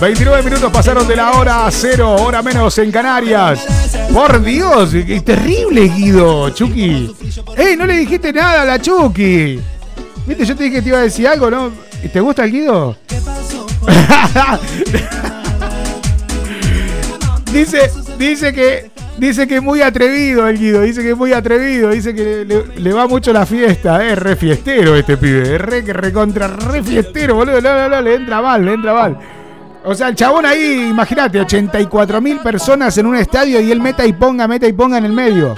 [0.00, 3.66] 29 minutos pasaron de la hora cero, hora menos en Canarias.
[4.12, 7.12] Por Dios, qué terrible, Guido, Chucky.
[7.56, 9.60] ¡Ey, no le dijiste nada a la Chucky!
[10.24, 11.72] Viste, yo te dije que te iba a decir algo, ¿no?
[12.12, 12.96] ¿Te gusta el Guido?
[17.52, 21.90] dice, dice que dice que es muy atrevido el Guido, dice que es muy atrevido,
[21.90, 22.46] dice que
[22.76, 26.84] le, va mucho la fiesta, es re fiestero este pibe, es re que recontra re
[26.84, 29.18] fiestero, boludo, le entra mal, le entra mal.
[29.90, 34.04] O sea, el chabón ahí, imagínate, 84 mil personas en un estadio y él meta
[34.04, 35.54] y ponga, meta y ponga en el medio.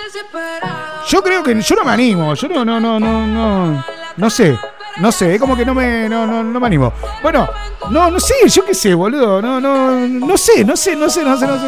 [1.08, 3.84] Yo creo que yo no me animo, yo no, no, no, no, no,
[4.16, 4.56] no sé.
[4.98, 6.92] No sé, es como que no me, no, no, no me animo.
[7.24, 7.48] Bueno,
[7.90, 9.42] no, no sé, yo qué sé, boludo.
[9.42, 11.66] No, no, no sé, no sé, no sé, no sé, no sé.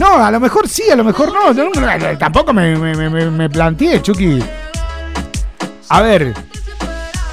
[0.00, 1.54] No, a lo mejor sí, a lo mejor no.
[1.54, 4.42] No, no, tampoco me, me, me, me planteé, Chucky.
[5.90, 6.34] A ver,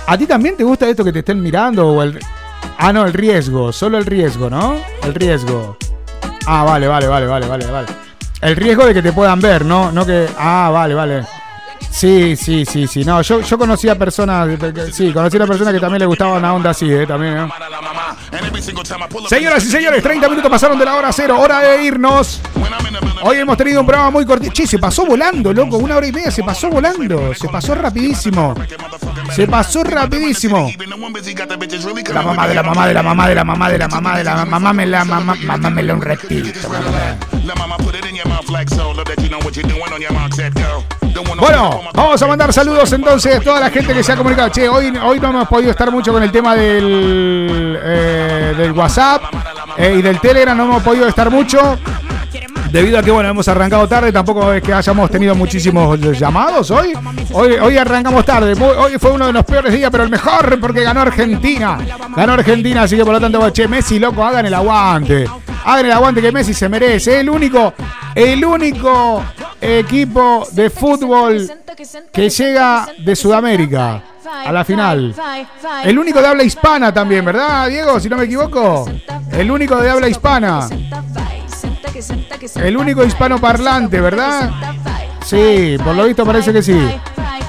[0.06, 2.20] ¿a ti también te gusta esto que te estén mirando o el...
[2.82, 4.78] Ah, no, el riesgo, solo el riesgo, ¿no?
[5.04, 5.76] El riesgo.
[6.48, 7.88] Ah, vale, vale, vale, vale, vale, vale.
[8.40, 9.92] El riesgo de que te puedan ver, ¿no?
[9.92, 10.30] No que...
[10.38, 11.26] Ah, vale, vale.
[11.92, 13.04] Sí, sí, sí, sí.
[13.04, 14.48] No, yo, yo conocí a personas,
[14.94, 17.06] sí, conocí a personas que también le gustaba una onda así, ¿eh?
[17.06, 17.48] También, ¿eh?
[19.28, 22.42] Señoras y señores, 30 minutos pasaron de la hora cero, hora de irnos.
[23.22, 24.54] Hoy hemos tenido un programa muy cortito.
[24.54, 25.78] Che, se pasó volando, loco.
[25.78, 27.34] Una hora y media se pasó volando.
[27.34, 28.56] Se pasó rapidísimo.
[29.36, 30.70] Se pasó rapidísimo.
[32.14, 34.24] La mamá de la mamá de la mamá de la mamá de la mamá de
[34.24, 36.60] la mamá me la mamá, mamá me la un repito.
[41.40, 44.50] Bueno, vamos a mandar saludos entonces a toda la gente que se ha comunicado.
[44.50, 49.24] Che, hoy, hoy no hemos podido estar mucho con el tema del, eh, del WhatsApp
[49.78, 51.78] eh, y del Telegram, no hemos podido estar mucho.
[52.72, 56.94] Debido a que, bueno, hemos arrancado tarde, tampoco es que hayamos tenido muchísimos llamados hoy.
[57.32, 58.54] Hoy, hoy arrancamos tarde.
[58.62, 61.80] Hoy fue uno de los peores días, pero el mejor porque ganó Argentina.
[62.16, 65.26] Ganó Argentina, así que por lo tanto, che, Messi, loco, hagan el aguante.
[65.66, 67.22] Hagan el aguante que Messi se merece.
[67.22, 67.74] El único,
[68.14, 69.24] el único
[69.62, 71.50] equipo de fútbol
[72.12, 74.04] que llega de Sudamérica
[74.46, 75.14] a la final.
[75.84, 78.00] El único de habla hispana también, ¿verdad, Diego?
[78.00, 78.90] Si no me equivoco.
[79.32, 80.68] El único de habla hispana.
[82.56, 84.50] El único hispano parlante, ¿verdad?
[85.26, 86.80] Sí, por lo visto parece que sí.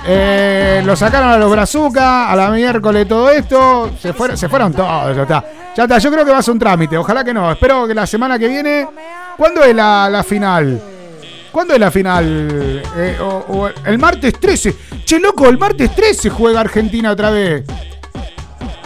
[0.06, 3.90] Eh, lo sacaron a los Brazuca, a la miércoles todo esto.
[4.00, 5.44] Se fueron, se fueron todos, ya está.
[5.76, 6.96] Ya está, yo creo que va a ser un trámite.
[6.96, 7.52] Ojalá que no.
[7.52, 8.88] Espero que la semana que viene.
[9.36, 10.80] ¿Cuándo es la, la final?
[11.52, 12.82] ¿Cuándo es la final?
[12.96, 13.18] Eh,
[13.86, 14.76] el martes 13.
[15.04, 17.64] Che, loco, el martes 13 juega Argentina otra vez.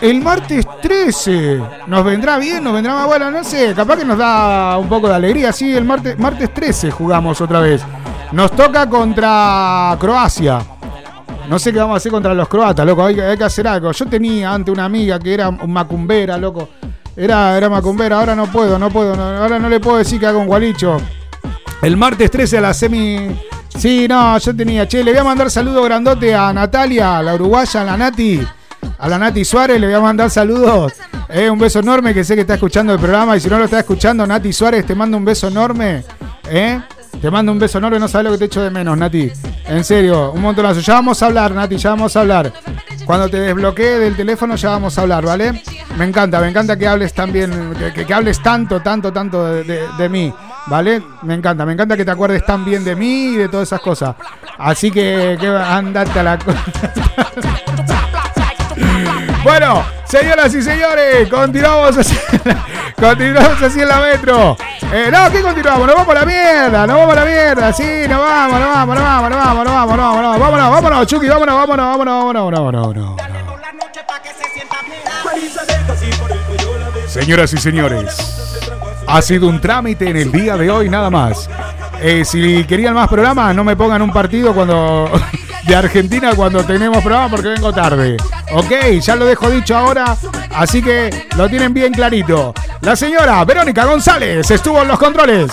[0.00, 1.60] El martes 13.
[1.86, 2.64] ¿Nos vendrá bien?
[2.64, 3.30] ¿Nos vendrá más bueno?
[3.30, 5.52] No sé, capaz que nos da un poco de alegría.
[5.52, 7.82] Sí, el martes, martes 13 jugamos otra vez.
[8.32, 10.60] Nos toca contra Croacia.
[11.48, 13.04] No sé qué vamos a hacer contra los croatas, loco.
[13.04, 13.92] Hay, que- hacer algo.
[13.92, 16.70] Yo tenía antes una amiga que era macumbera, loco.
[17.16, 18.18] Era, era macumbera.
[18.18, 19.14] Ahora no puedo, no puedo.
[19.14, 20.96] ahora no le puedo decir que haga un gualicho.
[21.82, 23.28] El martes 13 a la semi.
[23.76, 24.86] Sí, no, yo tenía.
[24.88, 28.40] Che, le voy a mandar saludo grandote a Natalia, a la uruguaya, a la Nati.
[28.98, 30.92] A la Nati Suárez le voy a mandar saludos.
[31.28, 33.36] Eh, un beso enorme que sé que está escuchando el programa.
[33.36, 36.04] Y si no lo está escuchando, Nati Suárez, te mando un beso enorme.
[36.48, 36.80] ¿Eh?
[37.20, 37.98] Te mando un beso enorme.
[37.98, 39.30] No sabes lo que te echo de menos, Nati.
[39.66, 40.80] En serio, un montonazo.
[40.80, 42.52] Ya vamos a hablar, Nati, ya vamos a hablar.
[43.04, 45.62] Cuando te desbloquee del teléfono ya vamos a hablar, ¿vale?
[45.98, 50.08] Me encanta, me encanta que hables también, que, que- hables tanto, tanto, tanto de- de
[50.08, 50.32] mí,
[50.66, 51.02] ¿vale?
[51.22, 53.80] Me encanta, me encanta que te acuerdes tan bien de mí y de todas esas
[53.80, 54.14] cosas.
[54.58, 56.38] Así que, que andate a la...
[56.38, 56.52] co-
[59.42, 62.18] Bueno, señoras y señores, continuamos así,
[62.98, 64.56] continuamos así en la metro.
[64.90, 65.86] Eh, no, ¿qué continuamos?
[65.86, 68.94] Nos vamos a la mierda, nos vamos a la mierda, sí, nos vamos, nos vamos,
[68.96, 71.86] nos vamos, nos vamos, nos vamos, nos vamos, nos vamos, vámonos, vámonos, Chucky, vámonos, vámonos,
[71.86, 73.20] vámonos, vámonos, vámonos, vámonos.
[77.06, 78.16] Señoras y señores,
[79.06, 81.48] ha sido un trámite en el día de hoy nada más.
[82.00, 85.10] Eh, si querían más programas, no me pongan un partido cuando
[85.66, 88.16] de Argentina cuando tenemos programa porque vengo tarde.
[88.52, 90.16] Ok, ya lo dejo dicho ahora,
[90.54, 92.52] así que lo tienen bien clarito.
[92.80, 95.52] La señora Verónica González estuvo en los controles.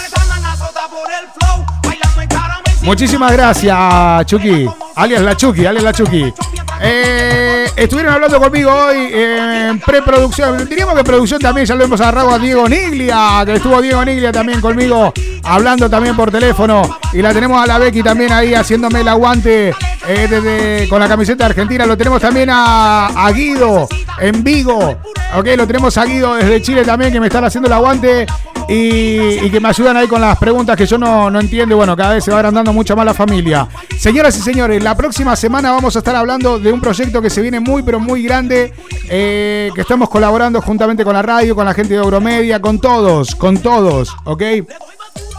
[2.83, 4.67] Muchísimas gracias, Chucky.
[4.95, 6.33] Alias la Chucky, alias la Chucky.
[6.81, 10.67] Eh, estuvieron hablando conmigo hoy en preproducción.
[10.67, 14.31] Diríamos que producción también, ya lo hemos agarrado a Diego Niglia, que estuvo Diego Niglia
[14.31, 15.13] también conmigo,
[15.43, 16.81] hablando también por teléfono.
[17.13, 19.73] Y la tenemos a la Becky también ahí haciéndome el aguante
[20.07, 21.85] eh, con la camiseta argentina.
[21.85, 23.87] Lo tenemos también a, a Guido
[24.19, 24.97] en Vigo.
[25.35, 28.27] Ok, lo tenemos a Guido desde Chile también, que me están haciendo el aguante
[28.67, 31.75] y, que me ayudan ahí con las preguntas que yo no, no entiendo.
[31.75, 33.67] Bueno, cada vez se va agrandando mucho más la familia.
[33.97, 37.41] Señoras y señores, la próxima semana vamos a estar hablando de un proyecto que se
[37.41, 38.73] viene muy, pero muy grande.
[39.13, 43.35] eh, que estamos colaborando juntamente con la radio, con la gente de Euromedia, con todos,
[43.35, 44.41] con todos, ¿ok?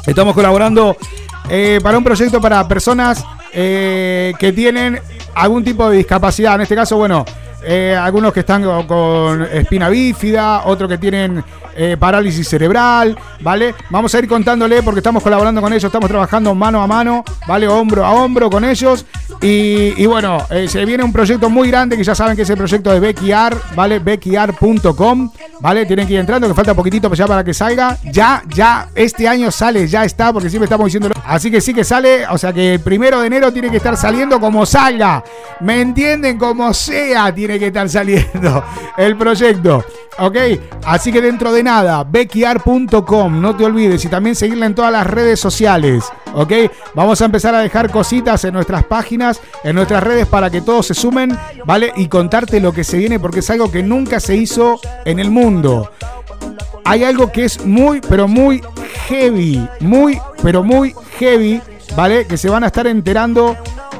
[0.07, 0.95] Estamos colaborando
[1.49, 5.01] eh, para un proyecto para personas eh, que tienen
[5.35, 6.57] algún tipo de discapacidad.
[6.57, 7.25] En este caso, bueno,
[7.99, 11.43] algunos que están con espina bífida, otros que tienen
[11.77, 13.75] eh, parálisis cerebral, ¿vale?
[13.91, 17.69] Vamos a ir contándole porque estamos colaborando con ellos, estamos trabajando mano a mano, ¿vale?
[17.69, 19.05] Hombro a hombro con ellos.
[19.45, 22.57] Y, bueno, eh, se viene un proyecto muy grande que ya saben que es el
[22.57, 23.99] proyecto de Beckyar, ¿vale?
[23.99, 25.85] Beckyar.com, ¿vale?
[25.85, 27.99] Tienen que ir entrando, que falta poquitito pues para que salga.
[28.05, 31.11] Ya, ya, este año sale, ya está, porque siempre estamos diciendo.
[31.25, 33.97] Así que sí que sale, o sea que el primero de enero tiene que estar
[33.97, 35.25] saliendo como salga.
[35.59, 36.39] ¿Me entienden?
[36.39, 38.65] Como sea, tiene que estar saliendo
[38.97, 39.85] el proyecto.
[40.19, 40.37] ¿Ok?
[40.85, 45.07] Así que dentro de nada, beckyar.com, no te olvides y también seguirla en todas las
[45.07, 46.05] redes sociales.
[46.35, 46.53] ¿Ok?
[46.95, 50.87] Vamos a empezar a dejar cositas en nuestras páginas, en nuestras redes para que todos
[50.87, 51.37] se sumen,
[51.67, 51.93] ¿vale?
[51.97, 55.31] Y contarte lo que se viene porque es algo que nunca se hizo en el
[55.31, 55.91] mundo.
[56.85, 58.63] Hay algo que es muy, pero muy
[59.09, 61.61] heavy, muy, pero muy heavy,
[61.97, 62.27] ¿vale?
[62.27, 63.57] Que se van a estar enterando,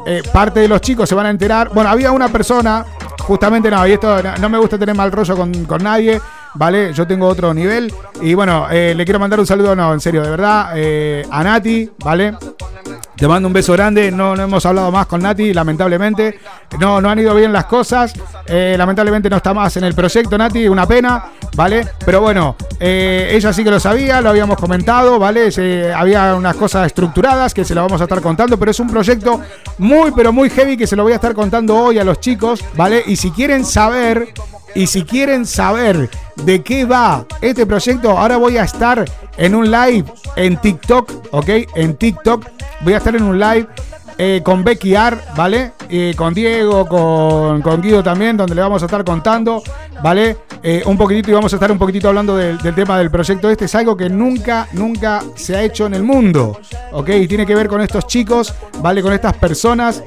[0.07, 1.71] eh, parte de los chicos se van a enterar.
[1.73, 2.85] Bueno, había una persona,
[3.21, 6.21] justamente no, y esto no, no me gusta tener mal rollo con, con nadie,
[6.55, 6.93] ¿vale?
[6.93, 7.93] Yo tengo otro nivel.
[8.21, 11.43] Y bueno, eh, le quiero mandar un saludo, no, en serio, de verdad, eh, a
[11.43, 12.35] Nati, ¿vale?
[13.17, 14.11] Te mando un beso grande.
[14.11, 16.41] No, no hemos hablado más con Nati, lamentablemente.
[16.81, 18.13] No, no han ido bien las cosas.
[18.47, 20.67] Eh, lamentablemente no está más en el proyecto, Nati.
[20.67, 21.87] Una pena, ¿vale?
[22.05, 25.53] Pero bueno, eh, ella sí que lo sabía, lo habíamos comentado, ¿vale?
[25.53, 28.89] Se- había unas cosas estructuradas que se lo vamos a estar contando, pero es un
[28.89, 29.41] proyecto
[29.79, 32.65] muy, pero muy heavy que se lo voy a estar contando hoy a los chicos,
[32.77, 33.05] ¿vale?
[33.07, 34.33] Y si quieren saber,
[34.75, 39.05] y si quieren saber de qué va este proyecto, ahora voy a estar
[39.37, 40.05] en un live
[40.37, 41.49] en TikTok, ¿ok?
[41.75, 42.47] En TikTok
[42.81, 43.67] voy a estar en un live
[44.19, 45.73] eh, con Becky Ar, ¿vale?
[46.17, 49.63] Con Diego, con, con Guido también, donde le vamos a estar contando,
[50.03, 50.39] ¿vale?
[50.63, 53.51] Eh, un poquitito y vamos a estar un poquitito hablando del, del tema del proyecto
[53.51, 53.67] este.
[53.67, 56.59] Es algo que nunca, nunca se ha hecho en el mundo,
[56.93, 57.09] ¿ok?
[57.11, 59.03] Y tiene que ver con estos chicos, ¿vale?
[59.03, 60.03] Con estas personas,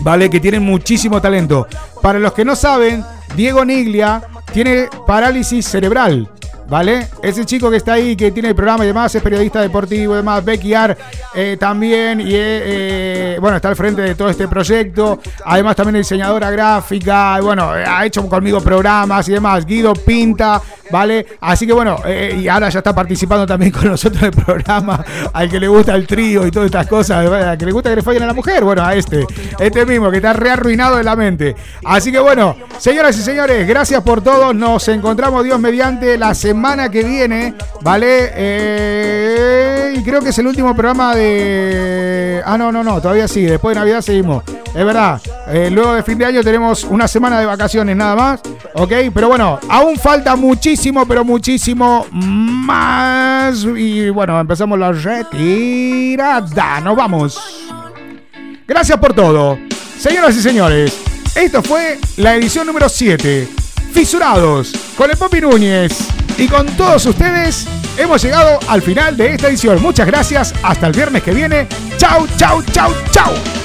[0.00, 0.30] ¿vale?
[0.30, 1.66] Que tienen muchísimo talento.
[2.00, 3.04] Para los que no saben,
[3.36, 6.30] Diego Niglia tiene parálisis cerebral.
[6.66, 7.08] ¿Vale?
[7.22, 10.16] Ese chico que está ahí, que tiene el programa y demás, es periodista deportivo y
[10.16, 10.96] demás, Becky Ar
[11.34, 15.20] eh, también, y eh, eh, bueno, está al frente de todo este proyecto.
[15.44, 19.66] Además, también diseñadora gráfica, y bueno, eh, ha hecho conmigo programas y demás.
[19.66, 20.60] Guido Pinta,
[20.90, 21.26] ¿vale?
[21.42, 25.04] Así que bueno, y ahora ya está participando también con nosotros en el programa.
[25.34, 27.96] Al que le gusta el trío y todas estas cosas, al que le gusta que
[27.96, 29.26] le fallen a la mujer, bueno, a este,
[29.58, 31.54] este mismo, que está re arruinado de la mente.
[31.84, 34.54] Así que bueno, señoras y señores, gracias por todo.
[34.54, 36.53] Nos encontramos, Dios mediante, la semana
[36.90, 38.30] que viene, ¿vale?
[38.34, 42.42] Eh, y creo que es el último programa de.
[42.44, 43.42] Ah, no, no, no, todavía sí.
[43.42, 44.44] Después de Navidad seguimos.
[44.74, 45.20] Es verdad.
[45.48, 48.40] eh, luego de fin de año tenemos una semana de vacaciones nada más.
[48.74, 48.92] ¿Ok?
[49.12, 53.64] Pero bueno, aún falta muchísimo, pero muchísimo más.
[53.64, 56.80] Y bueno, empezamos la retirada.
[56.80, 57.38] Nos vamos.
[58.66, 59.58] Gracias por todo.
[59.98, 60.98] Señoras y señores,
[61.34, 63.63] esto fue la edición número 7.
[63.94, 66.08] Fisurados con el Popi Núñez.
[66.36, 67.64] Y con todos ustedes
[67.96, 69.80] hemos llegado al final de esta edición.
[69.80, 70.52] Muchas gracias.
[70.64, 71.68] Hasta el viernes que viene.
[71.96, 73.63] Chau, chau, chau, chau.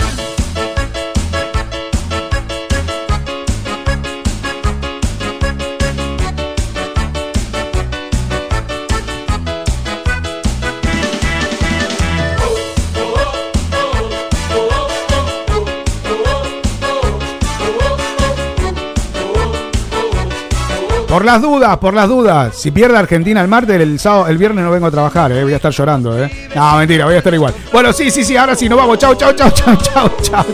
[21.20, 22.56] Por las dudas, por las dudas.
[22.56, 25.44] Si pierde Argentina el martes, el sábado, el viernes no vengo a trabajar, eh.
[25.44, 26.48] voy a estar llorando, eh.
[26.56, 27.54] No, mentira, voy a estar igual.
[27.74, 28.98] Bueno, sí, sí, sí, ahora sí, nos vamos.
[29.00, 30.46] Chau, chau, chau, chau, chau, chau.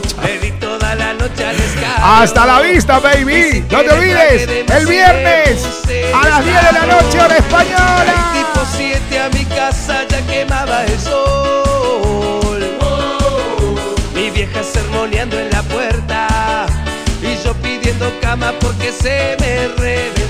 [2.01, 3.63] Hasta la vista, baby.
[3.69, 5.83] No te olvides, el viernes
[6.15, 8.13] a las 10 de la noche, hora española.
[8.33, 12.65] Tipo 7 a mi casa ya quemaba el sol.
[14.15, 16.65] Mi vieja sermoneando en la puerta
[17.21, 20.24] y yo pidiendo cama porque se me reventó.